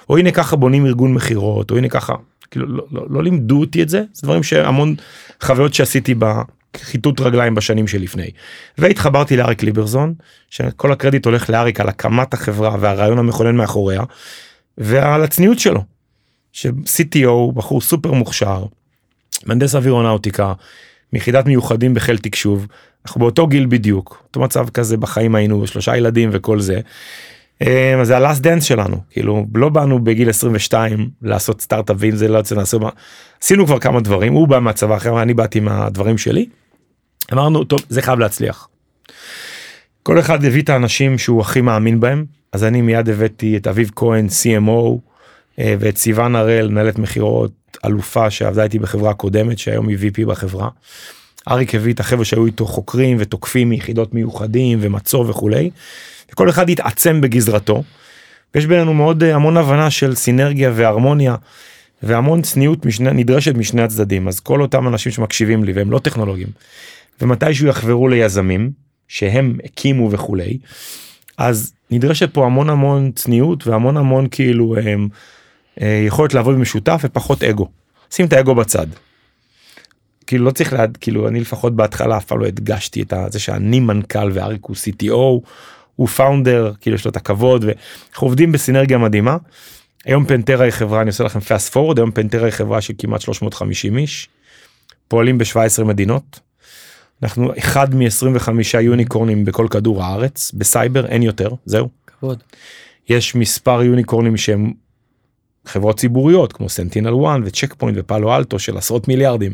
או 0.10 0.18
הנה 0.18 0.32
ככה 0.32 0.56
בונים 0.56 0.86
ארגון 0.86 1.14
מכירות 1.14 1.72
או 1.72 1.78
הנה 1.78 1.90
ככה 1.90 2.16
כאילו 2.52 2.68
לא, 2.68 2.86
לא, 2.92 3.06
לא 3.10 3.24
לימדו 3.24 3.60
אותי 3.60 3.84
את 3.84 3.90
זה. 3.90 4.04
זה 4.14 4.22
דברים 4.24 4.44
שהמון 4.44 4.96
חוויות 5.42 5.74
שעשיתי 5.74 6.16
בחיטוט 6.74 7.22
רגליים 7.22 7.56
בשנים 7.56 7.88
שלפני 7.88 8.30
והתחברתי 8.78 9.38
לאריק 9.38 9.64
ליברזון 9.64 10.14
שכל 10.50 10.92
הקרדיט 10.92 11.26
הולך 11.26 11.50
לאריק 11.50 11.80
על 11.80 11.90
הקמת 11.90 12.34
החברה 12.34 12.76
והרעיון 12.80 13.20
המכונן 13.20 13.56
מאחוריה 13.56 14.04
ועל 14.78 15.24
הצניעות 15.24 15.60
שלו. 15.60 15.84
ש-CTO 16.52 17.52
בחור 17.54 17.82
סופר 17.82 18.12
מוכשר 18.12 18.66
מהנדס 19.46 19.76
אווירונאוטיקה 19.76 20.54
מיחידת 21.14 21.46
מיוחדים 21.46 21.94
בחיל 21.94 22.18
תקשוב 22.18 22.68
אנחנו 23.06 23.20
באותו 23.20 23.48
גיל 23.48 23.66
בדיוק 23.70 24.24
אותו 24.28 24.40
מצב 24.40 24.70
כזה 24.70 24.98
בחיים 24.98 25.36
היינו 25.36 25.68
שלושה 25.68 25.98
ילדים 25.98 26.30
וכל 26.34 26.60
זה. 26.60 26.80
אז 28.02 28.08
זה 28.08 28.18
ה 28.18 28.23
last 28.23 28.42
dance 28.42 28.64
שלנו 28.64 28.98
כאילו 29.10 29.46
לא 29.56 29.70
באנו 29.70 30.04
בגיל 30.04 30.30
22 30.30 31.10
לעשות 31.22 31.62
סטארט-אפ 31.62 31.96
ואם 32.00 32.16
זה 32.16 32.28
לא 32.28 32.38
יוצא 32.38 32.56
מה 32.56 32.90
עשינו 33.44 33.66
כבר 33.66 33.80
כמה 33.80 34.02
דברים 34.02 34.34
הוא 34.34 34.48
בא 34.48 34.60
מהצבא 34.60 34.98
אחר 34.98 35.22
אני 35.22 35.34
באתי 35.34 35.60
מהדברים 35.60 36.18
שלי. 36.18 36.46
אמרנו 37.34 37.64
טוב 37.64 37.80
זה 37.90 38.02
חייב 38.02 38.20
להצליח. 38.20 38.68
כל 40.04 40.20
אחד 40.20 40.46
הביא 40.46 40.62
את 40.62 40.70
האנשים 40.70 41.18
שהוא 41.18 41.42
הכי 41.42 41.62
מאמין 41.62 42.00
בהם 42.00 42.26
אז 42.52 42.64
אני 42.64 42.82
מיד 42.82 43.10
הבאתי 43.10 43.58
את 43.58 43.68
אביב 43.68 43.92
כהן 43.96 44.28
CMO 44.28 44.98
אה, 45.60 45.76
ואת 45.80 45.98
סיוון 45.98 46.36
הראל 46.36 46.68
מנהלת 46.68 47.00
מכירות 47.00 47.52
אלופה 47.86 48.30
שעבדה 48.30 48.64
איתי 48.64 48.80
בחברה 48.80 49.14
קודמת 49.14 49.60
שהיום 49.60 49.88
היא 49.88 49.98
VP 49.98 50.26
בחברה. 50.26 50.70
אריק 51.48 51.76
הביא 51.76 51.94
את 51.94 52.00
החבר'ה 52.00 52.26
שהיו 52.26 52.46
איתו 52.46 52.66
חוקרים 52.66 53.18
ותוקפים 53.20 53.70
מיחידות 53.70 54.14
מיוחדים 54.14 54.80
ומצור 54.82 55.30
וכולי. 55.30 55.70
וכל 56.34 56.50
אחד 56.50 56.70
התעצם 56.70 57.22
בגזרתו. 57.22 57.84
ויש 58.56 58.66
בינינו 58.66 58.94
מאוד 58.94 59.24
אה, 59.24 59.36
המון 59.36 59.58
הבנה 59.58 59.92
של 59.92 60.16
סינרגיה 60.16 60.72
והרמוניה 60.76 61.36
והמון 62.04 62.42
צניעות 62.42 62.86
משני, 62.86 63.10
נדרשת 63.14 63.56
משני 63.56 63.82
הצדדים 63.82 64.28
אז 64.28 64.40
כל 64.40 64.62
אותם 64.62 64.88
אנשים 64.88 65.12
שמקשיבים 65.12 65.64
לי 65.64 65.74
והם 65.74 65.92
לא 65.92 66.00
טכנולוגים 66.00 66.48
ומתישהו 67.22 67.68
יחברו 67.68 68.08
ליזמים 68.08 68.72
שהם 69.08 69.58
הקימו 69.64 70.12
וכולי 70.12 70.58
אז 71.38 71.74
נדרשת 71.92 72.34
פה 72.34 72.46
המון 72.46 72.70
המון 72.70 73.12
צניעות 73.12 73.68
והמון 73.68 73.98
המון 73.98 74.28
כאילו 74.32 74.78
הם, 74.78 75.08
אה, 75.82 76.04
יכולת 76.08 76.34
לעבוד 76.34 76.56
במשותף 76.56 77.02
ופחות 77.04 77.44
אגו. 77.44 77.68
שים 78.12 78.26
את 78.26 78.34
האגו 78.34 78.56
בצד. 78.56 78.88
כאילו 80.28 80.46
לא 80.46 80.52
צריך 80.52 80.74
להד 80.74 80.98
כאילו 81.02 81.28
אני 81.28 81.40
לפחות 81.40 81.76
בהתחלה 81.76 82.18
אף 82.18 82.26
פעם 82.26 82.40
לא 82.40 82.46
הדגשתי 82.46 83.02
את 83.02 83.14
זה 83.30 83.40
שאני 83.40 83.80
מנכ"ל 83.80 84.32
ואריק 84.34 84.66
הוא 84.66 84.76
CTO 84.76 85.48
הוא 86.00 86.08
founder 86.08 86.72
כאילו 86.82 86.96
יש 86.96 87.06
לו 87.06 87.12
את 87.12 87.16
הכבוד 87.16 87.66
ואנחנו 87.68 88.28
עובדים 88.28 88.52
בסינרגיה 88.52 88.98
מדהימה. 88.98 89.38
היום 90.06 90.26
פנטרה 90.26 90.64
היא 90.64 90.72
חברה 90.72 91.02
אני 91.02 91.10
עושה 91.10 91.24
לכם 91.24 91.40
fast 91.40 91.74
forward 91.74 92.00
היום 92.00 92.12
פנטרה 92.12 92.46
היא 92.46 92.52
חברה 92.52 92.82
של 92.82 92.94
כמעט 92.98 93.22
350 93.22 93.98
איש. 93.98 94.30
פועלים 95.08 95.38
ב-17 95.38 95.84
מדינות. 95.84 96.40
אנחנו 97.24 97.52
אחד 97.58 97.96
מ-25 97.96 98.50
unicornים 98.80 99.46
בכל 99.46 99.68
כדור 99.72 100.04
הארץ 100.04 100.52
בסייבר 100.54 101.06
אין 101.06 101.24
יותר 101.24 101.50
זהו. 101.66 101.90
כבוד. 102.08 102.44
יש 103.10 103.36
מספר 103.36 103.84
unicornים 103.84 104.38
שהם 104.38 104.74
חברות 105.66 106.00
ציבוריות 106.00 106.54
כמו 106.54 106.70
SentinelOne 106.70 107.40
ו 107.46 107.51
Check 107.51 107.74
Point 107.74 107.98
ו 108.00 108.07
Palo 108.07 108.36
Alto 108.36 108.60
של 108.60 108.78
עשרות 108.78 109.08
מיליארדים. 109.08 109.54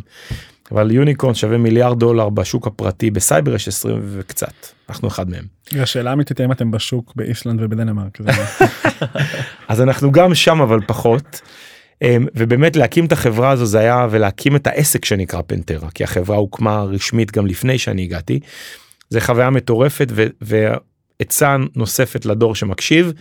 אבל 0.72 0.92
unicorn 0.92 1.34
שווה 1.34 1.58
מיליארד 1.58 2.00
דולר 2.00 2.30
בשוק 2.30 2.68
הפרטי 2.68 3.12
בסייבר 3.12 3.56
יש 3.56 3.68
20 3.68 4.00
וקצת 4.04 4.54
אנחנו 4.90 5.08
אחד 5.08 5.30
מהם. 5.30 5.44
השאלה 5.72 6.10
האמיתית 6.10 6.42
אם 6.42 6.52
אתם 6.52 6.72
בשוק 6.72 7.14
באיסלנד 7.16 7.60
ובדנמרק. 7.62 8.20
אז 9.68 9.82
אנחנו 9.82 10.12
גם 10.12 10.36
שם 10.36 10.62
אבל 10.62 10.80
פחות. 10.88 11.42
אמ, 12.02 12.28
ובאמת 12.36 12.76
להקים 12.76 13.06
את 13.06 13.12
החברה 13.12 13.50
הזו 13.50 13.66
זה 13.66 13.80
היה 13.80 14.08
ולהקים 14.12 14.56
את 14.56 14.68
העסק 14.68 15.06
שנקרא 15.06 15.42
פנטרה 15.48 15.92
כי 15.92 16.04
החברה 16.04 16.38
הוקמה 16.38 16.84
רשמית 16.84 17.32
גם 17.32 17.48
לפני 17.48 17.78
שאני 17.78 18.04
הגעתי. 18.04 18.40
זה 19.10 19.22
חוויה 19.22 19.50
מטורפת 19.50 20.12
ועצה 20.42 21.56
נוספת 21.76 22.26
לדור 22.26 22.56
שמקשיב 22.56 23.14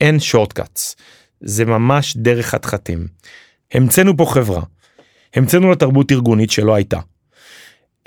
אין 0.00 0.20
שורטקאטס 0.20 0.96
זה 1.40 1.64
ממש 1.64 2.16
דרך 2.16 2.46
חתחתים. 2.46 3.06
המצאנו 3.72 4.16
פה 4.16 4.26
חברה 4.28 4.62
המצאנו 5.34 5.70
לה 5.70 5.76
תרבות 5.76 6.12
ארגונית 6.12 6.50
שלא 6.50 6.74
הייתה. 6.74 6.98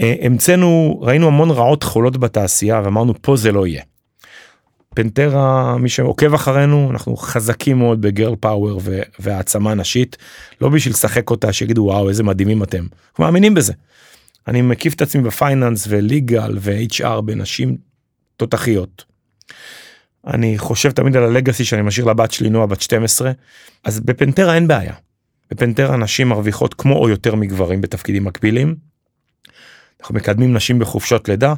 אה, 0.02 0.16
המצאנו 0.22 1.00
ראינו 1.02 1.28
המון 1.28 1.52
רעות 1.52 1.84
חולות 1.84 2.18
בתעשייה 2.18 2.82
ואמרנו 2.86 3.14
פה 3.22 3.36
זה 3.36 3.52
לא 3.52 3.68
יהיה. 3.68 3.84
פנטרה 4.96 5.78
מי 5.78 5.90
שעוקב 5.90 6.34
אחרינו 6.34 6.92
אנחנו 6.92 7.18
חזקים 7.18 7.78
מאוד 7.78 8.02
בגרל 8.02 8.36
פאוור 8.36 8.82
והעצמה 9.20 9.74
נשית 9.74 10.18
לא 10.62 10.70
בשביל 10.70 10.94
לשחק 10.94 11.30
אותה 11.30 11.54
שיגידו 11.54 11.82
וואו 11.82 12.10
איזה 12.10 12.24
מדהימים 12.24 12.64
אתם 12.64 12.86
אנחנו 13.12 13.24
מאמינים 13.24 13.54
בזה. 13.54 13.74
אני 14.48 14.62
מקיף 14.62 14.94
את 14.94 15.02
עצמי 15.02 15.22
בפייננס 15.22 15.86
וליגל 15.90 16.58
ו-HR 16.62 17.22
בנשים 17.22 17.78
תותחיות. 18.38 19.06
אני 20.28 20.58
חושב 20.58 20.92
תמיד 20.92 21.16
על 21.16 21.24
הלגאסי 21.24 21.66
שאני 21.66 21.82
משאיר 21.82 22.06
לבת 22.06 22.32
שלי 22.32 22.50
נועה 22.50 22.68
בת 22.68 22.82
12 22.82 23.32
אז 23.84 24.00
בפנטרה 24.00 24.56
אין 24.56 24.68
בעיה 24.68 24.94
בפנטרה 25.52 25.98
נשים 25.98 26.30
מרוויחות 26.30 26.74
כמו 26.74 26.96
או 26.96 27.10
יותר 27.10 27.36
מגברים 27.36 27.82
בתפקידים 27.82 28.26
מקבילים. 28.26 28.76
אנחנו 30.02 30.16
מקדמים 30.16 30.54
נשים 30.54 30.80
בחופשות 30.80 31.30
לידה. 31.30 31.54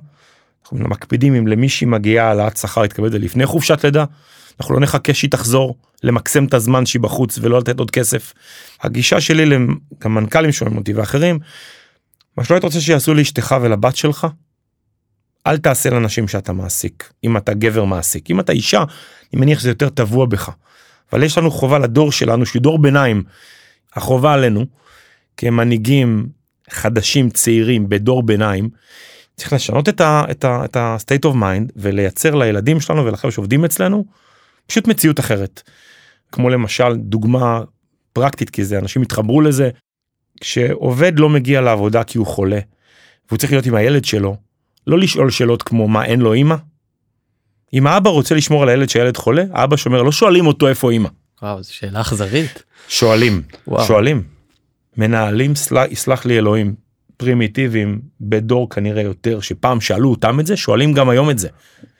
אנחנו 0.63 0.77
מקפידים 0.77 1.35
אם 1.35 1.47
למישהי 1.47 1.87
מגיעה 1.87 2.27
העלאת 2.27 2.57
שכר 2.57 2.85
יתקבל 2.85 3.11
זה 3.11 3.19
לפני 3.19 3.45
חופשת 3.45 3.83
לידה. 3.83 4.05
אנחנו 4.59 4.73
לא 4.73 4.79
נחכה 4.79 5.13
שהיא 5.13 5.31
תחזור 5.31 5.75
למקסם 6.03 6.45
את 6.45 6.53
הזמן 6.53 6.85
שהיא 6.85 7.01
בחוץ 7.01 7.39
ולא 7.41 7.59
לתת 7.59 7.79
עוד 7.79 7.91
כסף. 7.91 8.33
הגישה 8.81 9.21
שלי 9.21 9.45
למנכ"לים 10.05 10.51
שומעים 10.51 10.77
אותי 10.77 10.93
ואחרים. 10.93 11.39
מה 12.37 12.43
שלא 12.43 12.55
היית 12.55 12.63
רוצה 12.63 12.81
שיעשו 12.81 13.13
לאשתך 13.13 13.55
ולבת 13.61 13.95
שלך. 13.95 14.27
אל 15.47 15.57
תעשה 15.57 15.89
לנשים 15.89 16.27
שאתה 16.27 16.53
מעסיק 16.53 17.13
אם 17.23 17.37
אתה 17.37 17.53
גבר 17.53 17.85
מעסיק 17.85 18.29
אם 18.29 18.39
אתה 18.39 18.51
אישה 18.51 18.83
אני 19.33 19.41
מניח 19.41 19.59
שזה 19.59 19.69
יותר 19.69 19.89
טבוע 19.89 20.25
בך. 20.25 20.49
אבל 21.13 21.23
יש 21.23 21.37
לנו 21.37 21.51
חובה 21.51 21.79
לדור 21.79 22.11
שלנו 22.11 22.45
שהוא 22.45 22.61
דור 22.61 22.79
ביניים 22.79 23.23
החובה 23.95 24.33
עלינו 24.33 24.65
כמנהיגים 25.37 26.27
חדשים 26.69 27.29
צעירים 27.29 27.89
בדור 27.89 28.23
ביניים 28.23 28.69
צריך 29.35 29.53
לשנות 29.53 29.89
את 29.89 30.75
ה-state 30.75 31.25
of 31.25 31.33
mind 31.33 31.71
ולייצר 31.75 32.35
לילדים 32.35 32.79
שלנו 32.79 33.05
ולחבר'ה 33.05 33.31
שעובדים 33.31 33.65
אצלנו 33.65 34.05
פשוט 34.67 34.87
מציאות 34.87 35.19
אחרת. 35.19 35.61
כמו 36.31 36.49
למשל 36.49 36.95
דוגמה 36.95 37.61
פרקטית 38.13 38.49
כי 38.49 38.63
זה 38.63 38.79
אנשים 38.79 39.01
התחברו 39.01 39.41
לזה 39.41 39.69
כשעובד 40.41 41.19
לא 41.19 41.29
מגיע 41.29 41.61
לעבודה 41.61 42.03
כי 42.03 42.17
הוא 42.17 42.27
חולה 42.27 42.59
והוא 43.29 43.37
צריך 43.37 43.51
להיות 43.51 43.65
עם 43.65 43.75
הילד 43.75 44.05
שלו 44.05 44.35
לא 44.87 44.99
לשאול 44.99 45.29
שאלות 45.29 45.63
כמו 45.63 45.87
מה 45.87 46.05
אין 46.05 46.19
לו 46.19 46.33
אימא. 46.33 46.55
אם 47.73 47.87
האבא 47.87 48.09
רוצה 48.09 48.35
לשמור 48.35 48.63
על 48.63 48.69
הילד 48.69 48.89
שהילד 48.89 49.17
חולה 49.17 49.43
האבא 49.51 49.77
שומר 49.77 50.03
לא 50.03 50.11
שואלים 50.11 50.47
אותו 50.47 50.67
איפה 50.67 50.91
אימא. 50.91 51.09
וואו 51.41 51.63
זו 51.63 51.73
שאלה 51.73 52.01
אכזרית. 52.01 52.63
שואלים, 52.87 53.41
וואו. 53.67 53.85
שואלים. 53.85 54.23
מנהלים, 54.97 55.55
סלח, 55.55 55.91
יסלח 55.91 56.25
לי 56.25 56.37
אלוהים, 56.37 56.75
פרימיטיביים 57.17 58.01
בדור 58.21 58.69
כנראה 58.69 59.01
יותר 59.01 59.39
שפעם 59.39 59.81
שאלו 59.81 60.09
אותם 60.09 60.39
את 60.39 60.45
זה, 60.45 60.57
שואלים 60.57 60.93
גם 60.93 61.09
היום 61.09 61.29
את 61.29 61.39
זה. 61.39 61.47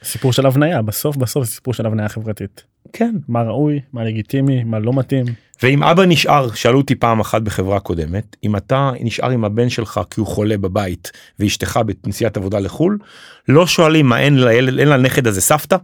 סיפור 0.04 0.34
של 0.34 0.46
הבניה, 0.46 0.82
בסוף 0.82 1.18
בסוף 1.18 1.44
זה 1.46 1.52
סיפור 1.52 1.74
של 1.74 1.86
הבניה 1.86 2.10
חברתית. 2.10 2.64
כן. 2.94 3.16
מה 3.28 3.42
ראוי, 3.42 3.80
מה 3.94 4.04
לגיטימי, 4.04 4.64
מה 4.64 4.80
לא 4.80 4.94
מתאים. 4.94 5.26
ואם 5.64 5.84
אבא 5.84 6.06
נשאר, 6.06 6.54
שאלו 6.54 6.78
אותי 6.78 6.96
פעם 6.96 7.20
אחת 7.20 7.42
בחברה 7.42 7.80
קודמת, 7.80 8.36
אם 8.44 8.56
אתה 8.56 8.92
נשאר 9.00 9.30
עם 9.30 9.46
הבן 9.46 9.70
שלך 9.70 10.02
כי 10.10 10.20
הוא 10.20 10.28
חולה 10.28 10.58
בבית 10.58 11.12
ואשתך 11.40 11.80
בנסיעת 12.04 12.38
עבודה 12.38 12.60
לחו"ל, 12.60 12.98
לא 13.48 13.68
שואלים 13.68 14.06
מה 14.06 14.20
אין 14.20 14.42
לילד, 14.42 14.80
אין 14.80 14.88
לנכד 14.88 15.28
הזה 15.28 15.42
סבתא? 15.42 15.78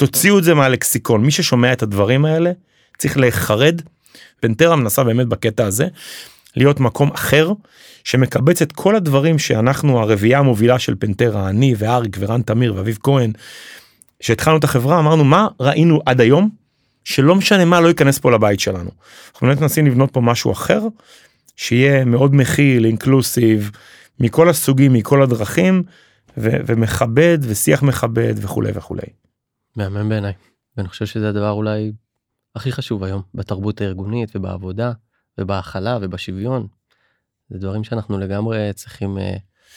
תוציאו 0.00 0.38
את 0.38 0.44
זה 0.44 0.54
מהלקסיקון, 0.54 1.24
מי 1.24 1.30
ששומע 1.30 1.72
את 1.72 1.82
הדברים 1.82 2.24
האלה 2.24 2.52
צריך 2.98 3.16
להיחרד. 3.16 3.82
פנטרה 4.40 4.76
מנסה 4.76 5.04
באמת 5.04 5.26
בקטע 5.26 5.66
הזה 5.66 5.88
להיות 6.56 6.80
מקום 6.80 7.10
אחר 7.14 7.52
שמקבץ 8.04 8.62
את 8.62 8.72
כל 8.72 8.96
הדברים 8.96 9.38
שאנחנו 9.38 10.00
הרביעייה 10.00 10.38
המובילה 10.38 10.78
של 10.78 10.94
פנטרה 10.98 11.48
אני 11.48 11.74
ואריק 11.78 12.16
ורן 12.20 12.42
תמיר 12.42 12.74
ואביב 12.74 12.98
כהן. 13.02 13.32
שהתחלנו 14.20 14.56
את 14.56 14.64
החברה 14.64 14.98
אמרנו 14.98 15.24
מה 15.24 15.48
ראינו 15.60 16.00
עד 16.06 16.20
היום 16.20 16.50
שלא 17.04 17.34
משנה 17.34 17.64
מה 17.64 17.80
לא 17.80 17.88
ייכנס 17.88 18.18
פה 18.18 18.30
לבית 18.30 18.60
שלנו. 18.60 18.90
אנחנו 19.32 19.46
באמת 19.46 19.60
מנסים 19.60 19.86
לבנות 19.86 20.10
פה 20.12 20.20
משהו 20.20 20.52
אחר 20.52 20.80
שיהיה 21.56 22.04
מאוד 22.04 22.34
מכיל 22.34 22.84
אינקלוסיב 22.84 23.70
מכל 24.20 24.48
הסוגים 24.48 24.92
מכל 24.92 25.22
הדרכים 25.22 25.82
ו- 26.38 26.58
ומכבד 26.66 27.38
ושיח 27.42 27.82
מכבד 27.82 28.34
וכולי 28.36 28.70
וכולי. 28.74 29.19
מהמם 29.88 30.08
בעיניי. 30.08 30.32
ואני 30.76 30.88
חושב 30.88 31.06
שזה 31.06 31.28
הדבר 31.28 31.50
אולי 31.50 31.92
הכי 32.56 32.72
חשוב 32.72 33.04
היום 33.04 33.22
בתרבות 33.34 33.80
הארגונית 33.80 34.36
ובעבודה 34.36 34.92
ובהכלה 35.38 35.98
ובשוויון. 36.00 36.66
זה 37.50 37.58
דברים 37.58 37.84
שאנחנו 37.84 38.18
לגמרי 38.18 38.70
צריכים 38.74 39.18
uh, 39.18 39.20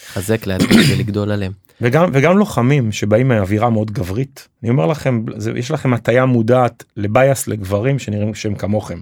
לחזק 0.09 0.47
להדביק 0.47 0.79
ולגדול 0.93 1.31
עליהם. 1.31 1.51
וגם 1.81 2.09
וגם 2.13 2.37
לוחמים 2.37 2.91
שבאים 2.91 3.27
מאווירה 3.27 3.69
מאוד 3.69 3.91
גברית 3.91 4.47
אני 4.63 4.69
אומר 4.69 4.85
לכם 4.85 5.25
זה, 5.37 5.51
יש 5.55 5.71
לכם 5.71 5.93
הטיה 5.93 6.25
מודעת 6.25 6.83
לבייס 6.97 7.47
לגברים 7.47 7.99
שנראים 7.99 8.35
שהם 8.35 8.55
כמוכם. 8.55 9.01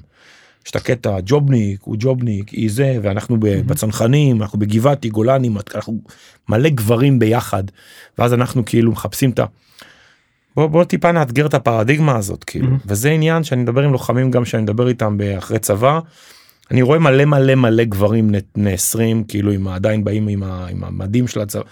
יש 0.66 0.72
את 0.72 0.76
הקטע 0.76 1.18
ג'ובניק 1.26 1.82
הוא 1.82 1.96
ג'ובניק 2.00 2.50
היא 2.50 2.72
זה 2.72 2.98
ואנחנו 3.02 3.38
בצנחנים 3.40 4.42
אנחנו 4.42 4.60
בגבעתי 4.60 5.10
גולני 5.10 5.50
אנחנו 5.76 6.02
מלא 6.50 6.70
גברים 6.70 7.20
ביחד 7.20 7.64
ואז 8.18 8.34
אנחנו 8.34 8.66
כאילו 8.66 8.92
מחפשים 8.92 9.30
את 9.30 9.40
ה... 9.40 9.46
בוא, 10.56 10.68
בוא 10.68 10.84
טיפה 10.84 11.12
נאתגר 11.12 11.46
את 11.46 11.54
הפרדיגמה 11.54 12.16
הזאת 12.16 12.44
כאילו 12.44 12.68
Mhm. 12.68 12.80
וזה 12.86 13.10
עניין 13.10 13.44
שאני 13.44 13.62
מדבר 13.62 13.82
עם 13.84 13.92
לוחמים 13.92 14.32
גם 14.32 14.46
שאני 14.46 14.64
מדבר 14.64 14.88
איתם 14.88 15.18
אחרי 15.38 15.60
צבא. 15.60 16.00
אני 16.72 16.82
רואה 16.82 17.00
מלא 17.00 17.26
מלא 17.26 17.56
מלא 17.56 17.84
גברים 17.84 18.28
בני- 18.28 18.38
בני 18.56 18.74
20 18.74 19.24
כאילו 19.24 19.52
עם 19.52 19.68
עדיין 19.68 20.04
באים 20.04 20.28
עם, 20.28 20.44
ה, 20.44 20.68
עם 20.68 20.84
המדים 20.84 21.28
של 21.28 21.42
הצבא. 21.42 21.64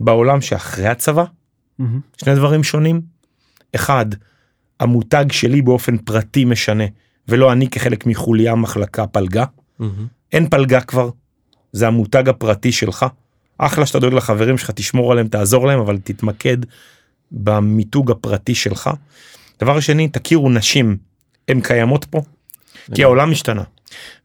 בעולם 0.00 0.40
שאחרי 0.40 0.86
הצבא 0.86 1.24
מהמם. 1.78 2.00
שני 2.16 2.34
דברים 2.34 2.64
שונים. 2.64 3.00
אחד, 3.74 4.06
המותג 4.80 5.24
שלי 5.32 5.62
באופן 5.62 5.96
פרטי 5.98 6.44
משנה 6.44 6.84
ולא 7.28 7.52
אני 7.52 7.68
כחלק 7.68 8.06
מחוליה 8.06 8.54
מחלקה 8.54 9.06
פלגה. 9.06 9.44
מהמם. 9.78 10.06
אין 10.32 10.48
פלגה 10.48 10.80
כבר. 10.80 11.10
זה 11.72 11.86
המותג 11.86 12.28
הפרטי 12.28 12.72
שלך. 12.72 13.06
אחלה 13.58 13.86
שאתה 13.86 13.98
דואג 13.98 14.12
לחברים 14.14 14.58
שלך 14.58 14.70
תשמור 14.70 15.12
עליהם 15.12 15.28
תעזור 15.28 15.66
להם 15.66 15.80
אבל 15.80 15.98
תתמקד 16.04 16.56
במיתוג 17.32 18.10
הפרטי 18.10 18.54
שלך. 18.54 18.90
דבר 19.60 19.80
שני 19.80 20.08
תכירו 20.08 20.50
נשים 20.50 20.96
הן 21.48 21.60
קיימות 21.60 22.04
פה 22.04 22.22
כי 22.94 23.02
העולם 23.02 23.30
השתנה. 23.30 23.62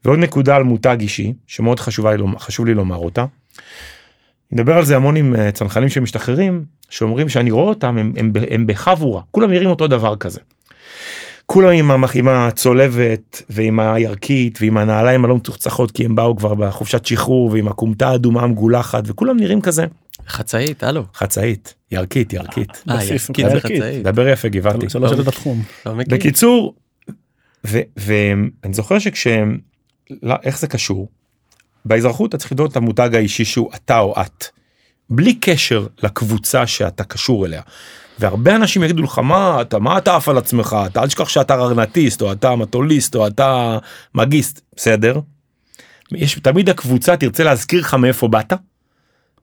ועוד 0.06 0.20
נקודה 0.20 0.56
על 0.56 0.64
מותג 0.64 0.98
אישי 1.00 1.34
שמאוד 1.48 1.80
חשובה 1.80 2.16
לי, 2.16 2.24
חשוב 2.40 2.66
לי 2.66 2.74
לומר 2.74 2.98
אותה. 2.98 3.22
אני 3.22 4.62
מדבר 4.62 4.78
על 4.78 4.86
זה 4.86 4.96
המון 4.96 5.16
עם 5.16 5.36
אה, 5.36 5.52
צנחנים 5.52 5.90
שמשתחררים 5.90 6.66
שאומרים 6.90 7.30
שאני 7.30 7.52
רואה 7.52 7.70
אותם 7.70 7.98
הם, 7.98 8.14
הם, 8.18 8.32
הם 8.50 8.68
בחבורה 8.68 9.22
כולם 9.32 9.52
נראים 9.52 9.70
אותו 9.70 9.88
דבר 9.88 10.16
כזה. 10.16 10.40
כולם 11.46 11.70
עם, 11.70 11.92
המח, 11.92 12.16
עם 12.16 12.28
הצולבת 12.28 13.42
ועם 13.50 13.80
הירקית 13.80 14.60
ועם 14.62 14.78
הנעליים 14.78 15.26
הלא 15.26 15.36
מצוחצחות 15.36 15.92
כי 15.92 16.06
הם 16.06 16.16
באו 16.16 16.36
כבר 16.36 16.56
בחופשת 16.56 17.06
שחרור 17.06 17.52
ועם 17.52 17.68
הכומתה 17.68 18.10
האדומה 18.10 18.42
המגולחת 18.42 19.04
וכולם 19.08 19.38
נראים 19.38 19.62
כזה 19.62 19.86
חצאית 20.28 20.84
הלו. 20.84 21.06
חצאית 21.16 21.74
ירקית 21.92 22.34
ירקית 22.34 22.84
אה, 22.90 23.04
ירקית 23.04 23.40
ירקית. 23.40 23.46
וחצאית. 23.56 24.04
דבר 24.04 24.28
יפה 24.28 24.48
גבעתי. 24.48 24.90
שלוש 24.90 25.12
שנים 25.12 25.26
בתחום. 25.26 25.64
לא. 25.86 25.94
בקיצור 26.08 26.76
ו- 27.68 27.82
ואני 27.98 28.74
זוכר 28.74 29.00
שכשהם 29.00 29.58
לא, 30.24 30.36
איך 30.44 30.60
זה 30.60 30.68
קשור 30.68 31.10
באזרחות 31.86 32.30
אתה 32.30 32.38
צריך 32.38 32.52
לבדוק 32.52 32.72
את 32.72 32.78
המותג 32.78 33.10
האישי 33.14 33.46
שהוא 33.46 33.70
אתה 33.76 34.00
או 34.00 34.14
את 34.22 34.46
בלי 35.10 35.36
קשר 35.36 35.88
לקבוצה 36.04 36.68
שאתה 36.68 37.04
קשור 37.04 37.46
אליה. 37.46 37.62
והרבה 38.20 38.56
אנשים 38.56 38.84
יגידו 38.84 39.04
לך 39.04 39.20
מה 39.20 39.62
אתה 39.62 39.80
מה 39.80 39.98
אתה 39.98 40.16
עף 40.16 40.30
על 40.30 40.38
עצמך 40.38 40.76
אתה 40.86 41.02
אל 41.02 41.08
תשכח 41.08 41.30
שאתה 41.30 41.56
רנטיסט 41.56 42.22
או 42.22 42.32
אתה 42.32 42.56
מטוליסט 42.56 43.16
או 43.16 43.28
אתה 43.28 43.78
מגיסט 44.16 44.62
בסדר. 44.76 45.20
יש 46.12 46.40
תמיד 46.40 46.70
הקבוצה 46.70 47.18
תרצה 47.18 47.44
להזכיר 47.44 47.80
לך 47.80 47.94
מאיפה 47.94 48.28
באת. 48.28 48.54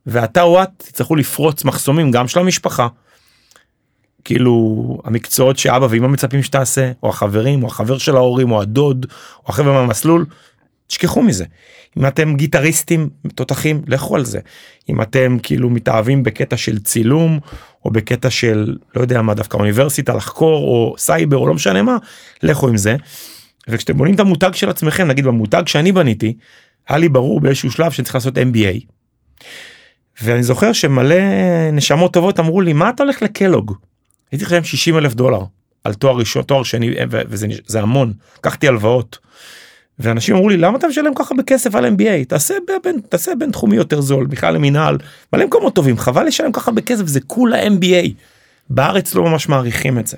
ואתה 0.07 0.43
או 0.43 0.63
את 0.63 0.69
תצטרכו 0.77 1.17
לפרוץ 1.17 1.65
מחסומים 1.65 2.11
גם 2.11 2.29
של 2.29 2.41
המשפחה. 2.41 2.89
כאילו 4.25 4.99
המקצועות 5.05 5.59
שאבא 5.59 5.87
ואמא 5.91 6.09
מצפים 6.09 6.43
שתעשה 6.43 6.93
או 7.03 7.09
החברים 7.09 7.63
או 7.63 7.69
החבר 7.69 7.99
של 7.99 8.17
ההורים 8.17 8.53
או 8.53 8.63
הדוד 8.63 9.07
או 9.45 9.45
החבר'ה 9.49 9.73
מהמסלול. 9.73 10.27
תשכחו 10.87 11.23
מזה. 11.23 11.45
אם 11.99 12.07
אתם 12.07 12.37
גיטריסטים 12.37 13.11
תותחים 13.35 13.83
לכו 13.87 14.17
על 14.17 14.25
זה. 14.25 14.41
אם 14.89 15.03
אתם 15.03 15.37
כאילו 15.43 15.71
מתאהבים 15.71 16.23
בקטע 16.23 16.57
של 16.57 16.79
צילום 16.79 17.41
או 17.85 17.91
בקטע 17.91 18.31
של 18.31 18.77
לא 18.97 19.01
יודע 19.01 19.23
מה 19.23 19.35
דווקא 19.35 19.57
אוניברסיטה 19.57 20.15
לחקור 20.15 20.65
או 20.65 20.95
סייבר 20.99 21.37
או 21.37 21.47
לא 21.47 21.55
משנה 21.55 21.83
מה 21.83 21.97
לכו 22.43 22.69
עם 22.69 22.77
זה. 22.77 22.97
וכשאתם 23.69 23.97
בונים 23.97 24.15
את 24.15 24.21
המותג 24.21 24.51
של 24.55 24.71
עצמכם 24.71 25.07
נגיד 25.07 25.25
במותג 25.25 25.63
שאני 25.67 25.93
בניתי 25.93 26.37
היה 26.89 26.99
לי 26.99 27.09
ברור 27.09 27.41
באיזשהו 27.41 27.71
שלב 27.71 27.93
שצריך 27.93 28.15
לעשות 28.15 28.39
MBA. 28.39 28.85
ואני 30.23 30.43
זוכר 30.43 30.73
שמלא 30.73 31.17
נשמות 31.73 32.13
טובות 32.13 32.41
אמרו 32.41 32.61
לי 32.61 32.73
מה 32.73 32.91
אתה 32.91 33.03
הולך 33.03 33.23
לקלוג. 33.23 33.75
הייתי 34.33 34.45
חושב 34.45 34.65
60 34.65 34.99
אלף 34.99 35.15
דולר 35.15 35.45
על 35.85 35.95
תואר 35.95 36.17
ראשון 36.17 36.43
תואר 36.43 36.63
שני 36.63 36.91
וזה 37.11 37.47
זה 37.67 37.81
המון 37.81 38.13
לקחתי 38.39 38.69
הלוואות. 38.69 39.19
ואנשים 39.99 40.35
אמרו 40.35 40.49
לי 40.49 40.57
למה 40.57 40.79
אתה 40.79 40.87
משלם 40.87 41.15
ככה 41.15 41.35
בכסף 41.35 41.75
על 41.75 41.87
MBA 41.87 42.25
תעשה 42.29 42.55
בין 42.85 43.01
תעשה 43.09 43.33
בין 43.39 43.51
תחומי 43.51 43.77
יותר 43.77 44.01
זול 44.01 44.27
בכלל 44.27 44.55
למינהל 44.55 44.99
מלא 45.33 45.47
מקומות 45.47 45.75
טובים 45.75 45.99
חבל 45.99 46.27
לשלם 46.27 46.53
ככה 46.53 46.71
בכסף 46.71 47.07
זה 47.07 47.21
כולה 47.21 47.67
MBA. 47.67 48.11
בארץ 48.71 49.15
לא 49.15 49.25
ממש 49.25 49.49
מעריכים 49.49 49.99
את 49.99 50.07
זה. 50.07 50.17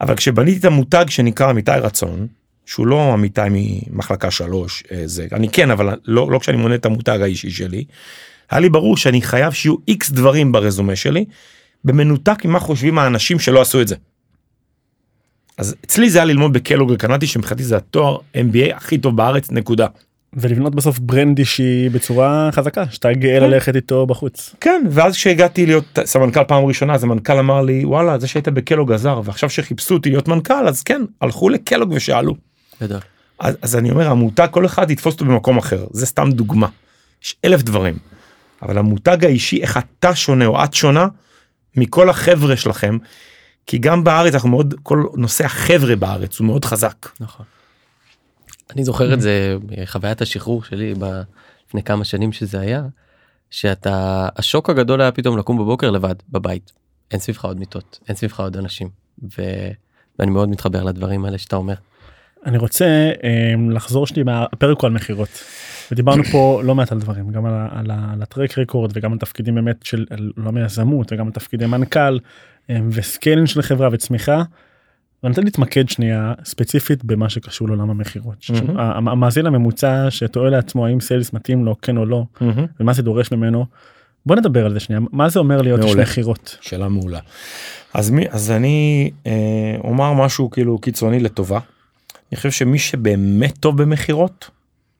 אבל 0.00 0.16
כשבניתי 0.16 0.58
את 0.58 0.64
המותג 0.64 1.04
שנקרא 1.08 1.50
אמיתי 1.50 1.70
רצון 1.70 2.26
שהוא 2.66 2.86
לא 2.86 3.14
אמיתי 3.14 3.40
ממחלקה 3.50 4.30
שלוש 4.30 4.84
אה, 4.92 5.02
זה 5.04 5.26
אני 5.32 5.48
כן 5.48 5.70
אבל 5.70 5.98
לא 6.04 6.30
לא 6.30 6.38
כשאני 6.38 6.56
מונה 6.56 6.74
את 6.74 6.86
המותג 6.86 7.18
האישי 7.22 7.50
שלי. 7.50 7.84
היה 8.50 8.60
לי 8.60 8.68
ברור 8.68 8.96
שאני 8.96 9.22
חייב 9.22 9.52
שיהיו 9.52 9.74
איקס 9.88 10.10
דברים 10.10 10.52
ברזומה 10.52 10.96
שלי 10.96 11.24
במנותק 11.84 12.44
ממה 12.44 12.58
חושבים 12.58 12.98
האנשים 12.98 13.38
שלא 13.38 13.60
עשו 13.60 13.80
את 13.80 13.88
זה. 13.88 13.94
אז 15.58 15.76
אצלי 15.84 16.10
זה 16.10 16.18
היה 16.18 16.24
ללמוד 16.24 16.52
בקלוג 16.52 16.90
וקנאתי 16.94 17.26
שמבחינתי 17.26 17.64
זה 17.64 17.76
התואר 17.76 18.18
MBA 18.34 18.76
הכי 18.76 18.98
טוב 18.98 19.16
בארץ 19.16 19.50
נקודה. 19.50 19.86
ולבנות 20.32 20.74
בסוף 20.74 20.98
ברנד 20.98 21.38
אישי 21.38 21.88
בצורה 21.88 22.50
חזקה 22.52 22.84
שאתה 22.90 23.12
גאה 23.12 23.40
כן. 23.40 23.50
ללכת 23.50 23.76
איתו 23.76 24.06
בחוץ. 24.06 24.54
כן 24.60 24.82
ואז 24.90 25.14
כשהגעתי 25.14 25.66
להיות 25.66 25.98
סמנכ"ל 26.04 26.44
פעם 26.44 26.64
ראשונה 26.64 26.94
אז 26.94 27.04
המנכ"ל 27.04 27.38
אמר 27.38 27.62
לי 27.62 27.84
וואלה 27.84 28.18
זה 28.18 28.26
שהיית 28.26 28.48
בקלוג 28.48 28.92
עזר 28.92 29.20
ועכשיו 29.24 29.50
שחיפשו 29.50 29.94
אותי 29.94 30.10
להיות 30.10 30.28
מנכ"ל 30.28 30.68
אז 30.68 30.82
כן 30.82 31.02
הלכו 31.20 31.48
לקלוג 31.48 31.92
ושאלו. 31.92 32.49
גדול. 32.82 33.00
אז, 33.38 33.56
אז 33.62 33.76
אני 33.76 33.90
אומר 33.90 34.08
המותג 34.08 34.48
כל 34.50 34.66
אחד 34.66 34.90
יתפוס 34.90 35.14
אותו 35.14 35.24
במקום 35.24 35.58
אחר 35.58 35.86
זה 35.90 36.06
סתם 36.06 36.30
דוגמה. 36.32 36.68
יש 37.22 37.36
אלף 37.44 37.62
דברים. 37.62 37.98
אבל 38.62 38.78
המותג 38.78 39.24
האישי 39.24 39.62
איך 39.62 39.78
אתה 39.78 40.14
שונה 40.14 40.46
או 40.46 40.64
את 40.64 40.74
שונה 40.74 41.06
מכל 41.76 42.10
החבר'ה 42.10 42.56
שלכם. 42.56 42.98
כי 43.66 43.78
גם 43.78 44.04
בארץ 44.04 44.34
אנחנו 44.34 44.48
מאוד 44.48 44.74
כל 44.82 45.04
נושא 45.14 45.44
החבר'ה 45.44 45.96
בארץ 45.96 46.38
הוא 46.38 46.46
מאוד 46.46 46.64
חזק. 46.64 47.08
נכון. 47.20 47.46
אני 48.70 48.84
זוכר 48.84 49.14
את 49.14 49.20
זה 49.20 49.56
מחוויית 49.68 50.22
השחרור 50.22 50.64
שלי 50.64 50.94
ב- 50.98 51.22
לפני 51.68 51.82
כמה 51.82 52.04
שנים 52.04 52.32
שזה 52.32 52.60
היה 52.60 52.82
שאתה 53.50 54.28
השוק 54.36 54.70
הגדול 54.70 55.00
היה 55.00 55.12
פתאום 55.12 55.38
לקום 55.38 55.58
בבוקר 55.58 55.90
לבד 55.90 56.14
בבית 56.28 56.72
אין 57.10 57.20
סביבך 57.20 57.44
עוד 57.44 57.58
מיטות 57.58 57.98
אין 58.08 58.16
סביבך 58.16 58.40
עוד 58.40 58.56
אנשים 58.56 58.88
ו... 59.22 59.42
ואני 60.18 60.30
מאוד 60.30 60.48
מתחבר 60.48 60.82
לדברים 60.82 61.24
האלה 61.24 61.38
שאתה 61.38 61.56
אומר. 61.56 61.74
אני 62.46 62.58
רוצה 62.58 63.10
um, 63.16 63.72
לחזור 63.74 64.06
שנייה 64.06 64.24
מהפרק 64.24 64.80
הוא 64.80 64.86
על 64.86 64.92
מכירות. 64.92 65.28
ודיברנו 65.92 66.24
פה 66.24 66.60
לא 66.64 66.74
מעט 66.74 66.92
על 66.92 66.98
דברים 66.98 67.30
גם 67.30 67.46
על, 67.46 67.52
על, 67.70 67.90
על 68.12 68.22
ה 68.22 68.28
track 68.28 68.58
record 68.58 68.90
וגם 68.94 69.12
על 69.12 69.18
תפקידים 69.18 69.54
באמת 69.54 69.76
של 69.82 70.04
לא 70.36 70.52
מיזמות 70.52 71.12
וגם 71.12 71.26
על 71.26 71.32
תפקידי 71.32 71.66
מנכ"ל 71.66 72.18
um, 72.18 72.72
ו 72.90 72.97
scaling 72.97 73.46
של 73.46 73.62
חברה 73.62 73.88
וצמיחה. 73.92 74.42
ואני 75.22 75.30
רוצה 75.30 75.42
להתמקד 75.42 75.88
שנייה 75.88 76.32
ספציפית 76.44 77.04
במה 77.04 77.28
שקשור 77.28 77.68
לעולם 77.68 77.90
המכירות. 77.90 78.36
ה- 78.78 78.98
המאזין 78.98 79.46
הממוצע 79.46 80.06
שתוהה 80.10 80.50
לעצמו 80.50 80.86
האם 80.86 81.00
sales 81.00 81.32
מתאים 81.32 81.64
לו 81.64 81.76
כן 81.82 81.96
או 81.96 82.06
לא 82.06 82.24
ומה 82.80 82.92
זה 82.92 83.02
דורש 83.02 83.32
ממנו. 83.32 83.66
בוא 84.26 84.36
נדבר 84.36 84.66
על 84.66 84.72
זה 84.72 84.80
שנייה 84.80 85.00
מה 85.12 85.28
זה 85.28 85.38
אומר 85.38 85.62
להיות 85.62 85.80
איש 85.80 85.86
מעולה. 85.86 86.02
מכירות. 86.02 86.56
שאלה 86.60 86.88
מעולה. 86.88 87.18
אז 87.94 88.10
מי 88.10 88.24
אז 88.30 88.50
אני 88.50 89.10
אה, 89.26 89.32
אומר 89.84 90.12
משהו 90.12 90.50
כאילו 90.50 90.78
קיצוני 90.78 91.20
לטובה. 91.20 91.58
אני 92.32 92.36
חושב 92.36 92.50
שמי 92.50 92.78
שבאמת 92.78 93.58
טוב 93.58 93.82
במכירות 93.82 94.50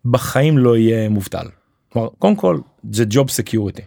בחיים 0.04 0.58
לא 0.58 0.76
יהיה 0.76 1.08
מובטל. 1.08 1.46
כלומר, 1.92 2.08
קודם 2.18 2.36
כל 2.36 2.58
זה 2.92 3.04
job 3.08 3.30
security. 3.30 3.82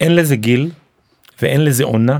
אין 0.00 0.14
לזה 0.14 0.36
גיל 0.36 0.70
ואין 1.42 1.64
לזה 1.64 1.84
עונה 1.84 2.18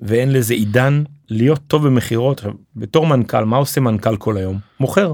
ואין 0.00 0.32
לזה 0.32 0.54
עידן 0.54 1.04
להיות 1.28 1.60
טוב 1.66 1.86
במכירות. 1.86 2.42
בתור 2.76 3.06
מנכ"ל 3.06 3.44
מה 3.44 3.56
עושה 3.56 3.80
מנכ"ל 3.80 4.16
כל 4.16 4.36
היום? 4.36 4.58
מוכר. 4.80 5.12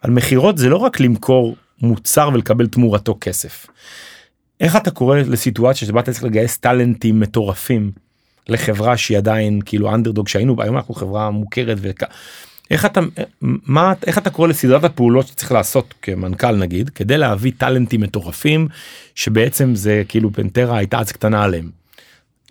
על 0.00 0.10
מכירות 0.10 0.58
זה 0.58 0.68
לא 0.68 0.76
רק 0.76 1.00
למכור 1.00 1.56
מוצר 1.82 2.30
ולקבל 2.34 2.66
תמורתו 2.66 3.18
כסף. 3.20 3.66
איך 4.60 4.76
אתה 4.76 4.90
קורא 4.90 5.16
לסיטואציה 5.16 5.88
שבה 5.88 6.00
אתה 6.00 6.12
צריך 6.12 6.24
לגייס 6.24 6.58
טאלנטים 6.58 7.20
מטורפים 7.20 7.92
לחברה 8.48 8.96
שהיא 8.96 9.18
עדיין 9.18 9.60
כאילו 9.64 9.94
אנדרדוג 9.94 10.28
שהיינו 10.28 10.56
בה 10.56 10.64
היום 10.64 10.76
אנחנו 10.76 10.94
חברה 10.94 11.30
מוכרת 11.30 11.78
וכ... 11.80 12.02
איך 12.70 12.86
אתה 12.86 13.00
מה 13.42 13.92
איך 14.06 14.18
אתה 14.18 14.30
קורא 14.30 14.48
לסדרת 14.48 14.84
הפעולות 14.84 15.26
שצריך 15.26 15.52
לעשות 15.52 15.94
כמנכ"ל 16.02 16.52
נגיד 16.52 16.90
כדי 16.90 17.18
להביא 17.18 17.52
טאלנטים 17.58 18.00
מטורפים 18.00 18.68
שבעצם 19.14 19.74
זה 19.74 20.02
כאילו 20.08 20.32
פנטרה 20.32 20.78
הייתה 20.78 20.98
אז 20.98 21.12
קטנה 21.12 21.44
עליהם. 21.44 21.70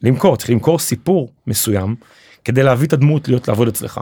למכור 0.03 0.37
צריך 0.37 0.49
למכור 0.49 0.79
סיפור 0.79 1.31
מסוים 1.47 1.95
כדי 2.45 2.63
להביא 2.63 2.87
את 2.87 2.93
הדמות 2.93 3.27
להיות 3.27 3.47
לעבוד 3.47 3.67
אצלך. 3.67 3.99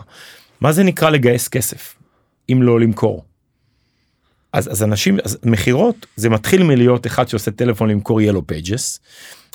מה 0.62 0.72
זה 0.72 0.84
נקרא 0.84 1.10
לגייס 1.10 1.48
כסף 1.48 1.96
אם 2.52 2.64
לא 2.64 2.80
למכור. 2.80 3.24
אז, 4.54 4.72
אז 4.72 4.84
אנשים, 4.84 5.18
אז 5.24 5.38
מכירות 5.44 6.06
זה 6.16 6.30
מתחיל 6.30 6.64
מלהיות 6.64 7.08
אחד 7.08 7.28
שעושה 7.28 7.52
טלפון 7.52 7.90
למכור 7.90 8.22
Yellow 8.22 8.48
Pages, 8.48 9.00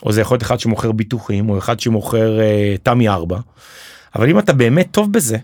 או 0.03 0.13
זה 0.13 0.21
יכול 0.21 0.35
להיות 0.35 0.43
אחד 0.43 0.61
שמוכר 0.61 0.93
ביטוחים, 0.93 1.51
או 1.51 1.59
אחד 1.59 1.81
שמוכר 1.81 2.39
uh, 2.39 2.79
תמי 2.83 3.09
4, 3.09 3.39
אבל 4.15 4.31
אם 4.31 4.39
אתה 4.39 4.53
באמת 4.53 4.89
טוב 4.91 5.13
בזה, 5.13 5.39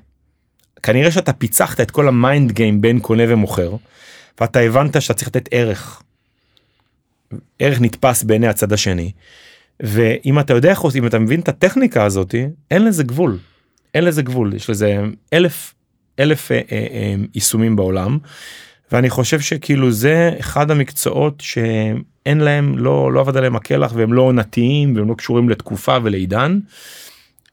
כנראה 0.82 1.10
שאתה 1.10 1.32
פיצחת 1.32 1.80
את 1.80 1.90
כל 1.90 2.08
ה 2.08 2.17
mind 2.17 2.52
game 2.52 2.80
בין 2.80 2.98
קונה 2.98 3.22
ומוכר, 3.28 3.76
ואתה 4.40 4.60
הבנת 4.60 5.02
שאתה 5.02 5.14
צריך 5.14 5.28
לתת 5.28 5.48
ערך. 5.50 6.02
ערך 7.58 7.80
נתפס 7.80 8.22
בעיני 8.22 8.48
הצד 8.48 8.72
השני. 8.72 9.12
ואם 9.80 10.38
אתה 10.38 10.52
יודע 10.52 10.70
איך 10.70 10.80
עושים, 10.80 11.06
אתה 11.06 11.18
מבין 11.18 11.40
את 11.40 11.48
הטכניקה 11.48 12.04
הזאתי, 12.04 12.46
אין 12.70 12.84
לזה 12.84 13.04
גבול. 13.04 13.38
אין 13.94 14.04
לזה 14.04 14.22
גבול, 14.22 14.54
יש 14.54 14.70
לזה 14.70 15.00
אלף, 15.32 15.74
אלף 16.18 16.52
אה, 16.52 16.60
אה, 16.72 16.86
אה, 16.92 17.14
יישומים 17.34 17.76
בעולם. 17.76 18.18
ואני 18.92 19.10
חושב 19.10 19.40
שכאילו 19.40 19.92
זה 19.92 20.30
אחד 20.40 20.70
המקצועות 20.70 21.40
שאין 21.40 22.38
להם, 22.40 22.78
לא, 22.78 23.12
לא 23.12 23.20
עבר 23.20 23.36
עליהם 23.36 23.56
הכלח 23.56 23.92
והם 23.94 24.12
לא 24.12 24.22
עונתיים 24.22 24.96
והם 24.96 25.08
לא 25.08 25.14
קשורים 25.14 25.48
לתקופה 25.48 25.96
ולעידן. 26.02 26.58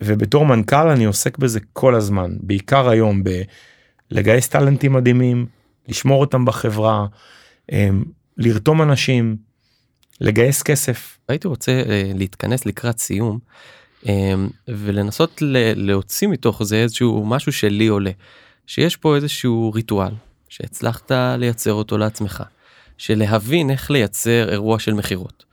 ובתור 0.03 0.45
מנכ"ל 0.45 0.89
אני 0.89 1.05
עוסק 1.05 1.37
בזה 1.37 1.59
כל 1.73 1.95
הזמן, 1.95 2.31
בעיקר 2.39 2.89
היום 2.89 3.23
בלגייס 4.11 4.49
טאלנטים 4.49 4.93
מדהימים, 4.93 5.45
לשמור 5.87 6.21
אותם 6.21 6.45
בחברה, 6.45 7.05
אמ, 7.71 8.03
לרתום 8.37 8.81
אנשים, 8.81 9.37
לגייס 10.21 10.63
כסף. 10.63 11.17
הייתי 11.29 11.47
רוצה 11.47 11.71
אה, 11.71 12.11
להתכנס 12.15 12.65
לקראת 12.65 12.99
סיום 12.99 13.39
אמ, 14.05 14.49
ולנסות 14.67 15.41
להוציא 15.75 16.27
מתוך 16.27 16.63
זה 16.63 16.75
איזשהו 16.75 17.25
משהו 17.25 17.51
שלי 17.51 17.87
עולה, 17.87 18.11
שיש 18.67 18.95
פה 18.95 19.15
איזשהו 19.15 19.71
ריטואל 19.75 20.13
שהצלחת 20.49 21.11
לייצר 21.37 21.73
אותו 21.73 21.97
לעצמך, 21.97 22.43
של 22.97 23.19
להבין 23.19 23.69
איך 23.69 23.91
לייצר 23.91 24.49
אירוע 24.51 24.79
של 24.79 24.93
מכירות. 24.93 25.45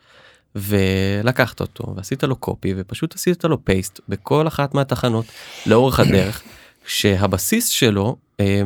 ולקחת 0.56 1.60
אותו 1.60 1.94
ועשית 1.96 2.24
לו 2.24 2.36
קופי 2.36 2.74
ופשוט 2.76 3.14
עשית 3.14 3.44
לו 3.44 3.64
פייסט 3.64 4.00
בכל 4.08 4.48
אחת 4.48 4.74
מהתחנות 4.74 5.24
לאורך 5.66 6.00
הדרך 6.00 6.42
שהבסיס 6.86 7.68
שלו 7.68 8.16
אה, 8.40 8.62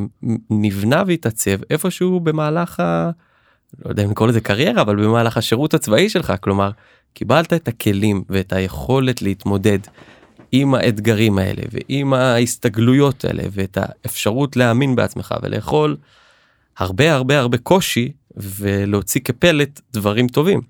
נבנה 0.51 1.03
והתעצב 1.07 1.63
איפשהו 1.71 2.21
במהלך 2.21 2.81
ה... 2.81 3.11
לא 3.85 3.91
יודע 3.91 4.05
אם 4.05 4.11
לקרוא 4.11 4.29
לזה 4.29 4.41
קריירה 4.41 4.83
אבל 4.83 4.97
במהלך 4.97 5.37
השירות 5.37 5.75
הצבאי 5.75 6.09
שלך 6.09 6.33
כלומר 6.41 6.71
קיבלת 7.15 7.53
את 7.53 7.69
הכלים 7.69 8.25
ואת 8.31 8.53
היכולת 8.53 9.23
להתמודד 9.23 9.79
עם 10.53 10.75
האתגרים 10.75 11.39
האלה 11.39 11.63
ועם 11.73 12.15
ההסתגלויות 12.15 13.25
האלה 13.25 13.43
ואת 13.53 13.79
האפשרות 13.81 14.57
להאמין 14.57 14.97
בעצמך 14.97 15.35
ולאכול 15.43 15.97
הרבה 16.79 17.15
הרבה 17.15 17.39
הרבה 17.39 17.59
קושי 17.59 18.13
ולהוציא 18.37 19.21
כפלט 19.21 19.81
דברים 19.93 20.29
טובים. 20.29 20.61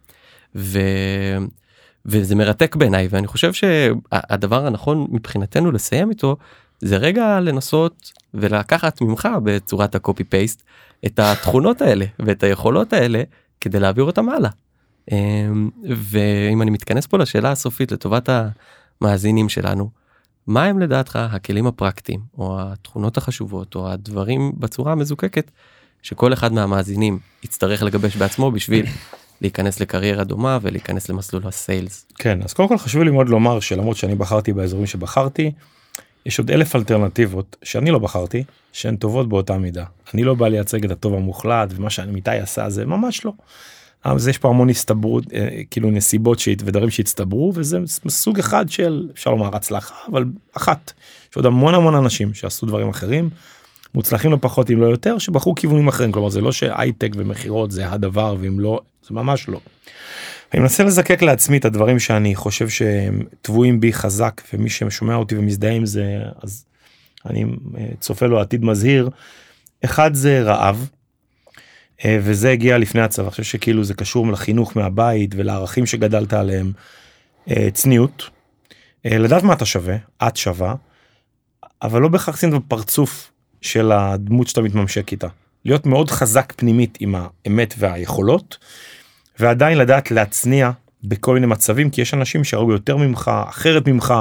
ו... 0.57 0.79
וזה 2.07 2.35
מרתק 2.35 2.77
בעיניי 2.77 3.09
ואני 3.11 3.27
חושב 3.27 3.53
שהדבר 3.53 4.67
הנכון 4.67 5.07
מבחינתנו 5.11 5.73
לסיים 5.73 6.11
איתו 6.11 6.37
זה 6.81 6.97
רגע 6.97 7.41
לנסות 7.41 8.13
ולקחת 8.35 9.01
ממך 9.01 9.29
בצורת 9.45 9.95
הקופי 9.95 10.25
פייסט 10.25 10.63
את 11.07 11.19
התכונות 11.19 11.81
האלה 11.83 12.05
ואת 12.19 12.43
היכולות 12.43 12.93
האלה 12.93 13.23
כדי 13.61 13.81
להעביר 13.81 14.05
אותם 14.05 14.29
הלאה. 14.29 14.51
אמ, 15.13 15.71
ואם 15.97 16.63
אני 16.63 16.71
מתכנס 16.71 17.07
פה 17.07 17.19
לשאלה 17.19 17.51
הסופית 17.51 17.93
לטובת 17.93 18.29
המאזינים 19.01 19.49
שלנו 19.49 19.91
מה 20.47 20.65
הם 20.65 20.79
לדעתך 20.79 21.17
הכלים 21.17 21.67
הפרקטיים 21.67 22.21
או 22.39 22.59
התכונות 22.61 23.17
החשובות 23.17 23.75
או 23.75 23.91
הדברים 23.91 24.53
בצורה 24.57 24.93
המזוקקת 24.93 25.51
שכל 26.03 26.33
אחד 26.33 26.53
מהמאזינים 26.53 27.19
יצטרך 27.43 27.83
לגבש 27.83 28.17
בעצמו 28.17 28.51
בשביל 28.51 28.87
להיכנס 29.41 29.81
לקריירה 29.81 30.25
דומה 30.25 30.59
ולהיכנס 30.63 31.09
למסלול 31.09 31.43
הסיילס. 31.47 32.07
כן 32.15 32.43
אז 32.43 32.53
קודם 32.53 32.69
כל 32.69 32.79
חשוב 32.79 33.03
לי 33.03 33.11
מאוד 33.11 33.29
לומר 33.29 33.61
שלמרות 33.61 33.97
שאני 33.97 34.15
בחרתי 34.15 34.53
באזורים 34.53 34.87
שבחרתי 34.87 35.53
יש 36.27 36.39
עוד 36.39 36.51
אלף 36.51 36.77
אלטרנטיבות 36.77 37.57
שאני 37.63 37.91
לא 37.91 37.99
בחרתי 37.99 38.45
שהן 38.73 38.97
טובות 38.97 39.29
באותה 39.29 39.59
מידה 39.59 39.85
אני 40.15 40.25
לא 40.25 40.35
בא 40.35 40.49
לייצג 40.49 40.85
את 40.85 40.91
הטוב 40.91 41.15
המוחלט 41.15 41.69
ומה 41.77 41.91
שעמיתי 41.91 42.31
עשה 42.31 42.71
זה 42.71 42.87
ממש 42.87 43.25
לא. 43.25 43.33
אז 44.05 44.29
יש 44.29 44.39
פה 44.39 44.49
המון 44.49 44.71
הסתברות 44.71 45.25
אה, 45.33 45.49
כאילו 45.71 45.91
נסיבות 45.91 46.39
שהת, 46.39 46.63
ודברים 46.65 46.91
שהצטברו 46.91 47.53
וזה 47.55 47.79
סוג 48.09 48.39
אחד 48.39 48.69
של 48.69 49.09
אפשר 49.15 49.31
לומר 49.31 49.57
הצלחה 49.57 49.95
אבל 50.11 50.25
אחת. 50.57 50.93
יש 51.31 51.37
עוד 51.37 51.47
המון 51.47 51.75
המון 51.75 51.95
אנשים 51.95 52.35
שעשו 52.35 52.67
דברים 52.67 52.89
אחרים 52.89 53.31
מוצלחים 53.95 54.31
לא 54.31 54.39
פחות 54.41 54.71
אם 54.71 54.81
לא 54.81 54.87
יותר 54.87 55.19
שבחרו 55.19 55.55
כיוונים 55.55 55.89
אחרים 55.89 56.13
כלומר 56.13 56.29
זה 56.29 56.41
לא 56.41 56.53
שהייטק 56.53 57.11
ומכירות 57.17 57.71
זה 57.71 57.93
הדבר 57.93 58.37
ואם 58.41 58.61
לא 58.61 58.81
זה 59.09 59.15
ממש 59.15 59.49
לא. 59.49 59.61
אני 60.55 60.61
מנסה 60.61 60.85
לזקק 60.85 61.23
לעצמי 61.23 61.57
את 61.57 61.65
הדברים 61.65 61.99
שאני 61.99 62.35
חושב 62.35 62.69
שהם 62.69 63.23
טבועים 63.43 63.81
בי 63.81 63.93
חזק 63.93 64.43
ומי 64.53 64.71
ששומע 64.71 65.15
אותי 65.15 65.37
ומזדהה 65.37 65.73
עם 65.73 65.87
זה 65.87 66.19
אז 66.43 66.65
אני 67.27 67.45
אה, 67.79 67.87
צופה 68.01 68.27
לו 68.27 68.41
עתיד 68.41 68.65
מזהיר. 68.65 69.11
אחד 69.85 70.15
זה 70.15 70.43
רעב. 70.43 70.89
אה, 72.05 72.19
וזה 72.23 72.51
הגיע 72.51 72.79
לפני 72.79 73.01
הצבא 73.01 73.25
אני 73.25 73.31
חושב 73.31 73.43
שכאילו 73.43 73.85
זה 73.85 73.95
קשור 73.95 74.33
לחינוך 74.33 74.77
מהבית 74.77 75.35
ולערכים 75.37 75.87
שגדלת 75.87 76.33
עליהם. 76.33 76.73
אה, 77.51 77.69
צניעות. 77.73 78.31
לדעת 79.05 79.43
מה 79.43 79.53
אתה 79.53 79.65
שווה 79.65 79.97
את 80.27 80.37
שווה. 80.37 80.75
אבל 81.83 82.03
לא 82.03 82.09
בהכרח 82.09 82.35
לשים 82.35 82.51
בפרצוף 82.51 83.33
של 83.61 83.93
הדמות 83.93 84.49
שאתה 84.49 84.61
מתממשק 84.61 85.13
איתה. 85.13 85.29
להיות 85.65 85.87
מאוד 85.87 86.11
חזק 86.11 86.53
פנימית 86.57 86.99
עם 87.01 87.15
האמת 87.15 87.75
והיכולות 87.79 88.59
ועדיין 89.41 89.79
לדעת 89.79 90.11
להצניע 90.11 90.71
בכל 91.05 91.35
מיני 91.35 91.47
מצבים 91.47 91.91
כי 91.91 92.01
יש 92.01 92.15
אנשים 92.15 92.45
שהרגו 92.45 92.73
יותר 92.73 92.97
ממך 92.97 93.31
אחרת 93.49 93.89
ממך 93.89 94.15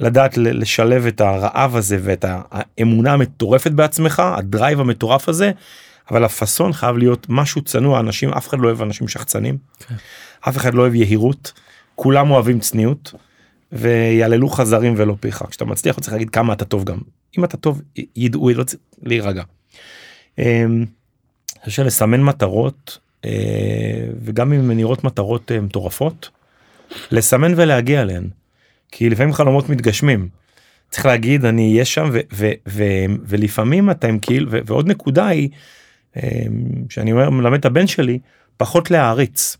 לדעת 0.00 0.36
לשלב 0.36 1.06
את 1.06 1.20
הרעב 1.20 1.76
הזה 1.76 1.98
ואת 2.02 2.24
האמונה 2.28 3.12
המטורפת 3.12 3.70
בעצמך 3.70 4.22
הדרייב 4.36 4.80
המטורף 4.80 5.28
הזה 5.28 5.52
אבל 6.10 6.24
הפאסון 6.24 6.72
חייב 6.72 6.96
להיות 6.96 7.26
משהו 7.28 7.62
צנוע 7.62 8.00
אנשים 8.00 8.32
אף 8.32 8.48
אחד 8.48 8.58
לא 8.58 8.66
אוהב 8.66 8.82
אנשים 8.82 9.08
שחצנים 9.08 9.58
כן. 9.78 9.94
אף 10.48 10.56
אחד 10.56 10.74
לא 10.74 10.82
אוהב 10.82 10.94
יהירות 10.94 11.52
כולם 11.94 12.30
אוהבים 12.30 12.60
צניעות 12.60 13.14
ויעללו 13.72 14.48
חזרים 14.48 14.94
ולא 14.96 15.16
פיך 15.20 15.44
כשאתה 15.50 15.64
מצליח 15.64 16.00
צריך 16.00 16.12
להגיד 16.12 16.30
כמה 16.30 16.52
אתה 16.52 16.64
טוב 16.64 16.84
גם 16.84 16.98
אם 17.38 17.44
אתה 17.44 17.56
טוב 17.56 17.82
ידעו 18.16 18.50
לא 18.50 18.64
צריך 18.64 18.82
להירגע. 19.02 19.42
אמ, 20.38 20.84
קשה 21.64 21.82
לסמן 21.82 22.22
מטרות 22.22 22.98
וגם 24.20 24.52
אם 24.52 24.70
הן 24.70 24.76
נראות 24.76 25.04
מטרות 25.04 25.52
אה, 25.52 25.60
מטורפות 25.60 26.30
לסמן 27.10 27.52
ולהגיע 27.56 28.02
אליהן 28.02 28.28
כי 28.92 29.10
לפעמים 29.10 29.32
חלומות 29.32 29.68
מתגשמים. 29.68 30.28
צריך 30.90 31.06
להגיד 31.06 31.44
אני 31.44 31.72
אהיה 31.72 31.84
שם 31.84 32.08
ו- 32.12 32.20
ו- 32.32 32.52
ו- 32.68 33.04
ולפעמים 33.26 33.90
אתה 33.90 34.06
עם 34.06 34.18
כאילו 34.18 34.50
ועוד 34.66 34.88
נקודה 34.88 35.26
היא 35.26 35.48
אמ, 36.16 36.22
שאני 36.90 37.12
אומר 37.12 37.30
מלמד 37.30 37.58
את 37.58 37.64
הבן 37.64 37.86
שלי 37.86 38.18
פחות 38.56 38.90
להעריץ. 38.90 39.56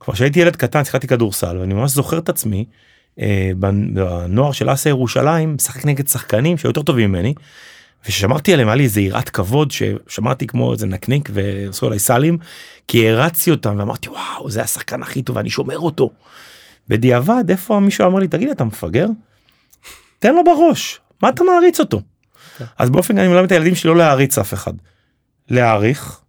כבר 0.00 0.14
כשהייתי 0.14 0.40
ילד 0.40 0.56
קטן 0.56 0.84
שיחקתי 0.84 1.06
כדורסל 1.06 1.58
ואני 1.58 1.74
ממש 1.74 1.90
זוכר 1.90 2.18
את 2.18 2.28
עצמי 2.28 2.64
אה, 3.20 3.50
בנוער 3.56 4.52
של 4.52 4.72
אסה 4.72 4.88
ירושלים 4.88 5.54
משחק 5.54 5.86
נגד 5.86 6.06
שחקנים 6.08 6.58
שיותר 6.58 6.82
טובים 6.82 7.12
ממני. 7.12 7.34
ושמרתי 8.08 8.52
עליהם 8.52 8.68
היה 8.68 8.74
לי 8.74 8.84
איזה 8.84 9.00
יראת 9.00 9.28
כבוד 9.28 9.70
ששמרתי 9.70 10.46
כמו 10.46 10.72
איזה 10.72 10.86
נקניק 10.86 11.28
ועשו 11.32 11.86
עליי 11.86 11.98
סלים 11.98 12.38
כי 12.88 13.08
הרצתי 13.08 13.50
אותם 13.50 13.74
ואמרתי 13.78 14.08
וואו 14.08 14.50
זה 14.50 14.62
השחקן 14.62 15.02
הכי 15.02 15.22
טוב 15.22 15.36
ואני 15.36 15.50
שומר 15.50 15.78
אותו. 15.78 16.10
בדיעבד 16.88 17.44
איפה 17.48 17.80
מישהו 17.80 18.06
אמר 18.06 18.18
לי 18.18 18.28
תגיד 18.28 18.48
אתה 18.48 18.64
מפגר? 18.64 19.06
תן 20.18 20.34
לו 20.34 20.44
בראש 20.44 21.00
מה 21.22 21.28
אתה 21.28 21.44
מעריץ 21.44 21.80
אותו. 21.80 22.02
כן. 22.58 22.64
אז 22.78 22.90
באופן 22.90 23.18
אני 23.18 23.28
מלמד 23.28 23.44
את 23.44 23.52
הילדים 23.52 23.74
שלי 23.74 23.90
לא 23.90 23.96
להעריץ 23.96 24.38
אף 24.38 24.54
אחד. 24.54 24.72
להעריך 25.48 26.20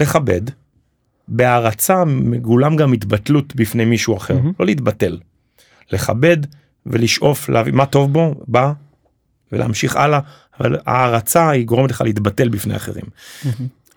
לכבד 0.00 0.40
בהערצה 1.28 2.04
מגולם 2.04 2.76
גם 2.76 2.92
התבטלות 2.92 3.54
בפני 3.56 3.84
מישהו 3.84 4.16
אחר 4.16 4.38
לא 4.60 4.66
להתבטל. 4.66 5.18
לכבד 5.92 6.36
ולשאוף 6.86 7.48
להביא 7.48 7.72
מה 7.72 7.86
טוב 7.86 8.12
בו 8.12 8.34
בא 8.46 8.72
ולהמשיך 9.52 9.96
הלאה 9.96 10.20
אבל 10.60 10.78
הערצה 10.86 11.50
היא 11.50 11.66
גורמת 11.66 11.90
לך 11.90 12.00
להתבטל 12.00 12.48
בפני 12.48 12.76
אחרים. 12.76 13.04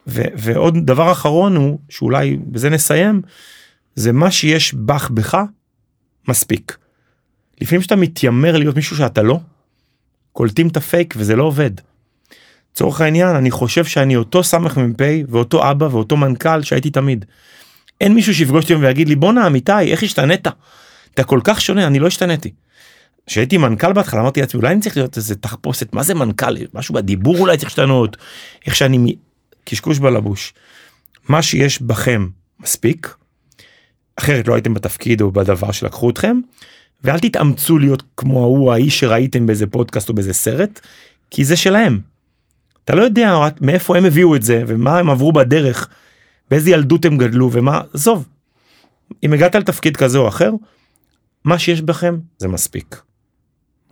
ועוד 0.07 0.77
דבר 0.85 1.11
אחרון 1.11 1.55
הוא 1.55 1.79
שאולי 1.89 2.37
בזה 2.37 2.69
נסיים 2.69 3.21
זה 3.95 4.11
מה 4.11 4.31
שיש 4.31 4.73
בך 4.73 5.09
בך 5.09 5.37
מספיק. 6.27 6.77
לפעמים 7.61 7.81
שאתה 7.81 7.95
מתיימר 7.95 8.57
להיות 8.57 8.75
מישהו 8.75 8.97
שאתה 8.97 9.21
לא 9.21 9.39
קולטים 10.31 10.67
את 10.67 10.77
הפייק 10.77 11.13
וזה 11.17 11.35
לא 11.35 11.43
עובד. 11.43 11.71
לצורך 12.71 13.01
העניין 13.01 13.35
אני 13.35 13.51
חושב 13.51 13.85
שאני 13.85 14.15
אותו 14.15 14.43
סמך 14.43 14.77
מ"פ 14.77 15.01
ואותו 15.29 15.71
אבא 15.71 15.85
ואותו 15.85 16.17
מנכ"ל 16.17 16.61
שהייתי 16.61 16.89
תמיד. 16.89 17.25
אין 18.01 18.13
מישהו 18.13 18.33
שיפגוש 18.33 18.63
אותי 18.63 18.75
ויגיד 18.75 19.09
לי 19.09 19.15
בואנה 19.15 19.47
אמיתי 19.47 19.91
איך 19.91 20.03
השתנית 20.03 20.47
אתה 21.13 21.23
כל 21.23 21.39
כך 21.43 21.61
שונה 21.61 21.87
אני 21.87 21.99
לא 21.99 22.07
השתניתי. 22.07 22.51
כשהייתי 23.28 23.57
מנכ"ל 23.57 23.93
בהתחלה 23.93 24.21
אמרתי 24.21 24.41
לעצמי 24.41 24.61
אולי 24.61 24.73
אני 24.73 24.82
צריך 24.82 24.97
להיות 24.97 25.17
איזה 25.17 25.36
תחפושת 25.36 25.93
מה 25.93 26.03
זה 26.03 26.13
מנכ"ל 26.13 26.55
משהו 26.73 26.95
בדיבור 26.95 27.38
אולי 27.38 27.57
צריך 27.57 27.69
להשתנות 27.69 28.17
איך 28.65 28.75
שאני 28.75 29.15
קשקוש 29.63 29.99
בלבוש. 29.99 30.53
מה 31.30 31.41
שיש 31.41 31.82
בכם 31.82 32.28
מספיק, 32.59 33.15
אחרת 34.15 34.47
לא 34.47 34.53
הייתם 34.53 34.73
בתפקיד 34.73 35.21
או 35.21 35.32
בדבר 35.32 35.71
שלקחו 35.71 36.09
אתכם, 36.09 36.39
ואל 37.03 37.19
תתאמצו 37.19 37.78
להיות 37.78 38.03
כמו 38.17 38.43
ההוא 38.43 38.73
האיש 38.73 38.99
שראיתם 38.99 39.45
באיזה 39.45 39.67
פודקאסט 39.67 40.09
או 40.09 40.13
באיזה 40.13 40.34
סרט, 40.34 40.80
כי 41.32 41.45
זה 41.45 41.55
שלהם. 41.55 41.99
אתה 42.86 42.95
לא 42.95 43.03
יודע 43.03 43.38
רק 43.38 43.61
מאיפה 43.61 43.97
הם 43.97 44.05
הביאו 44.05 44.36
את 44.36 44.43
זה 44.43 44.63
ומה 44.67 44.99
הם 44.99 45.09
עברו 45.09 45.32
בדרך, 45.32 45.89
באיזה 46.51 46.71
ילדות 46.71 47.05
הם 47.05 47.17
גדלו 47.17 47.49
ומה, 47.51 47.82
עזוב. 47.93 48.28
אם 49.23 49.34
הגעת 49.34 49.55
לתפקיד 49.55 49.97
כזה 49.97 50.17
או 50.17 50.28
אחר, 50.28 50.51
מה 51.43 51.59
שיש 51.59 51.82
בכם 51.82 52.17
זה 52.38 52.47
מספיק. 52.47 53.06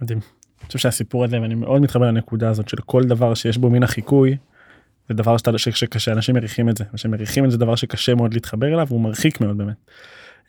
מדהים. 0.02 0.20
אני 0.60 0.68
חושב 0.68 0.80
שהסיפור 0.80 1.24
הזה 1.24 1.42
ואני 1.42 1.56
מאוד 1.56 1.82
מתחבר 1.82 2.06
לנקודה 2.06 2.50
הזאת 2.50 2.70
של 2.70 2.78
כל 2.86 3.04
דבר 3.04 3.34
שיש 3.34 3.58
בו 3.58 3.70
מין 3.70 3.84
החיקוי. 3.84 4.38
זה 5.10 5.16
דבר 5.16 5.38
שאתה, 5.38 5.58
ש- 5.58 5.70
שקשה 5.70 6.12
אנשים 6.12 6.36
מריחים 6.36 6.70
את 6.70 6.78
זה 6.78 6.84
אנשים 6.94 7.12
מריחים 7.12 7.46
את 7.46 7.52
זה 7.52 7.58
דבר 7.58 7.76
שקשה 7.76 8.16
מאוד 8.16 8.34
להתחבר 8.34 8.68
אליו 8.68 8.88
והוא 8.88 9.02
מרחיק 9.02 9.42
מאוד 9.42 9.58
באמת. 9.58 9.76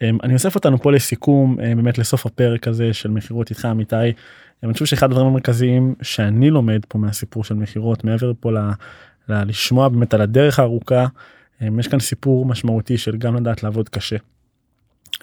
אמ, 0.03 0.18
אני 0.22 0.34
אוסף 0.34 0.55
אותנו 0.55 0.78
פה 0.78 0.92
לסיכום 0.92 1.61
אמ, 1.61 1.76
באמת 1.76 1.99
לסוף 1.99 2.26
הפרק 2.26 2.68
הזה 2.68 2.92
של 2.92 3.11
מכירות 3.11 3.51
איתך 3.51 3.68
אמיתי. 3.70 3.97
אמ, 3.97 4.12
אני 4.62 4.72
חושב 4.72 4.84
שאחד 4.84 5.07
הדברים 5.07 5.26
המרכזיים 5.26 5.94
שאני 6.03 6.51
לומד 6.51 6.80
פה 6.88 6.99
מהסיפור 6.99 7.44
של 7.44 7.55
מכירות 7.55 8.05
מעבר 8.05 8.32
פה 8.40 8.53
ל, 8.53 8.59
ל, 9.28 9.49
לשמוע 9.49 9.88
באמת 9.88 10.14
על 10.14 10.20
הדרך 10.20 10.59
הארוכה 10.59 11.07
יש 11.61 11.88
כאן 11.88 12.01
סיפור 12.01 12.47
משמעותי 12.47 12.99
של 12.99 13.16
גם 13.16 13.36
לדעת 13.36 13.62
לעבוד 13.62 13.88
קשה. 13.88 14.16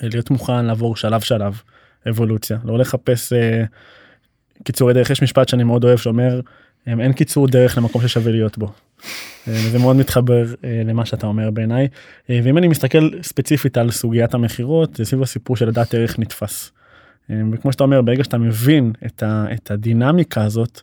להיות 0.01 0.31
מוכן 0.31 0.65
לעבור 0.65 0.95
שלב 0.95 1.21
שלב 1.21 1.61
אבולוציה 2.09 2.57
לא 2.63 2.77
לחפש 2.77 3.33
אה, 3.33 3.63
קיצורי 4.63 4.93
דרך 4.93 5.09
יש 5.09 5.23
משפט 5.23 5.47
שאני 5.47 5.63
מאוד 5.63 5.83
אוהב 5.83 5.97
שאומר 5.97 6.39
אמ, 6.87 7.01
אין 7.01 7.13
קיצור 7.13 7.47
דרך 7.47 7.77
למקום 7.77 8.01
ששווה 8.01 8.31
להיות 8.31 8.57
בו. 8.57 8.71
אה, 9.47 9.53
זה 9.71 9.79
מאוד 9.79 9.95
מתחבר 9.95 10.45
אה, 10.63 10.81
למה 10.85 11.05
שאתה 11.05 11.27
אומר 11.27 11.51
בעיניי 11.51 11.87
אה, 12.29 12.39
ואם 12.43 12.57
אני 12.57 12.67
מסתכל 12.67 13.09
ספציפית 13.21 13.77
על 13.77 13.91
סוגיית 13.91 14.33
המכירות 14.33 14.95
זה 14.95 15.05
סביב 15.05 15.21
הסיפור 15.21 15.57
של 15.57 15.67
לדעת 15.67 15.93
ערך 15.93 16.19
נתפס. 16.19 16.71
אה, 17.29 17.41
וכמו 17.51 17.71
שאתה 17.71 17.83
אומר 17.83 18.01
ברגע 18.01 18.23
שאתה 18.23 18.37
מבין 18.37 18.91
את 19.53 19.71
הדינמיקה 19.71 20.43
הזאת 20.43 20.81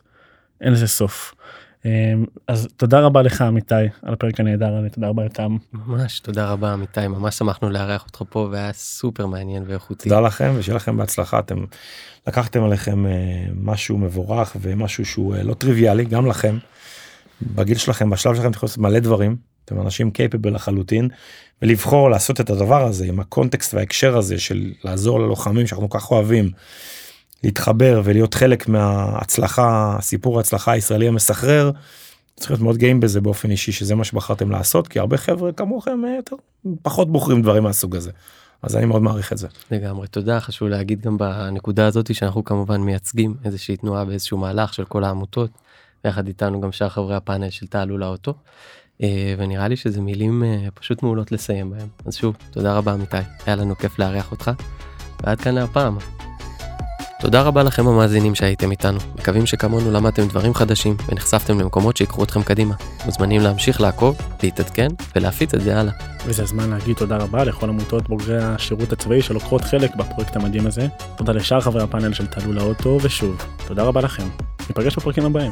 אין 0.61 0.73
לזה 0.73 0.87
סוף. 0.87 1.35
אה, 1.85 2.13
אז 2.47 2.67
תודה 2.77 2.99
רבה 2.99 3.21
לך 3.21 3.41
אמיתי 3.41 3.75
על 4.01 4.13
הפרק 4.13 4.39
הנהדר 4.39 4.75
הזה 4.75 4.89
תודה 4.89 5.07
רבה 5.07 5.25
לכם. 5.25 5.57
ממש 5.73 6.19
תודה 6.19 6.51
רבה 6.51 6.73
אמיתי 6.73 7.07
ממש 7.07 7.37
שמחנו 7.37 7.69
לארח 7.69 8.05
אותך 8.05 8.23
פה 8.29 8.47
והיה 8.51 8.73
סופר 8.73 9.25
מעניין 9.25 9.63
ואיכותי. 9.67 10.09
תודה 10.09 10.21
לכם 10.21 10.53
ושיהיה 10.55 10.75
לכם 10.75 10.97
בהצלחה 10.97 11.39
אתם 11.39 11.65
לקחתם 12.27 12.63
עליכם 12.63 13.05
אה, 13.05 13.11
משהו 13.55 13.97
מבורך 13.97 14.57
ומשהו 14.61 15.05
שהוא 15.05 15.35
אה, 15.35 15.43
לא 15.43 15.53
טריוויאלי 15.53 16.05
גם 16.05 16.25
לכם. 16.25 16.57
בגיל 17.41 17.77
שלכם 17.77 18.09
בשלב 18.09 18.35
שלכם 18.35 18.47
אתם 18.47 18.55
יכולים 18.55 18.69
לעשות 18.69 18.77
מלא 18.77 18.99
דברים 18.99 19.35
אתם 19.65 19.81
אנשים 19.81 20.11
קייפבל 20.11 20.55
לחלוטין 20.55 21.09
ולבחור 21.61 22.09
לעשות 22.09 22.41
את 22.41 22.49
הדבר 22.49 22.83
הזה 22.83 23.05
עם 23.05 23.19
הקונטקסט 23.19 23.73
וההקשר 23.73 24.17
הזה 24.17 24.39
של 24.39 24.71
לעזור 24.83 25.19
ללוחמים 25.19 25.67
שאנחנו 25.67 25.89
כל 25.89 25.99
כך 25.99 26.11
אוהבים. 26.11 26.51
להתחבר 27.43 28.01
ולהיות 28.03 28.33
חלק 28.33 28.67
מההצלחה 28.67 29.97
סיפור 30.01 30.37
ההצלחה 30.37 30.71
הישראלי 30.71 31.07
המסחרר. 31.07 31.71
צריך 32.35 32.51
להיות 32.51 32.61
מאוד 32.61 32.77
גאים 32.77 32.99
בזה 32.99 33.21
באופן 33.21 33.51
אישי 33.51 33.71
שזה 33.71 33.95
מה 33.95 34.03
שבחרתם 34.03 34.51
לעשות 34.51 34.87
כי 34.87 34.99
הרבה 34.99 35.17
חבר'ה 35.17 35.51
כמוכם 35.51 36.05
אה, 36.05 36.15
יותר 36.15 36.35
פחות 36.81 37.11
בוחרים 37.11 37.41
דברים 37.41 37.63
מהסוג 37.63 37.95
הזה. 37.95 38.11
אז 38.61 38.75
אני 38.75 38.85
מאוד 38.85 39.01
מעריך 39.01 39.33
את 39.33 39.37
זה. 39.37 39.47
לגמרי 39.71 40.07
תודה 40.07 40.39
חשוב 40.39 40.67
להגיד 40.67 41.01
גם 41.01 41.17
בנקודה 41.17 41.87
הזאת 41.87 42.15
שאנחנו 42.15 42.43
כמובן 42.43 42.81
מייצגים 42.81 43.35
איזושהי 43.45 43.77
תנועה 43.77 44.05
באיזשהו 44.05 44.37
מהלך 44.37 44.73
של 44.73 44.85
כל 44.85 45.03
העמותות. 45.03 45.49
יחד 46.05 46.27
איתנו 46.27 46.61
גם 46.61 46.71
שאר 46.71 46.89
חברי 46.89 47.15
הפאנל 47.15 47.49
של 47.49 47.67
תעלו 47.67 47.97
לאוטו. 47.97 48.33
אה, 49.03 49.35
ונראה 49.37 49.67
לי 49.67 49.75
שזה 49.75 50.01
מילים 50.01 50.43
אה, 50.43 50.67
פשוט 50.73 51.03
מעולות 51.03 51.31
לסיים 51.31 51.71
בהם 51.71 51.87
אז 52.05 52.15
שוב 52.15 52.35
תודה 52.51 52.77
רבה 52.77 52.93
אמיתי 52.93 53.17
היה 53.45 53.55
לנו 53.55 53.75
כיף 53.75 53.99
לארח 53.99 54.31
אותך. 54.31 54.51
ועד 55.23 55.41
כאן 55.41 55.55
להפעם. 55.55 56.20
תודה 57.21 57.41
רבה 57.41 57.63
לכם 57.63 57.87
המאזינים 57.87 58.35
שהייתם 58.35 58.71
איתנו, 58.71 58.99
מקווים 59.15 59.45
שכמונו 59.45 59.91
למדתם 59.91 60.27
דברים 60.27 60.53
חדשים 60.53 60.95
ונחשפתם 61.09 61.59
למקומות 61.59 61.97
שיקחו 61.97 62.23
אתכם 62.23 62.43
קדימה. 62.43 62.75
מוזמנים 63.05 63.41
להמשיך 63.41 63.81
לעקוב, 63.81 64.17
להתעדכן 64.43 64.87
ולהפיץ 65.15 65.53
את 65.53 65.61
זה 65.61 65.79
הלאה. 65.79 65.93
וזה 66.25 66.43
הזמן 66.43 66.69
להגיד 66.69 66.95
תודה 66.95 67.17
רבה 67.17 67.43
לכל 67.43 67.69
עמותות 67.69 68.09
בוגרי 68.09 68.43
השירות 68.43 68.93
הצבאי 68.93 69.21
שלוקחות 69.21 69.61
חלק 69.61 69.95
בפרויקט 69.95 70.35
המדהים 70.35 70.67
הזה. 70.67 70.87
תודה 71.17 71.33
לשאר 71.33 71.61
חברי 71.61 71.83
הפאנל 71.83 72.13
של 72.13 72.25
תעלו 72.25 72.53
לאוטו 72.53 72.97
ושוב 73.01 73.45
תודה 73.67 73.83
רבה 73.83 74.01
לכם. 74.01 74.27
ניפגש 74.69 74.95
בפרקים 74.95 75.25
הבאים. 75.25 75.51